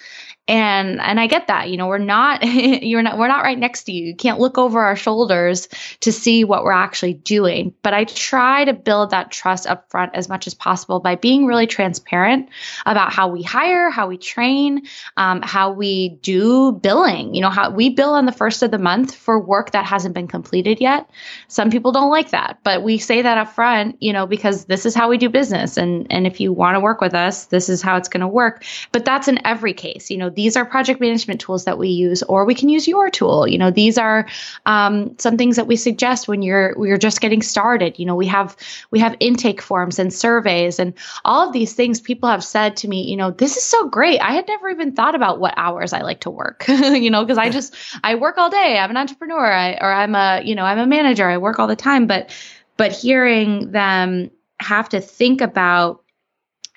and 0.49 1.01
and 1.01 1.20
I 1.20 1.28
get 1.28 1.47
that. 1.47 1.70
You 1.70 1.76
know, 1.76 1.86
we're 1.86 1.99
not 1.99 2.43
you're 2.45 3.03
not 3.03 3.16
we're 3.16 3.28
not 3.28 3.43
right 3.43 3.59
next 3.59 3.84
to 3.84 3.93
you. 3.93 4.07
You 4.07 4.16
can't 4.16 4.40
look 4.40 4.59
over 4.59 4.80
our 4.80 4.97
shoulders 4.97 5.68
to 6.01 6.11
see 6.11 6.43
what 6.43 6.64
we're 6.64 6.72
actually 6.72 7.14
doing. 7.14 7.74
But 7.82 7.95
I 7.95 8.05
try 8.05 8.64
to 8.64 8.72
build 8.72 9.11
that 9.11 9.30
trust 9.30 9.66
up 9.68 9.88
front 9.90 10.14
as 10.14 10.28
much 10.28 10.47
as 10.47 10.55
possible 10.55 10.99
by 10.99 11.14
being 11.14 11.47
really 11.47 11.68
transparent 11.68 12.49
about 12.86 13.12
how 13.12 13.28
we 13.28 13.43
hire, 13.43 13.88
how 13.88 14.09
we 14.09 14.18
train, 14.18 14.82
um, 15.16 15.43
how 15.43 15.70
we 15.72 16.18
do 16.22 16.72
billing. 16.72 17.34
You 17.34 17.43
know, 17.43 17.51
how 17.51 17.70
we 17.70 17.90
bill 17.90 18.14
on 18.14 18.26
the 18.26 18.32
first 18.32 18.62
of 18.64 18.72
the 18.72 18.78
month 18.78 19.14
for 19.14 19.38
work 19.38 19.70
that 19.70 19.84
hasn't 19.84 20.14
been 20.14 20.28
completed 20.28 20.80
yet. 20.80 21.09
Some 21.47 21.70
people 21.70 21.93
don't 21.93 22.11
like 22.11 22.30
that, 22.30 22.59
but 22.64 22.82
we 22.82 22.99
say 22.99 23.22
that 23.22 23.38
up 23.38 23.55
front, 23.55 24.03
you 24.03 24.12
know, 24.12 24.26
because 24.26 24.64
this 24.64 24.86
is 24.86 24.95
how 24.95 25.09
we 25.09 25.18
do 25.18 25.28
business. 25.28 25.76
And 25.76 26.09
and 26.11 26.26
if 26.26 26.40
you 26.40 26.53
want 26.53 26.74
to 26.74 26.80
work 26.80 27.01
with 27.01 27.14
us, 27.14 27.45
this 27.47 27.68
is 27.68 27.80
how 27.80 27.97
it's 27.97 28.09
going 28.09 28.22
to 28.22 28.28
work. 28.28 28.64
But 28.90 29.05
that's 29.05 29.28
in 29.28 29.38
every 29.47 29.72
case. 29.72 30.11
You 30.11 30.18
know, 30.18 30.31
these 30.34 30.56
are 30.56 30.64
project 30.64 31.00
management 31.00 31.40
tools 31.40 31.64
that 31.64 31.78
we 31.78 31.88
use, 31.88 32.22
or 32.24 32.44
we 32.44 32.54
can 32.54 32.68
use 32.68 32.88
your 32.88 33.10
tool. 33.10 33.46
You 33.46 33.58
know, 33.58 33.70
these 33.70 33.98
are 33.98 34.28
um, 34.66 35.16
some 35.18 35.36
things 35.36 35.56
that 35.56 35.66
we 35.66 35.76
suggest 35.76 36.28
when 36.28 36.42
you're 36.42 36.74
you're 36.84 36.98
just 36.98 37.20
getting 37.20 37.42
started. 37.42 37.98
You 37.98 38.06
know, 38.06 38.16
we 38.16 38.26
have 38.26 38.56
we 38.90 38.98
have 38.98 39.16
intake 39.20 39.62
forms 39.62 39.98
and 39.98 40.12
surveys 40.12 40.78
and 40.78 40.94
all 41.24 41.46
of 41.46 41.52
these 41.52 41.74
things. 41.74 42.00
People 42.00 42.28
have 42.28 42.44
said 42.44 42.76
to 42.78 42.88
me, 42.88 43.02
you 43.02 43.16
know, 43.16 43.30
this 43.30 43.56
is 43.56 43.62
so 43.62 43.88
great. 43.88 44.20
I 44.20 44.32
had 44.32 44.46
never 44.48 44.68
even 44.68 44.92
thought 44.92 45.14
about 45.14 45.40
what 45.40 45.54
hours 45.56 45.92
I 45.92 46.02
like 46.02 46.20
to 46.20 46.30
work. 46.30 46.64
you 46.68 47.10
know, 47.10 47.24
because 47.24 47.38
I 47.38 47.50
just 47.50 47.74
I 48.04 48.14
work 48.14 48.38
all 48.38 48.50
day. 48.50 48.78
I'm 48.78 48.90
an 48.90 48.96
entrepreneur, 48.96 49.52
I, 49.52 49.72
or 49.80 49.92
I'm 49.92 50.14
a 50.14 50.42
you 50.44 50.54
know 50.54 50.64
I'm 50.64 50.78
a 50.78 50.86
manager. 50.86 51.28
I 51.28 51.38
work 51.38 51.58
all 51.58 51.66
the 51.66 51.76
time, 51.76 52.06
but 52.06 52.30
but 52.76 52.92
hearing 52.92 53.72
them 53.72 54.30
have 54.60 54.88
to 54.90 55.00
think 55.00 55.40
about 55.40 56.01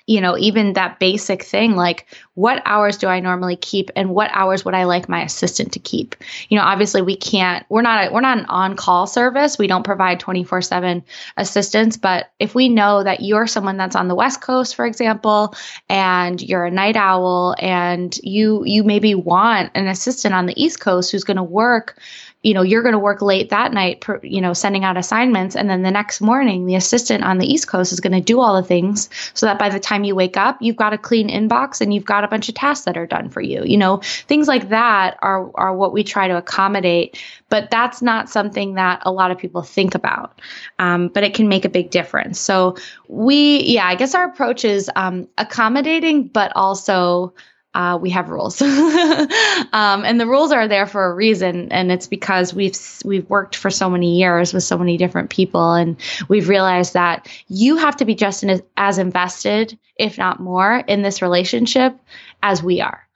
you 0.06 0.20
know, 0.20 0.38
even 0.38 0.74
that 0.74 0.98
basic 1.00 1.42
thing 1.42 1.74
like 1.74 2.06
what 2.34 2.62
hours 2.64 2.98
do 2.98 3.08
I 3.08 3.20
normally 3.20 3.56
keep 3.56 3.90
and 3.96 4.10
what 4.10 4.30
hours 4.32 4.64
would 4.64 4.74
I 4.74 4.84
like 4.84 5.08
my 5.08 5.22
assistant 5.22 5.72
to 5.72 5.78
keep? 5.78 6.14
You 6.48 6.58
know, 6.58 6.64
obviously 6.64 7.02
we 7.02 7.16
can't 7.16 7.66
we're 7.68 7.82
not 7.82 8.06
a, 8.08 8.12
we're 8.12 8.20
not 8.20 8.38
an 8.38 8.46
on-call 8.46 9.06
service. 9.06 9.58
We 9.58 9.66
don't 9.66 9.82
provide 9.82 10.20
24/7 10.20 11.02
assistance, 11.36 11.96
but 11.96 12.30
if 12.38 12.54
we 12.54 12.68
know 12.68 13.02
that 13.02 13.20
you're 13.20 13.46
someone 13.46 13.76
that's 13.76 13.96
on 13.96 14.08
the 14.08 14.14
West 14.14 14.40
Coast, 14.40 14.76
for 14.76 14.86
example, 14.86 15.54
and 15.88 16.40
you're 16.40 16.66
a 16.66 16.70
night 16.70 16.96
owl 16.96 17.56
and 17.58 18.16
you 18.22 18.64
you 18.64 18.84
maybe 18.84 19.14
want 19.14 19.72
an 19.74 19.88
assistant 19.88 20.34
on 20.34 20.46
the 20.46 20.62
East 20.62 20.78
Coast 20.78 21.10
who's 21.10 21.24
going 21.24 21.36
to 21.36 21.42
work 21.42 21.98
you 22.42 22.54
know, 22.54 22.62
you're 22.62 22.82
going 22.82 22.92
to 22.92 22.98
work 22.98 23.22
late 23.22 23.50
that 23.50 23.72
night, 23.72 24.04
you 24.22 24.40
know, 24.40 24.52
sending 24.52 24.84
out 24.84 24.96
assignments. 24.96 25.56
And 25.56 25.68
then 25.68 25.82
the 25.82 25.90
next 25.90 26.20
morning, 26.20 26.66
the 26.66 26.76
assistant 26.76 27.24
on 27.24 27.38
the 27.38 27.46
East 27.46 27.66
Coast 27.66 27.92
is 27.92 27.98
going 27.98 28.12
to 28.12 28.20
do 28.20 28.40
all 28.40 28.54
the 28.54 28.66
things 28.66 29.10
so 29.34 29.46
that 29.46 29.58
by 29.58 29.68
the 29.68 29.80
time 29.80 30.04
you 30.04 30.14
wake 30.14 30.36
up, 30.36 30.56
you've 30.60 30.76
got 30.76 30.92
a 30.92 30.98
clean 30.98 31.28
inbox 31.28 31.80
and 31.80 31.92
you've 31.92 32.04
got 32.04 32.22
a 32.22 32.28
bunch 32.28 32.48
of 32.48 32.54
tasks 32.54 32.84
that 32.84 32.96
are 32.96 33.06
done 33.06 33.30
for 33.30 33.40
you. 33.40 33.64
You 33.64 33.76
know, 33.76 33.96
things 34.28 34.46
like 34.46 34.68
that 34.68 35.18
are, 35.22 35.50
are 35.56 35.74
what 35.74 35.92
we 35.92 36.04
try 36.04 36.28
to 36.28 36.36
accommodate. 36.36 37.20
But 37.48 37.70
that's 37.70 38.00
not 38.00 38.28
something 38.28 38.74
that 38.74 39.02
a 39.02 39.10
lot 39.10 39.30
of 39.30 39.38
people 39.38 39.62
think 39.62 39.94
about. 39.94 40.40
Um, 40.78 41.08
but 41.08 41.24
it 41.24 41.34
can 41.34 41.48
make 41.48 41.64
a 41.64 41.68
big 41.68 41.90
difference. 41.90 42.38
So 42.38 42.76
we, 43.08 43.62
yeah, 43.62 43.86
I 43.86 43.96
guess 43.96 44.14
our 44.14 44.28
approach 44.28 44.64
is 44.64 44.88
um, 44.94 45.26
accommodating, 45.38 46.28
but 46.28 46.52
also 46.54 47.34
uh, 47.76 47.98
we 47.98 48.08
have 48.08 48.30
rules, 48.30 48.62
um, 48.62 49.28
and 49.72 50.18
the 50.18 50.26
rules 50.26 50.50
are 50.50 50.66
there 50.66 50.86
for 50.86 51.04
a 51.04 51.14
reason, 51.14 51.70
and 51.70 51.92
it's 51.92 52.06
because 52.06 52.54
we've 52.54 52.74
we've 53.04 53.28
worked 53.28 53.54
for 53.54 53.68
so 53.68 53.90
many 53.90 54.18
years 54.18 54.54
with 54.54 54.64
so 54.64 54.78
many 54.78 54.96
different 54.96 55.28
people, 55.28 55.74
and 55.74 55.98
we've 56.26 56.48
realized 56.48 56.94
that 56.94 57.28
you 57.48 57.76
have 57.76 57.94
to 57.96 58.06
be 58.06 58.14
just 58.14 58.42
in, 58.42 58.62
as 58.78 58.96
invested, 58.96 59.78
if 59.96 60.16
not 60.16 60.40
more, 60.40 60.78
in 60.88 61.02
this 61.02 61.20
relationship 61.20 61.94
as 62.42 62.62
we 62.62 62.80
are, 62.80 63.06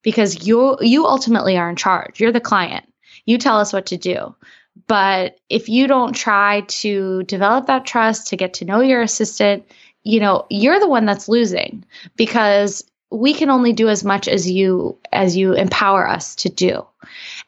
because 0.00 0.46
you 0.46 0.78
you 0.80 1.04
ultimately 1.04 1.58
are 1.58 1.68
in 1.68 1.76
charge. 1.76 2.18
You're 2.18 2.32
the 2.32 2.40
client. 2.40 2.90
You 3.26 3.36
tell 3.36 3.58
us 3.58 3.74
what 3.74 3.84
to 3.86 3.98
do. 3.98 4.34
But 4.86 5.36
if 5.50 5.68
you 5.68 5.86
don't 5.86 6.14
try 6.14 6.62
to 6.62 7.22
develop 7.24 7.66
that 7.66 7.84
trust, 7.84 8.28
to 8.28 8.36
get 8.36 8.54
to 8.54 8.64
know 8.64 8.80
your 8.80 9.02
assistant, 9.02 9.66
you 10.04 10.20
know, 10.20 10.46
you're 10.48 10.80
the 10.80 10.88
one 10.88 11.04
that's 11.04 11.28
losing 11.28 11.84
because 12.16 12.82
we 13.10 13.34
can 13.34 13.50
only 13.50 13.72
do 13.72 13.88
as 13.88 14.04
much 14.04 14.26
as 14.26 14.50
you 14.50 14.98
as 15.12 15.36
you 15.36 15.52
empower 15.52 16.08
us 16.08 16.34
to 16.34 16.48
do. 16.48 16.84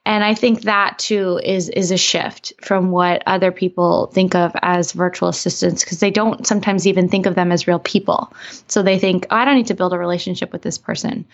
And 0.07 0.23
i 0.23 0.35
think 0.35 0.63
that 0.63 0.99
too 0.99 1.41
is 1.43 1.69
is 1.69 1.91
a 1.91 1.97
shift 1.97 2.53
from 2.63 2.91
what 2.91 3.25
other 3.27 3.51
people 3.51 4.07
think 4.15 4.37
of 4.37 4.53
as 4.63 4.93
virtual 4.93 5.29
assistants 5.29 5.83
because 5.83 5.99
they 5.99 6.13
don't 6.13 6.47
sometimes 6.47 6.87
even 6.87 7.09
think 7.09 7.27
of 7.27 7.35
them 7.35 7.51
as 7.51 7.67
real 7.67 7.81
people. 7.81 8.33
So 8.69 8.83
they 8.83 8.99
think 8.99 9.27
oh, 9.31 9.37
i 9.37 9.45
don't 9.45 9.57
need 9.57 9.67
to 9.67 9.75
build 9.75 9.93
a 9.93 9.99
relationship 9.99 10.53
with 10.53 10.63
this 10.63 10.79
person. 10.79 11.27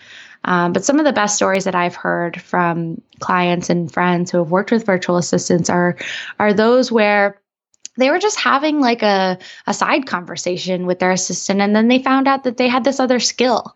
Um, 0.43 0.73
but 0.73 0.85
some 0.85 0.99
of 0.99 1.05
the 1.05 1.13
best 1.13 1.35
stories 1.35 1.65
that 1.65 1.75
i've 1.75 1.95
heard 1.95 2.41
from 2.41 3.01
clients 3.19 3.69
and 3.69 3.91
friends 3.91 4.31
who 4.31 4.39
have 4.39 4.51
worked 4.51 4.71
with 4.71 4.87
virtual 4.87 5.17
assistants 5.17 5.69
are 5.69 5.97
are 6.39 6.53
those 6.53 6.91
where 6.91 7.39
they 7.97 8.09
were 8.09 8.19
just 8.19 8.39
having 8.39 8.81
like 8.81 9.03
a, 9.03 9.37
a 9.67 9.73
side 9.73 10.05
conversation 10.05 10.85
with 10.85 10.99
their 10.99 11.11
assistant 11.11 11.61
and 11.61 11.75
then 11.75 11.87
they 11.87 12.01
found 12.01 12.27
out 12.27 12.43
that 12.43 12.57
they 12.57 12.67
had 12.67 12.83
this 12.83 12.99
other 12.99 13.19
skill 13.19 13.75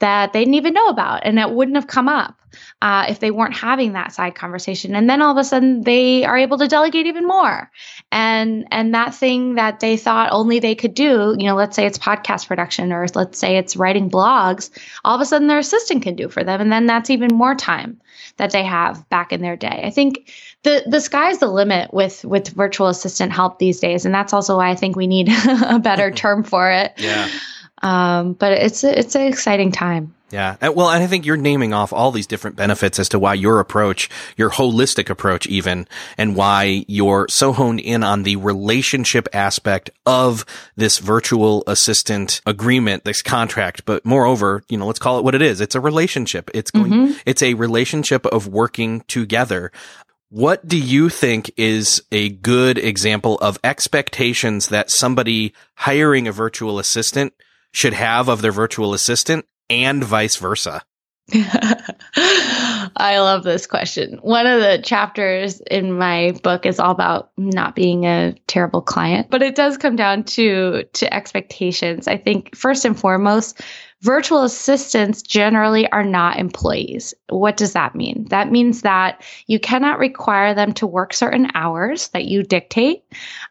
that 0.00 0.32
they 0.32 0.40
didn't 0.40 0.54
even 0.54 0.74
know 0.74 0.88
about 0.88 1.20
and 1.24 1.38
it 1.38 1.50
wouldn't 1.50 1.76
have 1.76 1.86
come 1.86 2.08
up 2.08 2.40
uh, 2.82 3.06
if 3.08 3.20
they 3.20 3.30
weren't 3.30 3.56
having 3.56 3.92
that 3.92 4.12
side 4.12 4.34
conversation. 4.34 4.94
And 4.94 5.08
then 5.08 5.22
all 5.22 5.30
of 5.30 5.36
a 5.36 5.44
sudden 5.44 5.82
they 5.82 6.24
are 6.24 6.36
able 6.36 6.58
to 6.58 6.68
delegate 6.68 7.06
even 7.06 7.26
more. 7.26 7.70
And 8.10 8.66
and 8.70 8.94
that 8.94 9.14
thing 9.14 9.54
that 9.54 9.80
they 9.80 9.96
thought 9.96 10.32
only 10.32 10.58
they 10.58 10.74
could 10.74 10.94
do 10.94 11.36
you 11.38 11.46
know 11.46 11.54
let's 11.54 11.76
say 11.76 11.86
it's 11.86 11.98
podcast 11.98 12.48
production 12.48 12.92
or 12.92 13.06
let's 13.14 13.38
say 13.38 13.56
it's 13.56 13.76
writing 13.76 14.10
blogs 14.10 14.70
all 15.04 15.14
of 15.14 15.20
a 15.20 15.26
sudden 15.26 15.48
their 15.48 15.58
assistant 15.58 16.02
can 16.02 16.16
do 16.16 16.28
for 16.28 16.42
them. 16.42 16.60
And 16.60 16.72
then 16.72 16.86
that's 16.86 17.10
even 17.10 17.30
more 17.34 17.54
time 17.54 18.00
that 18.38 18.50
they 18.50 18.64
have 18.64 19.06
back 19.10 19.32
in 19.32 19.42
their 19.42 19.56
day. 19.56 19.82
I 19.84 19.90
think 19.90 20.32
the 20.62 20.82
the 20.86 21.00
sky's 21.00 21.38
the 21.38 21.48
limit 21.48 21.92
with 21.92 22.24
with 22.24 22.48
virtual 22.48 22.88
assistant 22.88 23.32
help 23.32 23.58
these 23.58 23.80
days. 23.80 24.04
And 24.06 24.14
that's 24.14 24.32
also 24.32 24.56
why 24.56 24.70
i 24.70 24.74
think 24.74 24.96
we 24.96 25.06
need 25.06 25.28
a 25.68 25.78
better 25.78 26.10
term 26.22 26.42
for 26.42 26.70
it. 26.70 26.94
Yeah 26.96 27.28
um, 27.82 28.34
but 28.34 28.52
it's 28.52 28.84
a, 28.84 28.98
it's 28.98 29.14
an 29.14 29.22
exciting 29.22 29.72
time. 29.72 30.14
Yeah. 30.30 30.56
Well, 30.68 30.88
and 30.88 31.02
I 31.02 31.06
think 31.08 31.26
you're 31.26 31.36
naming 31.36 31.72
off 31.72 31.92
all 31.92 32.12
these 32.12 32.26
different 32.26 32.56
benefits 32.56 32.98
as 33.00 33.08
to 33.10 33.18
why 33.18 33.34
your 33.34 33.58
approach, 33.58 34.08
your 34.36 34.50
holistic 34.50 35.10
approach 35.10 35.46
even, 35.46 35.88
and 36.16 36.36
why 36.36 36.84
you're 36.86 37.26
so 37.28 37.52
honed 37.52 37.80
in 37.80 38.04
on 38.04 38.22
the 38.22 38.36
relationship 38.36 39.28
aspect 39.32 39.90
of 40.06 40.46
this 40.76 40.98
virtual 40.98 41.64
assistant 41.66 42.40
agreement, 42.46 43.04
this 43.04 43.22
contract. 43.22 43.84
But 43.84 44.04
moreover, 44.06 44.62
you 44.68 44.78
know, 44.78 44.86
let's 44.86 45.00
call 45.00 45.18
it 45.18 45.24
what 45.24 45.34
it 45.34 45.42
is. 45.42 45.60
It's 45.60 45.74
a 45.74 45.80
relationship. 45.80 46.48
It's 46.54 46.70
going, 46.70 46.92
mm-hmm. 46.92 47.18
it's 47.26 47.42
a 47.42 47.54
relationship 47.54 48.24
of 48.26 48.46
working 48.46 49.00
together. 49.08 49.72
What 50.28 50.66
do 50.66 50.78
you 50.78 51.08
think 51.08 51.50
is 51.56 52.04
a 52.12 52.28
good 52.28 52.78
example 52.78 53.36
of 53.38 53.58
expectations 53.64 54.68
that 54.68 54.90
somebody 54.90 55.54
hiring 55.74 56.28
a 56.28 56.32
virtual 56.32 56.78
assistant 56.78 57.32
should 57.72 57.92
have 57.92 58.28
of 58.28 58.42
their 58.42 58.52
virtual 58.52 58.94
assistant 58.94 59.46
and 59.68 60.02
vice 60.02 60.36
versa? 60.36 60.82
I 62.96 63.18
love 63.20 63.44
this 63.44 63.66
question. 63.66 64.18
One 64.20 64.46
of 64.46 64.60
the 64.60 64.80
chapters 64.82 65.60
in 65.70 65.96
my 65.96 66.32
book 66.42 66.66
is 66.66 66.80
all 66.80 66.90
about 66.90 67.30
not 67.36 67.76
being 67.76 68.04
a 68.04 68.34
terrible 68.46 68.82
client, 68.82 69.28
but 69.30 69.42
it 69.42 69.54
does 69.54 69.78
come 69.78 69.96
down 69.96 70.24
to 70.24 70.84
to 70.94 71.14
expectations. 71.14 72.08
I 72.08 72.16
think 72.16 72.56
first 72.56 72.84
and 72.84 72.98
foremost, 72.98 73.60
Virtual 74.02 74.44
assistants 74.44 75.20
generally 75.20 75.90
are 75.92 76.04
not 76.04 76.38
employees. 76.38 77.12
What 77.28 77.58
does 77.58 77.74
that 77.74 77.94
mean? 77.94 78.24
That 78.30 78.50
means 78.50 78.80
that 78.80 79.22
you 79.46 79.60
cannot 79.60 79.98
require 79.98 80.54
them 80.54 80.72
to 80.74 80.86
work 80.86 81.12
certain 81.12 81.50
hours 81.54 82.08
that 82.08 82.24
you 82.24 82.42
dictate. 82.42 83.04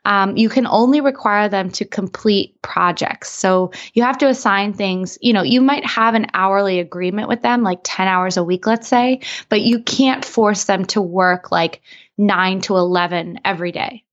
Um, 0.06 0.36
you 0.38 0.50
can 0.50 0.66
only 0.66 1.02
require 1.02 1.50
them 1.50 1.70
to 1.72 1.86
complete 1.86 2.60
projects. 2.64 3.30
So 3.32 3.72
you 3.94 4.02
have 4.02 4.18
to 4.20 4.28
assign 4.28 4.74
things, 4.74 5.20
you 5.22 5.34
know, 5.34 5.44
you 5.44 5.62
might 5.62 5.86
have 5.86 6.16
an 6.16 6.26
hourly 6.34 6.80
agreement 6.80 7.28
with 7.28 7.44
them, 7.44 7.62
like 7.62 7.82
10 7.84 8.08
hours 8.08 8.36
a 8.36 8.44
week, 8.44 8.66
let's 8.66 8.88
say, 8.88 9.22
but 9.50 9.62
you 9.62 9.84
can't 9.84 10.26
force 10.26 10.64
them 10.64 10.84
to 10.86 11.02
work 11.02 11.52
like 11.52 11.82
9 12.18 12.62
to 12.62 12.76
11 12.76 13.42
every 13.46 13.72
day 13.72 14.04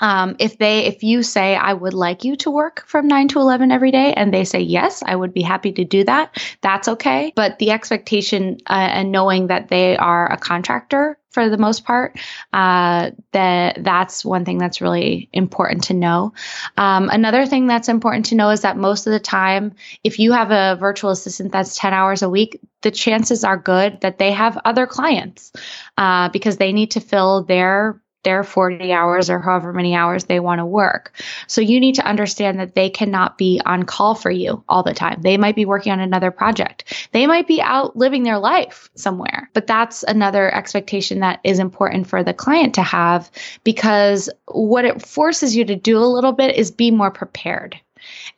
um, 0.00 0.36
if 0.38 0.58
they 0.58 0.86
if 0.86 1.02
you 1.02 1.22
say 1.22 1.56
i 1.56 1.72
would 1.72 1.94
like 1.94 2.24
you 2.24 2.36
to 2.36 2.50
work 2.50 2.84
from 2.86 3.06
9 3.06 3.28
to 3.28 3.38
11 3.38 3.70
every 3.70 3.90
day 3.90 4.12
and 4.14 4.32
they 4.32 4.44
say 4.44 4.60
yes 4.60 5.02
i 5.06 5.14
would 5.14 5.32
be 5.32 5.42
happy 5.42 5.72
to 5.72 5.84
do 5.84 6.04
that 6.04 6.36
that's 6.60 6.88
okay. 6.88 7.32
But 7.36 7.58
the 7.58 7.70
expectation 7.70 8.58
uh, 8.68 8.72
and 8.72 9.12
knowing 9.12 9.48
that 9.48 9.68
they 9.68 9.96
are 9.96 10.30
a 10.32 10.36
contractor 10.36 11.18
for 11.30 11.48
the 11.48 11.58
most 11.58 11.84
part 11.84 12.18
uh, 12.52 13.10
that 13.32 13.82
that's 13.82 14.24
one 14.24 14.44
thing 14.44 14.58
that's 14.58 14.80
really 14.80 15.28
important 15.32 15.84
to 15.84 15.94
know. 15.94 16.32
Um, 16.76 17.10
another 17.10 17.44
thing 17.44 17.66
that's 17.66 17.88
important 17.88 18.26
to 18.26 18.34
know 18.34 18.50
is 18.50 18.62
that 18.62 18.76
most 18.76 19.06
of 19.06 19.12
the 19.12 19.20
time 19.20 19.74
if 20.04 20.18
you 20.18 20.32
have 20.32 20.50
a 20.50 20.78
virtual 20.80 21.10
assistant 21.10 21.52
that's 21.52 21.76
10 21.76 21.92
hours 21.92 22.22
a 22.22 22.30
week 22.30 22.60
the 22.82 22.90
chances 22.90 23.44
are 23.44 23.56
good 23.56 24.00
that 24.00 24.18
they 24.18 24.32
have 24.32 24.58
other 24.64 24.86
clients 24.86 25.52
uh, 25.98 26.28
because 26.30 26.56
they 26.56 26.72
need 26.72 26.92
to 26.92 27.00
fill 27.00 27.42
their 27.42 28.00
their 28.24 28.42
40 28.42 28.92
hours 28.92 29.30
or 29.30 29.38
however 29.38 29.72
many 29.72 29.94
hours 29.94 30.24
they 30.24 30.40
want 30.40 30.58
to 30.58 30.66
work. 30.66 31.12
So 31.46 31.60
you 31.60 31.78
need 31.78 31.94
to 31.96 32.06
understand 32.06 32.58
that 32.58 32.74
they 32.74 32.90
cannot 32.90 33.38
be 33.38 33.60
on 33.64 33.84
call 33.84 34.14
for 34.14 34.30
you 34.30 34.64
all 34.68 34.82
the 34.82 34.94
time. 34.94 35.20
They 35.22 35.36
might 35.36 35.56
be 35.56 35.66
working 35.66 35.92
on 35.92 36.00
another 36.00 36.30
project. 36.30 37.08
They 37.12 37.26
might 37.26 37.46
be 37.46 37.60
out 37.60 37.96
living 37.96 38.22
their 38.22 38.38
life 38.38 38.90
somewhere. 38.94 39.50
But 39.52 39.66
that's 39.66 40.02
another 40.02 40.52
expectation 40.52 41.20
that 41.20 41.40
is 41.44 41.58
important 41.58 42.06
for 42.06 42.24
the 42.24 42.34
client 42.34 42.74
to 42.74 42.82
have 42.82 43.30
because 43.62 44.28
what 44.46 44.84
it 44.84 45.02
forces 45.02 45.54
you 45.54 45.64
to 45.66 45.76
do 45.76 45.98
a 45.98 46.04
little 46.04 46.32
bit 46.32 46.56
is 46.56 46.70
be 46.70 46.90
more 46.90 47.10
prepared 47.10 47.78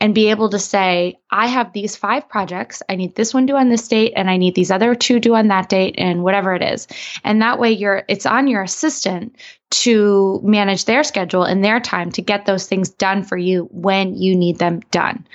and 0.00 0.14
be 0.14 0.30
able 0.30 0.50
to 0.50 0.58
say, 0.58 1.18
I 1.30 1.46
have 1.46 1.72
these 1.72 1.96
five 1.96 2.28
projects. 2.28 2.82
I 2.88 2.96
need 2.96 3.14
this 3.14 3.34
one 3.34 3.46
due 3.46 3.56
on 3.56 3.68
this 3.68 3.88
date 3.88 4.12
and 4.16 4.30
I 4.30 4.36
need 4.36 4.54
these 4.54 4.70
other 4.70 4.94
two 4.94 5.20
due 5.20 5.34
on 5.34 5.48
that 5.48 5.68
date 5.68 5.96
and 5.98 6.22
whatever 6.22 6.54
it 6.54 6.62
is. 6.62 6.86
And 7.24 7.42
that 7.42 7.58
way 7.58 7.72
you're, 7.72 8.04
it's 8.08 8.26
on 8.26 8.46
your 8.46 8.62
assistant 8.62 9.36
to 9.70 10.40
manage 10.44 10.84
their 10.84 11.02
schedule 11.02 11.42
and 11.42 11.64
their 11.64 11.80
time 11.80 12.12
to 12.12 12.22
get 12.22 12.46
those 12.46 12.66
things 12.66 12.90
done 12.90 13.24
for 13.24 13.36
you 13.36 13.68
when 13.72 14.14
you 14.14 14.36
need 14.36 14.58
them 14.58 14.80
done. 14.90 15.26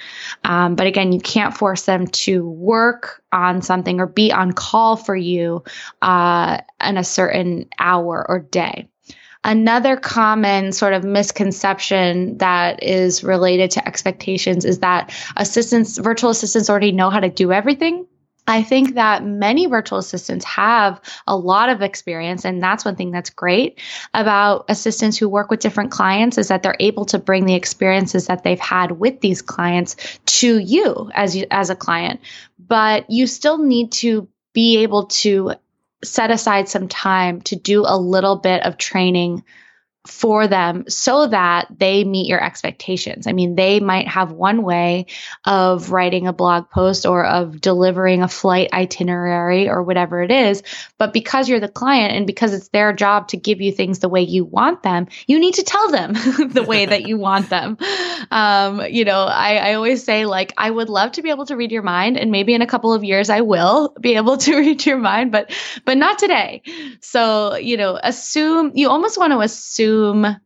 Um, 0.44 0.76
but 0.76 0.88
again, 0.88 1.12
you 1.12 1.20
can't 1.20 1.56
force 1.56 1.84
them 1.84 2.08
to 2.08 2.48
work 2.48 3.22
on 3.32 3.62
something 3.62 4.00
or 4.00 4.08
be 4.08 4.32
on 4.32 4.54
call 4.54 4.96
for 4.96 5.16
you 5.16 5.64
uh, 6.02 6.60
in 6.84 6.98
a 6.98 7.04
certain 7.04 7.68
hour 7.78 8.26
or 8.28 8.40
day. 8.40 8.88
Another 9.44 9.98
common 9.98 10.72
sort 10.72 10.94
of 10.94 11.04
misconception 11.04 12.38
that 12.38 12.84
is 12.84 13.24
related 13.24 13.72
to 13.72 13.88
expectations 13.88 14.66
is 14.66 14.80
that 14.80 15.12
assistants, 15.36 15.98
virtual 15.98 16.30
assistants 16.30 16.70
already 16.70 16.92
know 16.92 17.10
how 17.10 17.20
to 17.20 17.30
do 17.30 17.52
everything. 17.52 18.06
I 18.48 18.64
think 18.64 18.96
that 18.96 19.24
many 19.24 19.68
virtual 19.68 20.00
assistants 20.00 20.46
have 20.46 21.00
a 21.28 21.38
lot 21.38 21.70
of 21.70 21.82
experience, 21.82 22.44
and 22.44 22.62
that's 22.62 22.84
one 22.84 22.96
thing 22.96 23.12
that's 23.12 23.30
great 23.30 23.80
about 24.14 24.66
assistants 24.68 25.18
who 25.18 25.30
work 25.30 25.52
with 25.52 25.60
different 25.60 25.92
clients 25.92 26.38
is 26.38 26.48
that 26.48 26.64
they're 26.64 26.76
able 26.80 27.06
to 27.06 27.20
bring 27.20 27.46
the 27.46 27.56
experiences 27.56 28.28
that 28.28 28.44
they've 28.44 28.60
had 28.60 28.94
with 28.94 29.22
these 29.22 29.42
clients 29.42 29.96
to 30.26 30.58
you 30.58 31.10
as 31.14 31.36
you, 31.36 31.46
as 31.52 31.70
a 31.70 31.76
client. 31.76 32.20
But 32.60 33.10
you 33.10 33.28
still 33.28 33.58
need 33.58 33.92
to 33.94 34.28
be 34.54 34.80
able 34.80 35.06
to 35.06 35.54
set 36.04 36.32
aside 36.32 36.68
some 36.68 36.88
time 36.88 37.42
to 37.42 37.56
do 37.56 37.84
a 37.86 37.98
little 37.98 38.38
bit 38.38 38.66
of 38.66 38.78
training 38.78 39.44
for 40.08 40.48
them 40.48 40.84
so 40.88 41.28
that 41.28 41.68
they 41.78 42.04
meet 42.04 42.28
your 42.28 42.44
expectations. 42.44 43.28
I 43.28 43.34
mean, 43.34 43.56
they 43.56 43.80
might 43.80 44.08
have 44.08 44.32
one 44.32 44.64
way 44.64 45.06
of 45.46 45.92
writing 45.92 46.28
a 46.28 46.34
blog 46.34 46.72
post 46.72 47.06
or 47.06 47.24
of 47.24 47.62
delivering 47.62 48.24
a 48.24 48.28
flight 48.28 48.70
itinerary 48.74 49.70
or 49.70 49.84
whatever 49.84 50.24
it 50.24 50.32
is, 50.32 50.64
but 50.98 51.14
because 51.14 51.48
you're 51.48 51.60
the 51.60 51.68
client 51.68 52.14
and 52.16 52.26
because 52.26 52.52
it's 52.52 52.70
their 52.70 52.94
job 52.94 53.28
to 53.28 53.38
give 53.38 53.62
you 53.62 53.72
things 53.72 54.00
the 54.00 54.10
way 54.10 54.22
you 54.22 54.44
want 54.44 54.82
them, 54.82 55.08
you 55.28 55.40
need 55.40 55.54
to 55.56 55.64
tell 55.64 55.92
them 55.92 56.14
the 56.50 56.66
way 56.68 56.88
that 56.88 57.08
you 57.08 57.18
want 57.18 57.50
them. 57.50 57.78
Um, 58.32 58.82
you 58.90 59.06
know, 59.06 59.26
I, 59.26 59.58
I 59.58 59.74
always 59.76 60.04
say 60.04 60.26
like 60.26 60.52
I 60.58 60.72
would 60.72 60.90
love 60.90 61.12
to 61.14 61.22
be 61.22 61.30
able 61.30 61.46
to 61.46 61.56
read 61.56 61.72
your 61.72 61.84
mind, 61.84 62.18
and 62.18 62.32
maybe 62.32 62.56
in 62.56 62.64
a 62.64 62.68
couple 62.68 62.92
of 62.92 63.04
years 63.04 63.30
I 63.30 63.42
will 63.42 63.96
be 64.02 64.16
able 64.16 64.38
to 64.38 64.58
read 64.58 64.84
your 64.84 64.98
mind, 64.98 65.32
but 65.32 65.52
but 65.86 65.98
not 65.98 66.18
today. 66.18 66.64
So 67.02 67.56
you 67.58 67.78
know, 67.78 68.00
assume 68.02 68.72
you 68.74 68.90
almost 68.90 69.20
want 69.20 69.32
to 69.34 69.40
assume 69.42 69.91
assume 69.92 70.38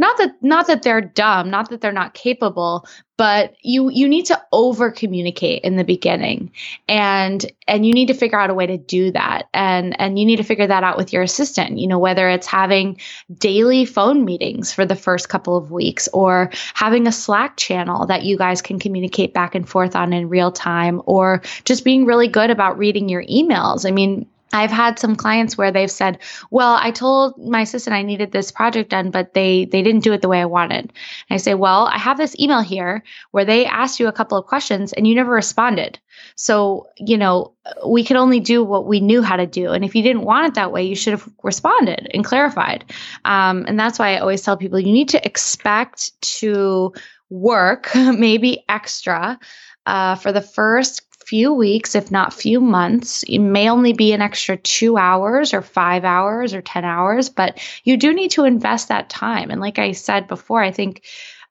not 0.00 0.16
that 0.18 0.34
not 0.42 0.66
that 0.66 0.82
they're 0.82 1.00
dumb 1.00 1.50
not 1.50 1.70
that 1.70 1.80
they're 1.80 1.92
not 1.92 2.14
capable 2.14 2.86
but 3.18 3.56
you 3.62 3.90
you 3.90 4.08
need 4.08 4.24
to 4.26 4.40
over 4.52 4.92
communicate 4.92 5.62
in 5.64 5.74
the 5.76 5.84
beginning. 5.84 6.52
And 6.88 7.44
and 7.66 7.84
you 7.84 7.92
need 7.92 8.06
to 8.06 8.14
figure 8.14 8.38
out 8.38 8.48
a 8.48 8.54
way 8.54 8.66
to 8.66 8.78
do 8.78 9.10
that. 9.10 9.48
And 9.52 10.00
and 10.00 10.18
you 10.18 10.24
need 10.24 10.36
to 10.36 10.44
figure 10.44 10.68
that 10.68 10.84
out 10.84 10.96
with 10.96 11.12
your 11.12 11.22
assistant 11.22 11.78
you 11.78 11.88
know 11.88 11.98
whether 11.98 12.28
it's 12.30 12.46
having 12.46 12.98
daily 13.36 13.84
phone 13.84 14.24
meetings 14.24 14.72
for 14.72 14.86
the 14.86 14.96
first 14.96 15.28
couple 15.28 15.56
of 15.56 15.72
weeks 15.72 16.08
or 16.14 16.50
having 16.74 17.06
a 17.06 17.12
slack 17.12 17.56
channel 17.56 18.06
that 18.06 18.22
you 18.22 18.38
guys 18.38 18.62
can 18.62 18.78
communicate 18.78 19.34
back 19.34 19.54
and 19.54 19.68
forth 19.68 19.96
on 19.96 20.12
in 20.12 20.28
real 20.28 20.52
time 20.52 21.02
or 21.04 21.42
just 21.64 21.84
being 21.84 22.06
really 22.06 22.28
good 22.28 22.50
about 22.50 22.78
reading 22.78 23.08
your 23.08 23.24
emails. 23.24 23.84
I 23.84 23.90
mean 23.90 24.26
I've 24.52 24.70
had 24.70 24.98
some 24.98 25.16
clients 25.16 25.58
where 25.58 25.70
they've 25.70 25.90
said, 25.90 26.18
"Well, 26.50 26.78
I 26.80 26.90
told 26.90 27.36
my 27.38 27.62
assistant 27.62 27.94
I 27.94 28.02
needed 28.02 28.32
this 28.32 28.50
project 28.50 28.90
done, 28.90 29.10
but 29.10 29.34
they 29.34 29.66
they 29.66 29.82
didn't 29.82 30.04
do 30.04 30.12
it 30.12 30.22
the 30.22 30.28
way 30.28 30.40
I 30.40 30.46
wanted." 30.46 30.92
And 31.28 31.34
I 31.34 31.36
say, 31.36 31.54
"Well, 31.54 31.86
I 31.86 31.98
have 31.98 32.16
this 32.16 32.38
email 32.38 32.60
here 32.60 33.02
where 33.30 33.44
they 33.44 33.66
asked 33.66 34.00
you 34.00 34.08
a 34.08 34.12
couple 34.12 34.38
of 34.38 34.46
questions 34.46 34.92
and 34.92 35.06
you 35.06 35.14
never 35.14 35.32
responded. 35.32 35.98
So, 36.34 36.86
you 36.96 37.16
know, 37.16 37.52
we 37.86 38.04
could 38.04 38.16
only 38.16 38.40
do 38.40 38.64
what 38.64 38.86
we 38.86 39.00
knew 39.00 39.22
how 39.22 39.36
to 39.36 39.46
do. 39.46 39.70
And 39.72 39.84
if 39.84 39.94
you 39.94 40.02
didn't 40.02 40.22
want 40.22 40.48
it 40.48 40.54
that 40.54 40.72
way, 40.72 40.84
you 40.84 40.96
should 40.96 41.12
have 41.12 41.28
responded 41.42 42.08
and 42.14 42.24
clarified." 42.24 42.84
Um, 43.24 43.64
and 43.68 43.78
that's 43.78 43.98
why 43.98 44.14
I 44.14 44.18
always 44.18 44.42
tell 44.42 44.56
people 44.56 44.80
you 44.80 44.92
need 44.92 45.10
to 45.10 45.26
expect 45.26 46.20
to 46.40 46.92
work 47.30 47.90
maybe 47.94 48.64
extra 48.68 49.38
uh, 49.86 50.14
for 50.16 50.32
the 50.32 50.42
first 50.42 51.07
few 51.28 51.52
weeks, 51.52 51.94
if 51.94 52.10
not 52.10 52.32
few 52.32 52.58
months. 52.58 53.22
It 53.24 53.38
may 53.38 53.68
only 53.68 53.92
be 53.92 54.12
an 54.14 54.22
extra 54.22 54.56
two 54.56 54.96
hours 54.96 55.52
or 55.52 55.60
five 55.60 56.04
hours 56.04 56.54
or 56.54 56.62
10 56.62 56.86
hours, 56.86 57.28
but 57.28 57.60
you 57.84 57.98
do 57.98 58.14
need 58.14 58.30
to 58.32 58.44
invest 58.44 58.88
that 58.88 59.10
time. 59.10 59.50
And 59.50 59.60
like 59.60 59.78
I 59.78 59.92
said 59.92 60.26
before, 60.26 60.62
I 60.62 60.70
think 60.70 61.04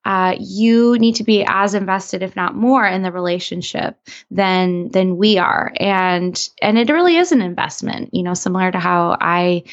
uh, 0.04 0.36
you 0.40 0.98
need 0.98 1.16
to 1.16 1.24
be 1.24 1.46
as 1.46 1.76
invested, 1.76 2.24
if 2.24 2.36
not 2.36 2.56
more, 2.56 2.88
in 2.88 3.04
the 3.04 3.12
relationship 3.12 4.00
than 4.32 4.90
than 4.90 5.18
we 5.18 5.38
are, 5.38 5.74
and 5.82 6.50
and 6.62 6.78
it 6.78 6.90
really 6.90 7.18
is 7.18 7.34
an 7.34 7.42
investment. 7.42 8.14
You 8.14 8.24
know, 8.24 8.34
similar 8.34 8.72
to 8.72 8.80
how 8.80 9.18
I 9.20 9.64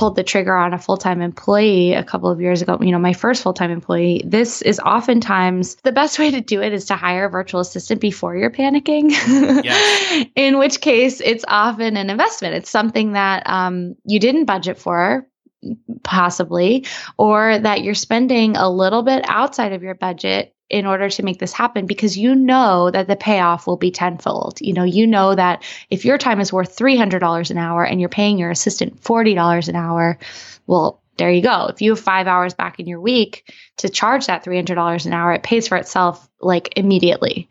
pulled 0.00 0.16
the 0.16 0.24
trigger 0.24 0.56
on 0.56 0.72
a 0.72 0.78
full-time 0.78 1.20
employee 1.20 1.92
a 1.92 2.02
couple 2.02 2.30
of 2.30 2.40
years 2.40 2.62
ago, 2.62 2.78
you 2.80 2.90
know, 2.90 2.98
my 2.98 3.12
first 3.12 3.42
full-time 3.42 3.70
employee, 3.70 4.22
this 4.24 4.62
is 4.62 4.80
oftentimes 4.80 5.74
the 5.82 5.92
best 5.92 6.18
way 6.18 6.30
to 6.30 6.40
do 6.40 6.62
it 6.62 6.72
is 6.72 6.86
to 6.86 6.96
hire 6.96 7.26
a 7.26 7.28
virtual 7.28 7.60
assistant 7.60 8.00
before 8.00 8.34
you're 8.34 8.50
panicking. 8.50 9.10
Yes. 9.62 10.26
In 10.36 10.58
which 10.58 10.80
case 10.80 11.20
it's 11.20 11.44
often 11.46 11.98
an 11.98 12.08
investment. 12.08 12.54
It's 12.54 12.70
something 12.70 13.12
that 13.12 13.42
um, 13.46 13.94
you 14.04 14.18
didn't 14.18 14.46
budget 14.46 14.78
for 14.78 15.26
possibly, 16.02 16.86
or 17.18 17.58
that 17.58 17.82
you're 17.82 17.94
spending 17.94 18.56
a 18.56 18.70
little 18.70 19.02
bit 19.02 19.24
outside 19.28 19.72
of 19.72 19.82
your 19.82 19.94
budget 19.94 20.54
in 20.70 20.86
order 20.86 21.10
to 21.10 21.24
make 21.24 21.40
this 21.40 21.52
happen 21.52 21.84
because 21.84 22.16
you 22.16 22.34
know 22.34 22.90
that 22.90 23.08
the 23.08 23.16
payoff 23.16 23.66
will 23.66 23.76
be 23.76 23.90
tenfold. 23.90 24.60
You 24.60 24.72
know, 24.72 24.84
you 24.84 25.06
know 25.06 25.34
that 25.34 25.64
if 25.90 26.04
your 26.04 26.16
time 26.16 26.40
is 26.40 26.52
worth 26.52 26.76
$300 26.76 27.50
an 27.50 27.58
hour 27.58 27.84
and 27.84 28.00
you're 28.00 28.08
paying 28.08 28.38
your 28.38 28.52
assistant 28.52 29.02
$40 29.02 29.68
an 29.68 29.74
hour, 29.74 30.18
well, 30.68 31.02
there 31.16 31.30
you 31.30 31.42
go. 31.42 31.66
If 31.66 31.82
you 31.82 31.90
have 31.90 32.00
five 32.00 32.26
hours 32.28 32.54
back 32.54 32.78
in 32.78 32.86
your 32.86 33.00
week 33.00 33.52
to 33.78 33.88
charge 33.88 34.26
that 34.26 34.44
$300 34.44 35.06
an 35.06 35.12
hour, 35.12 35.32
it 35.32 35.42
pays 35.42 35.68
for 35.68 35.76
itself 35.76 36.28
like 36.40 36.72
immediately. 36.76 37.48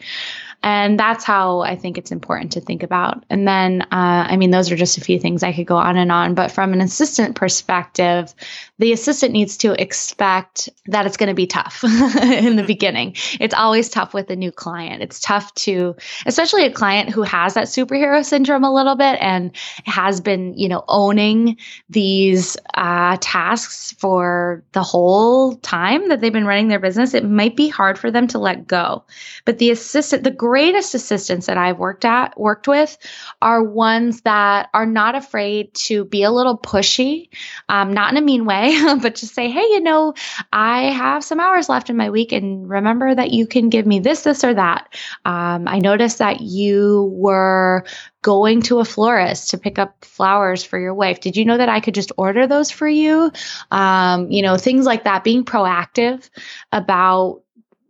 And 0.61 0.99
that's 0.99 1.23
how 1.23 1.61
I 1.61 1.75
think 1.77 1.97
it's 1.97 2.11
important 2.11 2.51
to 2.53 2.61
think 2.61 2.83
about. 2.83 3.23
And 3.29 3.47
then, 3.47 3.81
uh, 3.83 4.27
I 4.29 4.35
mean, 4.35 4.51
those 4.51 4.71
are 4.71 4.75
just 4.75 4.97
a 4.97 5.01
few 5.01 5.17
things 5.17 5.41
I 5.41 5.53
could 5.53 5.67
go 5.67 5.77
on 5.77 5.95
and 5.95 6.11
on. 6.11 6.35
But 6.35 6.51
from 6.51 6.73
an 6.73 6.81
assistant 6.81 7.35
perspective, 7.35 8.35
the 8.79 8.93
assistant 8.93 9.33
needs 9.33 9.57
to 9.57 9.79
expect 9.79 10.69
that 10.85 11.05
it's 11.05 11.17
going 11.17 11.27
to 11.27 11.35
be 11.35 11.45
tough 11.45 11.83
in 11.83 12.55
the 12.55 12.63
beginning. 12.63 13.15
It's 13.39 13.53
always 13.53 13.89
tough 13.89 14.13
with 14.13 14.29
a 14.29 14.35
new 14.35 14.51
client. 14.51 15.03
It's 15.03 15.19
tough 15.19 15.53
to, 15.55 15.95
especially 16.25 16.65
a 16.65 16.71
client 16.71 17.09
who 17.09 17.21
has 17.23 17.53
that 17.53 17.67
superhero 17.67 18.23
syndrome 18.23 18.63
a 18.63 18.73
little 18.73 18.95
bit 18.95 19.17
and 19.21 19.51
has 19.85 20.21
been, 20.21 20.53
you 20.57 20.69
know, 20.69 20.85
owning 20.87 21.57
these 21.89 22.55
uh, 22.73 23.17
tasks 23.19 23.91
for 23.99 24.63
the 24.71 24.83
whole 24.83 25.55
time 25.57 26.07
that 26.07 26.21
they've 26.21 26.31
been 26.31 26.45
running 26.45 26.69
their 26.69 26.79
business. 26.79 27.13
It 27.13 27.25
might 27.25 27.57
be 27.57 27.67
hard 27.67 27.99
for 27.99 28.09
them 28.09 28.27
to 28.27 28.39
let 28.39 28.65
go. 28.65 29.03
But 29.43 29.57
the 29.57 29.71
assistant, 29.71 30.23
the 30.23 30.31
greatest 30.31 30.95
assistants 30.95 31.47
that 31.47 31.57
I've 31.57 31.79
worked 31.79 32.05
at, 32.05 32.39
worked 32.39 32.67
with, 32.67 32.97
are 33.41 33.61
ones 33.61 34.21
that 34.21 34.69
are 34.73 34.85
not 34.85 35.15
afraid 35.15 35.73
to 35.73 36.05
be 36.05 36.23
a 36.23 36.31
little 36.31 36.57
pushy, 36.57 37.27
um, 37.67 37.91
not 37.91 38.13
in 38.13 38.17
a 38.17 38.21
mean 38.21 38.45
way 38.45 38.68
but 39.01 39.15
just 39.15 39.33
say, 39.33 39.49
hey, 39.49 39.61
you 39.61 39.81
know, 39.81 40.13
I 40.51 40.83
have 40.91 41.23
some 41.23 41.39
hours 41.39 41.69
left 41.69 41.89
in 41.89 41.97
my 41.97 42.09
week, 42.09 42.31
and 42.31 42.69
remember 42.69 43.13
that 43.13 43.31
you 43.31 43.47
can 43.47 43.69
give 43.69 43.85
me 43.85 43.99
this, 43.99 44.23
this, 44.23 44.43
or 44.43 44.53
that. 44.53 44.93
Um, 45.25 45.67
I 45.67 45.79
noticed 45.79 46.17
that 46.19 46.41
you 46.41 47.11
were 47.13 47.85
going 48.21 48.61
to 48.63 48.79
a 48.79 48.85
florist 48.85 49.49
to 49.49 49.57
pick 49.57 49.79
up 49.79 50.03
flowers 50.03 50.63
for 50.63 50.77
your 50.77 50.93
wife. 50.93 51.21
Did 51.21 51.37
you 51.37 51.45
know 51.45 51.57
that 51.57 51.69
I 51.69 51.79
could 51.79 51.93
just 51.93 52.11
order 52.17 52.47
those 52.47 52.69
for 52.69 52.87
you? 52.87 53.31
Um, 53.71 54.29
you 54.29 54.41
know, 54.41 54.57
things 54.57 54.85
like 54.85 55.03
that, 55.05 55.23
being 55.23 55.45
proactive 55.45 56.29
about 56.71 57.41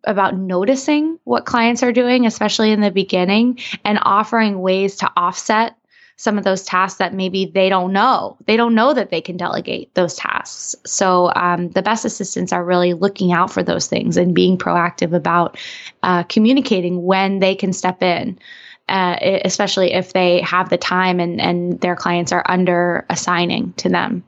about 0.05 0.37
noticing 0.37 1.19
what 1.25 1.45
clients 1.45 1.83
are 1.83 1.91
doing, 1.91 2.25
especially 2.25 2.71
in 2.71 2.79
the 2.79 2.89
beginning, 2.89 3.59
and 3.83 3.99
offering 4.03 4.61
ways 4.61 4.95
to 4.95 5.11
offset 5.17 5.75
some 6.19 6.37
of 6.37 6.43
those 6.43 6.63
tasks 6.63 6.97
that 6.97 7.13
maybe 7.13 7.45
they 7.45 7.69
don't 7.69 7.93
know. 7.93 8.35
They 8.45 8.57
don't 8.57 8.75
know 8.75 8.93
that 8.93 9.09
they 9.09 9.21
can 9.21 9.37
delegate 9.37 9.95
those 9.95 10.15
tasks. 10.15 10.75
So 10.85 11.31
um, 11.33 11.69
the 11.69 11.81
best 11.81 12.03
assistants 12.03 12.51
are 12.51 12.61
really 12.61 12.91
looking 12.91 13.31
out 13.31 13.53
for 13.53 13.63
those 13.63 13.87
things 13.87 14.17
and 14.17 14.35
being 14.35 14.57
proactive 14.57 15.13
about 15.13 15.57
uh, 16.03 16.23
communicating 16.23 17.03
when 17.03 17.39
they 17.39 17.55
can 17.55 17.71
step 17.71 18.03
in. 18.03 18.37
Uh, 18.89 19.39
especially 19.45 19.93
if 19.93 20.11
they 20.13 20.41
have 20.41 20.69
the 20.69 20.77
time 20.77 21.19
and, 21.19 21.39
and 21.39 21.79
their 21.79 21.95
clients 21.95 22.31
are 22.31 22.43
under 22.47 23.05
assigning 23.09 23.71
to 23.73 23.87
them. 23.87 24.23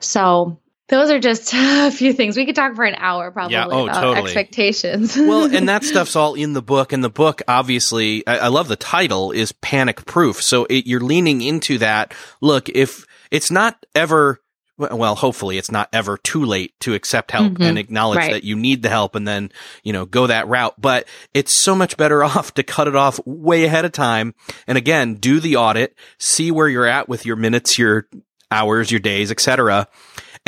So 0.00 0.58
those 0.88 1.10
are 1.10 1.20
just 1.20 1.52
a 1.54 1.90
few 1.90 2.12
things. 2.12 2.36
We 2.36 2.46
could 2.46 2.56
talk 2.56 2.74
for 2.74 2.84
an 2.84 2.96
hour 2.96 3.30
probably 3.30 3.54
yeah, 3.54 3.66
oh, 3.66 3.84
about 3.84 4.00
totally. 4.00 4.26
expectations. 4.26 5.16
well, 5.18 5.54
and 5.54 5.68
that 5.68 5.84
stuff's 5.84 6.16
all 6.16 6.34
in 6.34 6.54
the 6.54 6.62
book. 6.62 6.92
And 6.92 7.04
the 7.04 7.10
book, 7.10 7.42
obviously, 7.46 8.26
I, 8.26 8.38
I 8.38 8.48
love 8.48 8.68
the 8.68 8.76
title 8.76 9.30
is 9.30 9.52
Panic 9.52 10.06
Proof. 10.06 10.42
So 10.42 10.66
it, 10.68 10.86
you're 10.86 11.00
leaning 11.00 11.42
into 11.42 11.78
that. 11.78 12.14
Look, 12.40 12.68
if 12.70 13.06
it's 13.30 13.50
not 13.50 13.84
ever, 13.94 14.40
well, 14.78 15.14
hopefully 15.14 15.58
it's 15.58 15.70
not 15.70 15.88
ever 15.92 16.16
too 16.16 16.44
late 16.44 16.78
to 16.80 16.94
accept 16.94 17.32
help 17.32 17.54
mm-hmm. 17.54 17.62
and 17.62 17.78
acknowledge 17.78 18.18
right. 18.18 18.32
that 18.32 18.44
you 18.44 18.56
need 18.56 18.82
the 18.82 18.88
help 18.88 19.14
and 19.14 19.28
then, 19.28 19.52
you 19.82 19.92
know, 19.92 20.06
go 20.06 20.26
that 20.26 20.48
route. 20.48 20.80
But 20.80 21.06
it's 21.34 21.56
so 21.56 21.74
much 21.74 21.96
better 21.96 22.24
off 22.24 22.54
to 22.54 22.62
cut 22.62 22.88
it 22.88 22.96
off 22.96 23.20
way 23.26 23.64
ahead 23.64 23.84
of 23.84 23.92
time. 23.92 24.34
And 24.66 24.78
again, 24.78 25.16
do 25.16 25.40
the 25.40 25.56
audit, 25.56 25.94
see 26.18 26.50
where 26.50 26.68
you're 26.68 26.86
at 26.86 27.08
with 27.08 27.26
your 27.26 27.36
minutes, 27.36 27.78
your 27.78 28.08
hours, 28.50 28.90
your 28.90 29.00
days, 29.00 29.30
etc 29.30 29.86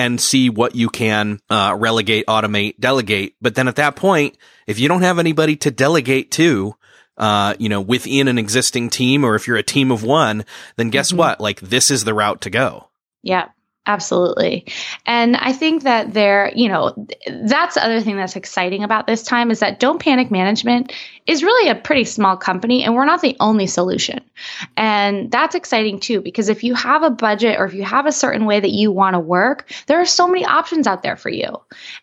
and 0.00 0.18
see 0.18 0.48
what 0.48 0.74
you 0.74 0.88
can 0.88 1.40
uh, 1.50 1.76
relegate, 1.78 2.26
automate, 2.26 2.78
delegate. 2.80 3.34
But 3.42 3.54
then 3.54 3.68
at 3.68 3.76
that 3.76 3.96
point, 3.96 4.38
if 4.66 4.78
you 4.78 4.88
don't 4.88 5.02
have 5.02 5.18
anybody 5.18 5.56
to 5.56 5.70
delegate 5.70 6.30
to, 6.32 6.74
uh, 7.18 7.54
you 7.58 7.68
know, 7.68 7.82
within 7.82 8.26
an 8.26 8.38
existing 8.38 8.88
team, 8.88 9.24
or 9.24 9.34
if 9.34 9.46
you're 9.46 9.58
a 9.58 9.62
team 9.62 9.90
of 9.92 10.02
one, 10.02 10.46
then 10.76 10.88
guess 10.88 11.08
mm-hmm. 11.08 11.18
what? 11.18 11.40
Like 11.40 11.60
this 11.60 11.90
is 11.90 12.04
the 12.04 12.14
route 12.14 12.40
to 12.42 12.50
go. 12.50 12.88
Yeah. 13.22 13.48
Absolutely. 13.86 14.66
And 15.06 15.36
I 15.36 15.52
think 15.54 15.84
that 15.84 16.12
there, 16.12 16.52
you 16.54 16.68
know, 16.68 16.94
that's 17.44 17.74
the 17.74 17.84
other 17.84 18.00
thing 18.00 18.16
that's 18.16 18.36
exciting 18.36 18.84
about 18.84 19.06
this 19.06 19.22
time 19.22 19.50
is 19.50 19.60
that 19.60 19.80
Don't 19.80 20.00
Panic 20.00 20.30
Management 20.30 20.92
is 21.26 21.42
really 21.42 21.70
a 21.70 21.74
pretty 21.74 22.04
small 22.04 22.36
company 22.36 22.84
and 22.84 22.94
we're 22.94 23.06
not 23.06 23.22
the 23.22 23.36
only 23.40 23.66
solution. 23.66 24.20
And 24.76 25.30
that's 25.30 25.54
exciting 25.54 25.98
too, 25.98 26.20
because 26.20 26.50
if 26.50 26.62
you 26.62 26.74
have 26.74 27.02
a 27.02 27.10
budget 27.10 27.58
or 27.58 27.64
if 27.64 27.72
you 27.72 27.82
have 27.82 28.04
a 28.04 28.12
certain 28.12 28.44
way 28.44 28.60
that 28.60 28.70
you 28.70 28.92
want 28.92 29.14
to 29.14 29.20
work, 29.20 29.72
there 29.86 29.98
are 30.00 30.06
so 30.06 30.28
many 30.28 30.44
options 30.44 30.86
out 30.86 31.02
there 31.02 31.16
for 31.16 31.30
you. 31.30 31.56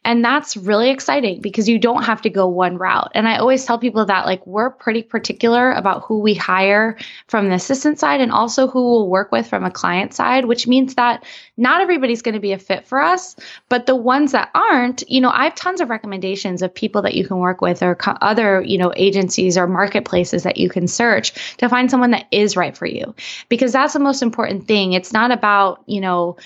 And 0.03 0.25
that's 0.25 0.57
really 0.57 0.89
exciting 0.89 1.41
because 1.41 1.69
you 1.69 1.77
don't 1.77 2.03
have 2.03 2.21
to 2.23 2.29
go 2.29 2.47
one 2.47 2.77
route. 2.77 3.11
And 3.13 3.27
I 3.27 3.37
always 3.37 3.65
tell 3.65 3.77
people 3.77 4.05
that 4.07 4.25
like 4.25 4.45
we're 4.47 4.71
pretty 4.71 5.03
particular 5.03 5.71
about 5.73 6.03
who 6.03 6.19
we 6.19 6.33
hire 6.33 6.97
from 7.27 7.49
the 7.49 7.55
assistant 7.55 7.99
side 7.99 8.19
and 8.19 8.31
also 8.31 8.67
who 8.67 8.81
we'll 8.81 9.09
work 9.09 9.31
with 9.31 9.47
from 9.47 9.63
a 9.63 9.71
client 9.71 10.13
side, 10.13 10.45
which 10.45 10.67
means 10.67 10.95
that 10.95 11.23
not 11.57 11.81
everybody's 11.81 12.21
going 12.21 12.35
to 12.35 12.39
be 12.39 12.53
a 12.53 12.59
fit 12.59 12.87
for 12.87 13.01
us, 13.01 13.35
but 13.67 13.87
the 13.87 13.95
ones 13.95 14.31
that 14.31 14.49
aren't, 14.53 15.03
you 15.09 15.19
know, 15.19 15.29
I 15.29 15.45
have 15.45 15.55
tons 15.55 15.81
of 15.81 15.89
recommendations 15.89 16.61
of 16.61 16.73
people 16.73 17.01
that 17.01 17.15
you 17.15 17.27
can 17.27 17.37
work 17.37 17.61
with 17.61 17.81
or 17.81 17.95
co- 17.95 18.17
other, 18.21 18.61
you 18.61 18.77
know, 18.77 18.93
agencies 18.95 19.57
or 19.57 19.67
marketplaces 19.67 20.43
that 20.43 20.57
you 20.57 20.69
can 20.69 20.87
search 20.87 21.57
to 21.57 21.67
find 21.67 21.89
someone 21.89 22.11
that 22.11 22.27
is 22.31 22.55
right 22.55 22.77
for 22.77 22.85
you. 22.85 23.15
Because 23.49 23.73
that's 23.73 23.93
the 23.93 23.99
most 23.99 24.21
important 24.21 24.67
thing. 24.67 24.93
It's 24.93 25.11
not 25.11 25.31
about, 25.31 25.81
you 25.87 25.99
know, 25.99 26.37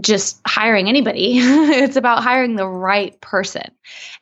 just 0.00 0.40
hiring 0.46 0.88
anybody. 0.88 1.38
it's 1.38 1.96
about 1.96 2.22
hiring 2.22 2.56
the 2.56 2.66
right 2.66 3.20
person. 3.20 3.70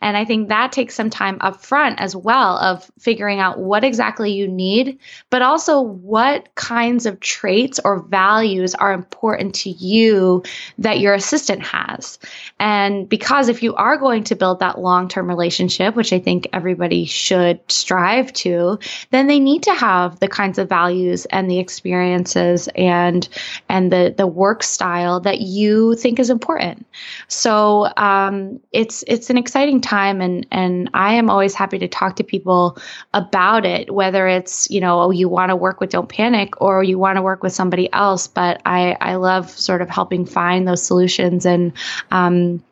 And 0.01 0.17
I 0.17 0.25
think 0.25 0.49
that 0.49 0.73
takes 0.73 0.95
some 0.95 1.09
time 1.09 1.39
up 1.41 1.63
front 1.65 2.01
as 2.01 2.15
well 2.17 2.59
of 2.59 2.91
figuring 2.99 3.39
out 3.39 3.59
what 3.59 3.85
exactly 3.85 4.33
you 4.33 4.49
need, 4.49 4.99
but 5.31 5.41
also 5.41 5.81
what 5.81 6.55
kinds 6.57 7.07
of 7.07 7.21
traits 7.21 7.81
or 7.85 8.03
values 8.03 8.75
are 8.75 8.93
important 8.93 9.55
to 9.55 9.71
you 9.71 10.43
that 10.79 11.01
your 11.01 11.15
assistant 11.15 11.63
has. 11.63 12.19
And 12.59 13.09
because 13.09 13.49
if 13.49 13.63
you 13.63 13.75
are 13.77 13.97
going 13.97 14.25
to 14.25 14.35
build 14.35 14.59
that 14.59 14.81
long-term 14.81 15.29
relationship, 15.29 15.95
which 15.95 16.13
I 16.13 16.19
think 16.19 16.49
everybody 16.53 17.05
should 17.05 17.61
strive 17.71 18.33
to, 18.35 18.79
then 19.11 19.27
they 19.29 19.39
need 19.39 19.63
to 19.65 19.75
have 19.75 20.19
the 20.19 20.29
kinds 20.29 20.59
of 20.59 20.69
values 20.69 21.25
and 21.27 21.49
the 21.49 21.61
experiences 21.61 22.69
and 22.75 23.27
and 23.69 23.93
the 23.93 24.13
the 24.17 24.27
work 24.27 24.63
style 24.63 25.21
that 25.21 25.41
you 25.41 25.62
you 25.63 25.95
think 25.95 26.19
is 26.19 26.31
important. 26.31 26.87
So 27.29 27.89
um, 27.97 28.61
it's 28.73 29.05
it's 29.07 29.31
an 29.31 29.39
exciting 29.39 29.81
time, 29.81 30.21
and 30.21 30.47
and 30.51 30.91
I 30.95 31.15
am 31.15 31.31
always 31.31 31.55
happy 31.55 31.79
to 31.79 31.89
talk 31.89 32.17
to 32.17 32.25
people 32.25 32.79
about 33.15 33.65
it, 33.65 33.93
whether 33.93 34.27
it's 34.27 34.71
you 34.71 34.81
know 34.81 35.03
oh, 35.03 35.11
you 35.11 35.29
want 35.29 35.51
to 35.51 35.57
work 35.57 35.81
with 35.81 35.91
Don't 35.91 36.09
Panic 36.09 36.61
or 36.61 36.83
you 36.83 36.99
want 36.99 37.17
to 37.17 37.23
work 37.23 37.43
with 37.43 37.53
somebody 37.53 37.93
else. 37.93 38.27
But 38.27 38.61
I 38.67 38.97
I 39.01 39.15
love 39.17 39.51
sort 39.51 39.83
of 39.83 39.89
helping 39.89 40.27
find 40.27 40.67
those 40.67 40.83
solutions 40.83 41.47
and. 41.47 41.73
Um, 42.11 42.63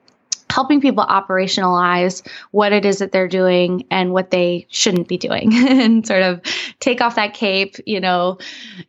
helping 0.50 0.80
people 0.80 1.04
operationalize 1.04 2.26
what 2.50 2.72
it 2.72 2.84
is 2.84 2.98
that 2.98 3.12
they're 3.12 3.28
doing 3.28 3.86
and 3.90 4.12
what 4.12 4.30
they 4.30 4.66
shouldn't 4.70 5.08
be 5.08 5.16
doing. 5.16 5.52
And 5.80 6.06
sort 6.06 6.22
of 6.22 6.40
take 6.80 7.00
off 7.00 7.14
that 7.14 7.32
cape 7.32 7.76
you 7.86 8.00
know 8.00 8.38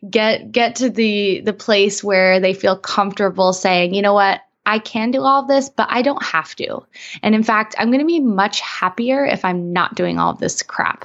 get 0.08 0.50
get 0.50 0.76
to 0.76 0.90
the 0.90 1.40
the 1.40 1.52
place 1.52 2.02
where 2.02 2.40
they 2.40 2.54
feel 2.54 2.76
comfortable 2.76 3.52
saying 3.52 3.94
you 3.94 4.02
know 4.02 4.14
what 4.14 4.40
I 4.64 4.78
can 4.78 5.10
do 5.10 5.22
all 5.22 5.42
of 5.42 5.48
this, 5.48 5.68
but 5.68 5.88
I 5.90 6.02
don't 6.02 6.22
have 6.22 6.54
to. 6.56 6.84
And 7.22 7.34
in 7.34 7.42
fact, 7.42 7.74
I'm 7.78 7.88
going 7.88 8.00
to 8.00 8.06
be 8.06 8.20
much 8.20 8.60
happier 8.60 9.24
if 9.24 9.44
I'm 9.44 9.72
not 9.72 9.94
doing 9.94 10.18
all 10.18 10.30
of 10.30 10.38
this 10.38 10.62
crap. 10.62 11.04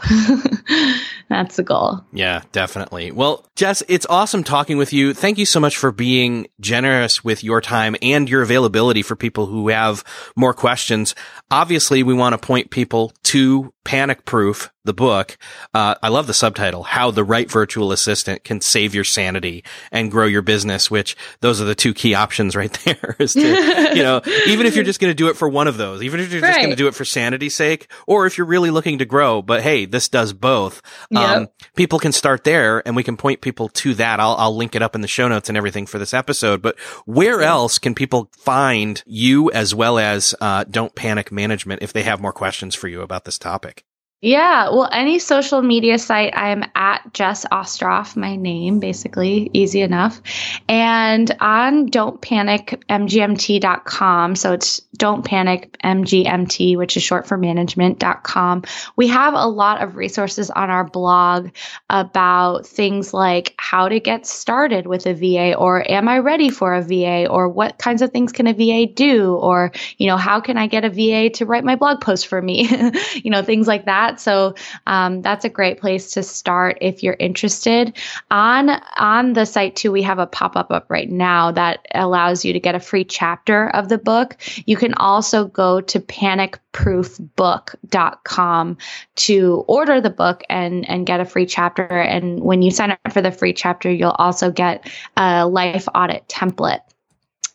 That's 1.30 1.55
the 1.55 1.64
goal. 1.64 2.01
Yeah, 2.14 2.43
definitely. 2.51 3.12
Well, 3.12 3.45
Jess, 3.55 3.82
it's 3.88 4.05
awesome 4.10 4.43
talking 4.43 4.78
with 4.78 4.93
you. 4.93 5.14
Thank 5.14 5.39
you 5.39 5.45
so 5.45 5.60
much 5.60 5.76
for 5.76 5.91
being 5.91 6.47
generous 6.60 7.24
with 7.24 7.43
your 7.43 7.60
time 7.60 7.95
and 8.01 8.30
your 8.30 8.43
availability 8.43 9.01
for 9.01 9.16
people 9.16 9.47
who 9.47 9.70
have 9.70 10.03
more 10.36 10.53
questions. 10.53 11.16
Obviously, 11.49 12.03
we 12.03 12.14
want 12.14 12.34
to 12.34 12.38
point 12.38 12.70
people 12.70 13.12
to 13.24 13.74
Panic 13.88 14.26
Proof, 14.26 14.70
the 14.84 14.93
book. 14.93 15.38
Uh, 15.74 15.95
I 16.03 16.10
love 16.10 16.28
the 16.28 16.34
subtitle, 16.34 16.84
How 16.84 17.10
the 17.10 17.24
Right 17.24 17.49
Virtual 17.49 17.93
Assistant 17.93 18.43
Can 18.43 18.60
Save 18.60 18.93
Your 18.93 19.05
Sanity 19.05 19.64
and 19.93 20.12
Grow 20.12 20.26
Your 20.26 20.41
Business, 20.41 20.91
which 20.91 21.16
those 21.39 21.62
are 21.62 21.66
the 21.66 21.74
two 21.74 21.93
key 21.93 22.14
options 22.14 22.53
right 22.53 22.72
there 22.86 23.16
is 23.18 23.34
to, 23.34 23.47
you 23.48 24.04
know, 24.04 24.22
even 24.48 24.66
if 24.66 24.76
you're 24.76 24.86
just 24.86 25.00
going 25.00 25.12
to 25.12 25.16
do 25.16 25.30
it 25.30 25.38
for 25.38 25.48
one 25.48 25.68
of 25.68 25.78
those, 25.78 26.04
even 26.04 26.20
if 26.20 26.32
you're 26.32 26.41
just 26.41 26.58
going 26.58 26.70
to 26.70 26.76
do 26.76 26.88
it 26.88 26.95
for 26.95 27.06
sanity's 27.06 27.56
sake, 27.56 27.89
or 28.06 28.26
if 28.26 28.38
you're 28.38 28.48
really 28.48 28.72
looking 28.72 29.00
to 29.00 29.06
grow, 29.06 29.41
but 29.41 29.62
hey, 29.62 29.86
this 29.86 30.10
does 30.10 30.34
both. 30.34 30.82
Yep. 31.12 31.22
Um, 31.22 31.48
people 31.76 32.00
can 32.00 32.12
start 32.12 32.43
there 32.43 32.86
and 32.86 32.95
we 32.95 33.04
can 33.04 33.18
point 33.18 33.41
people 33.41 33.70
to 33.70 33.93
that. 33.95 34.20
I'll, 34.20 34.36
I'll 34.36 34.56
link 34.56 34.76
it 34.76 34.82
up 34.82 34.95
in 34.95 35.02
the 35.02 35.08
show 35.08 35.28
notes 35.28 35.50
and 35.50 35.58
everything 35.58 35.86
for 35.86 36.00
this 36.00 36.14
episode, 36.14 36.62
but 36.62 36.80
where 37.06 37.41
else 37.41 37.80
can 37.80 37.95
people 37.95 38.30
find 38.38 39.04
you 39.06 39.52
as 39.52 39.74
well 39.74 39.98
as, 39.98 40.36
uh, 40.41 40.64
Don't 40.70 40.95
Panic 40.95 41.32
Management 41.32 41.82
if 41.82 41.93
they 41.93 42.04
have 42.04 42.22
more 42.22 42.34
questions 42.34 42.76
for 42.76 42.88
you 42.88 43.02
about 43.02 43.26
this 43.26 43.38
topic? 43.38 43.84
Yeah, 44.20 44.70
well, 44.70 44.89
any 44.91 45.20
social 45.20 45.61
media 45.61 45.99
site, 45.99 46.36
I 46.36 46.49
am 46.49 46.63
at 46.74 47.13
Jess 47.13 47.45
Ostroff, 47.45 48.15
my 48.15 48.36
name, 48.36 48.80
basically, 48.80 49.51
easy 49.53 49.82
enough. 49.82 50.24
And 50.68 51.32
on 51.39 51.86
Don't 51.86 52.20
Panic 52.20 52.84
don'tpanicmgmt.com, 52.89 54.36
so 54.36 54.53
it's 54.53 54.80
Don't 54.97 55.24
Panic 55.24 55.78
MGMT, 55.84 56.78
which 56.78 56.97
is 56.97 57.03
short 57.03 57.28
for 57.28 57.38
management.com. 57.38 58.63
We 58.95 59.07
have 59.09 59.36
a 59.36 59.45
lot 59.45 59.84
of 59.84 59.95
resources 59.95 60.49
on 60.49 60.72
our 60.72 60.84
blog 60.84 61.49
about 61.88 62.65
things 62.65 63.13
like 63.13 63.53
how 63.59 63.88
to 63.88 63.99
get 63.99 64.26
started 64.26 64.88
with 64.88 65.05
a 65.05 65.13
VA, 65.13 65.55
or 65.55 65.88
am 65.88 66.09
I 66.09 66.18
ready 66.18 66.49
for 66.49 66.74
a 66.74 66.82
VA, 66.82 67.28
or 67.30 67.49
what 67.49 67.78
kinds 67.78 68.01
of 68.01 68.11
things 68.11 68.32
can 68.32 68.47
a 68.47 68.53
VA 68.53 68.91
do, 68.91 69.36
or, 69.36 69.72
you 69.99 70.07
know, 70.07 70.18
how 70.18 70.39
can 70.41 70.57
I 70.57 70.65
get 70.65 70.86
a 70.86 70.89
VA 70.89 71.30
to 71.36 71.45
write 71.45 71.63
my 71.63 71.76
blog 71.76 72.01
post 72.01 72.26
for 72.26 72.41
me? 72.41 72.68
you 73.24 73.30
know, 73.30 73.43
things 73.43 73.68
like 73.68 73.86
that 73.86 74.07
that. 74.08 74.20
So 74.20 74.55
um, 74.86 75.22
that's 75.22 75.45
a 75.45 75.49
great 75.49 75.80
place 75.80 76.12
to 76.12 76.22
start 76.24 76.78
if 76.82 77.01
you're 77.03 77.16
interested. 77.20 77.95
On 78.32 78.70
on 78.97 79.34
the 79.34 79.45
site 79.45 79.76
too, 79.76 79.91
we 79.91 80.01
have 80.03 80.20
a 80.20 80.28
pop 80.28 80.55
up 80.55 80.72
up 80.72 80.86
right 80.89 81.10
now 81.10 81.51
that 81.51 81.86
allows 81.93 82.45
you 82.45 82.53
to 82.53 82.60
get 82.60 82.76
a 82.76 82.80
free 82.80 83.03
chapter 83.03 83.70
of 83.70 83.89
the 83.89 83.97
book. 83.97 84.38
You 84.66 84.78
can 84.78 84.93
also 84.95 85.45
go 85.45 85.82
to 85.82 85.99
panicproofbook.com 85.99 88.78
to 89.16 89.66
order 89.68 90.01
the 90.01 90.10
book 90.10 90.43
and 90.49 90.89
and 90.89 91.05
get 91.05 91.20
a 91.20 91.26
free 91.26 91.45
chapter. 91.45 91.86
And 91.86 92.39
when 92.41 92.62
you 92.62 92.72
sign 92.72 92.91
up 92.91 92.99
for 93.12 93.22
the 93.22 93.32
free 93.32 93.51
chapter, 93.53 93.91
you'll 93.91 94.12
also 94.12 94.51
get 94.51 94.89
a 95.16 95.47
life 95.47 95.88
audit 95.93 96.28
template 96.28 96.82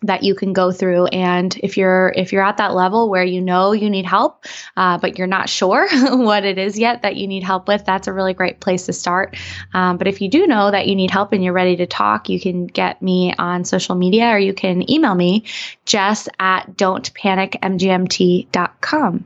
that 0.02 0.22
you 0.22 0.34
can 0.34 0.52
go 0.52 0.70
through 0.72 1.06
and 1.06 1.58
if 1.62 1.76
you're 1.76 2.12
if 2.16 2.32
you're 2.32 2.42
at 2.42 2.56
that 2.58 2.74
level 2.74 3.08
where 3.08 3.24
you 3.24 3.40
know 3.40 3.72
you 3.72 3.88
need 3.90 4.04
help 4.04 4.44
uh, 4.76 4.98
but 4.98 5.18
you're 5.18 5.26
not 5.26 5.48
sure 5.48 5.88
what 6.16 6.44
it 6.44 6.58
is 6.58 6.78
yet 6.78 7.02
that 7.02 7.16
you 7.16 7.26
need 7.26 7.42
help 7.42 7.66
with 7.68 7.84
that's 7.84 8.06
a 8.06 8.12
really 8.12 8.34
great 8.34 8.60
place 8.60 8.86
to 8.86 8.92
start 8.92 9.36
um, 9.74 9.98
but 9.98 10.06
if 10.06 10.20
you 10.20 10.28
do 10.28 10.46
know 10.46 10.70
that 10.70 10.86
you 10.86 10.94
need 10.94 11.10
help 11.10 11.32
and 11.32 11.42
you're 11.42 11.52
ready 11.52 11.76
to 11.76 11.86
talk 11.86 12.28
you 12.28 12.40
can 12.40 12.66
get 12.66 13.02
me 13.02 13.34
on 13.38 13.64
social 13.64 13.94
media 13.94 14.28
or 14.30 14.38
you 14.38 14.52
can 14.52 14.90
email 14.90 15.14
me 15.14 15.44
jess 15.84 16.28
at 16.38 16.76
don'tpanicmgmt.com 16.76 19.24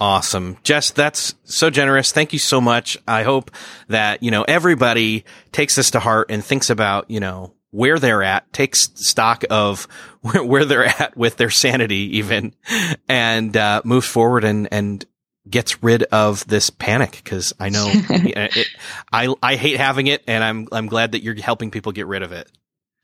Awesome. 0.00 0.58
Jess, 0.62 0.92
that's 0.92 1.34
so 1.44 1.70
generous. 1.70 2.12
Thank 2.12 2.32
you 2.32 2.38
so 2.38 2.60
much. 2.60 2.96
I 3.08 3.24
hope 3.24 3.50
that, 3.88 4.22
you 4.22 4.30
know, 4.30 4.44
everybody 4.44 5.24
takes 5.50 5.74
this 5.74 5.90
to 5.92 5.98
heart 5.98 6.30
and 6.30 6.44
thinks 6.44 6.70
about, 6.70 7.10
you 7.10 7.18
know, 7.18 7.52
where 7.70 7.98
they're 7.98 8.22
at, 8.22 8.52
takes 8.52 8.88
stock 8.94 9.44
of 9.50 9.84
where, 10.22 10.64
they're 10.64 10.84
at 10.84 11.16
with 11.16 11.36
their 11.36 11.50
sanity 11.50 12.18
even, 12.18 12.54
and 13.08 13.56
uh, 13.56 13.82
moves 13.84 14.06
forward 14.06 14.44
and 14.44 14.68
and 14.72 15.04
gets 15.48 15.82
rid 15.82 16.02
of 16.04 16.46
this 16.46 16.68
panic 16.68 17.20
because 17.24 17.54
I 17.58 17.70
know 17.70 17.90
it, 17.92 18.66
I 19.12 19.34
I 19.42 19.56
hate 19.56 19.78
having 19.78 20.06
it, 20.06 20.22
and 20.26 20.42
I'm 20.42 20.68
I'm 20.72 20.86
glad 20.86 21.12
that 21.12 21.22
you're 21.22 21.40
helping 21.40 21.70
people 21.70 21.92
get 21.92 22.06
rid 22.06 22.22
of 22.22 22.32
it. 22.32 22.50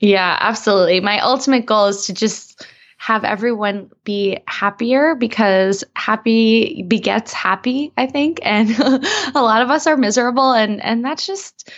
Yeah, 0.01 0.37
absolutely. 0.41 1.01
My 1.01 1.21
ultimate 1.21 1.67
goal 1.67 1.87
is 1.87 2.07
to 2.07 2.12
just 2.12 2.67
have 2.99 3.25
everyone 3.25 3.91
be 4.05 4.39
happier 4.47 5.15
because 5.15 5.85
happy 5.95 6.83
begets 6.83 7.33
happy, 7.33 7.93
I 7.97 8.07
think. 8.07 8.41
And 8.43 8.71
a 8.79 9.43
lot 9.43 9.62
of 9.62 9.71
us 9.71 9.87
are 9.87 9.97
miserable 9.97 10.53
and 10.53 10.83
and 10.83 11.05
that's 11.05 11.27
just 11.27 11.71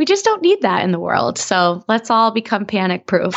we 0.00 0.06
just 0.06 0.24
don't 0.24 0.40
need 0.40 0.62
that 0.62 0.82
in 0.82 0.92
the 0.92 0.98
world. 0.98 1.36
So 1.36 1.84
let's 1.86 2.08
all 2.10 2.30
become 2.30 2.64
panic 2.64 3.06
proof. 3.06 3.34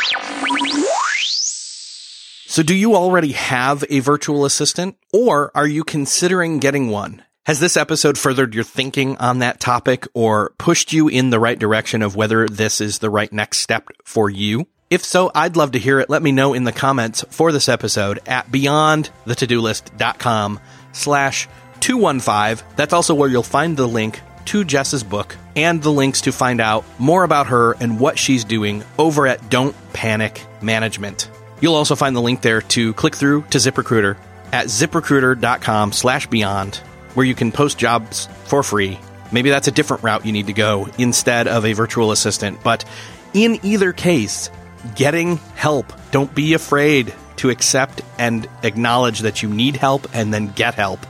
So, 2.46 2.62
do 2.62 2.74
you 2.74 2.96
already 2.96 3.32
have 3.32 3.84
a 3.90 4.00
virtual 4.00 4.46
assistant 4.46 4.96
or 5.12 5.52
are 5.54 5.66
you 5.66 5.84
considering 5.84 6.60
getting 6.60 6.88
one? 6.88 7.22
Has 7.44 7.60
this 7.60 7.76
episode 7.76 8.16
furthered 8.16 8.54
your 8.54 8.64
thinking 8.64 9.18
on 9.18 9.40
that 9.40 9.60
topic 9.60 10.06
or 10.14 10.54
pushed 10.56 10.94
you 10.94 11.08
in 11.08 11.28
the 11.28 11.38
right 11.38 11.58
direction 11.58 12.00
of 12.00 12.16
whether 12.16 12.48
this 12.48 12.80
is 12.80 13.00
the 13.00 13.10
right 13.10 13.30
next 13.30 13.58
step 13.58 13.88
for 14.02 14.30
you? 14.30 14.66
If 14.88 15.04
so, 15.04 15.30
I'd 15.34 15.56
love 15.56 15.72
to 15.72 15.78
hear 15.78 16.00
it. 16.00 16.08
Let 16.08 16.22
me 16.22 16.32
know 16.32 16.54
in 16.54 16.64
the 16.64 16.72
comments 16.72 17.22
for 17.28 17.52
this 17.52 17.68
episode 17.68 18.20
at 18.26 18.50
beyondthetodolist.com 18.50 20.60
slash 20.92 21.46
215. 21.80 22.66
That's 22.76 22.94
also 22.94 23.14
where 23.14 23.28
you'll 23.28 23.42
find 23.42 23.76
the 23.76 23.88
link 23.88 24.22
to 24.46 24.64
Jess's 24.64 25.02
book 25.02 25.36
and 25.56 25.82
the 25.82 25.92
links 25.92 26.22
to 26.22 26.32
find 26.32 26.60
out 26.60 26.84
more 26.98 27.24
about 27.24 27.48
her 27.48 27.72
and 27.80 28.00
what 28.00 28.18
she's 28.18 28.44
doing 28.44 28.82
over 28.98 29.26
at 29.26 29.50
Don't 29.50 29.74
Panic 29.92 30.44
Management. 30.60 31.30
You'll 31.60 31.74
also 31.74 31.96
find 31.96 32.14
the 32.14 32.20
link 32.20 32.42
there 32.42 32.60
to 32.60 32.92
click 32.94 33.14
through 33.16 33.42
to 33.50 33.58
ZipRecruiter 33.58 34.16
at 34.52 34.66
ziprecruiter.com 34.66 35.92
slash 35.92 36.26
beyond, 36.26 36.76
where 37.14 37.26
you 37.26 37.34
can 37.34 37.52
post 37.52 37.78
jobs 37.78 38.28
for 38.44 38.62
free. 38.62 38.98
Maybe 39.32 39.50
that's 39.50 39.68
a 39.68 39.72
different 39.72 40.02
route 40.02 40.26
you 40.26 40.32
need 40.32 40.46
to 40.46 40.52
go 40.52 40.88
instead 40.98 41.48
of 41.48 41.64
a 41.64 41.72
virtual 41.72 42.12
assistant. 42.12 42.62
But 42.62 42.84
in 43.32 43.58
either 43.64 43.92
case, 43.92 44.50
getting 44.94 45.38
help. 45.56 45.92
Don't 46.10 46.34
be 46.34 46.54
afraid 46.54 47.14
to 47.36 47.50
accept 47.50 48.02
and 48.18 48.48
acknowledge 48.62 49.20
that 49.20 49.42
you 49.42 49.48
need 49.48 49.76
help 49.76 50.06
and 50.14 50.32
then 50.32 50.48
get 50.48 50.74
help 50.74 51.00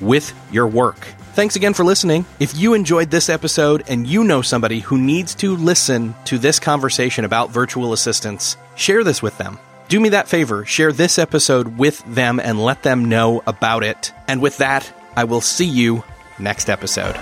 with 0.00 0.34
your 0.50 0.66
work. 0.66 1.06
Thanks 1.34 1.56
again 1.56 1.74
for 1.74 1.82
listening. 1.82 2.26
If 2.38 2.56
you 2.56 2.74
enjoyed 2.74 3.10
this 3.10 3.28
episode 3.28 3.82
and 3.88 4.06
you 4.06 4.22
know 4.22 4.40
somebody 4.40 4.78
who 4.78 4.96
needs 4.96 5.34
to 5.36 5.56
listen 5.56 6.14
to 6.26 6.38
this 6.38 6.60
conversation 6.60 7.24
about 7.24 7.50
virtual 7.50 7.92
assistants, 7.92 8.56
share 8.76 9.02
this 9.02 9.20
with 9.20 9.36
them. 9.36 9.58
do 9.88 9.98
me 9.98 10.10
that 10.10 10.28
favor, 10.28 10.64
share 10.64 10.92
this 10.92 11.18
episode 11.18 11.76
with 11.76 12.04
them 12.06 12.38
and 12.38 12.62
let 12.62 12.84
them 12.84 13.06
know 13.06 13.42
about 13.48 13.82
it. 13.82 14.12
And 14.28 14.40
with 14.40 14.58
that, 14.58 14.90
I 15.16 15.24
will 15.24 15.40
see 15.40 15.66
you 15.66 16.04
next 16.38 16.70
episode. 16.70 17.16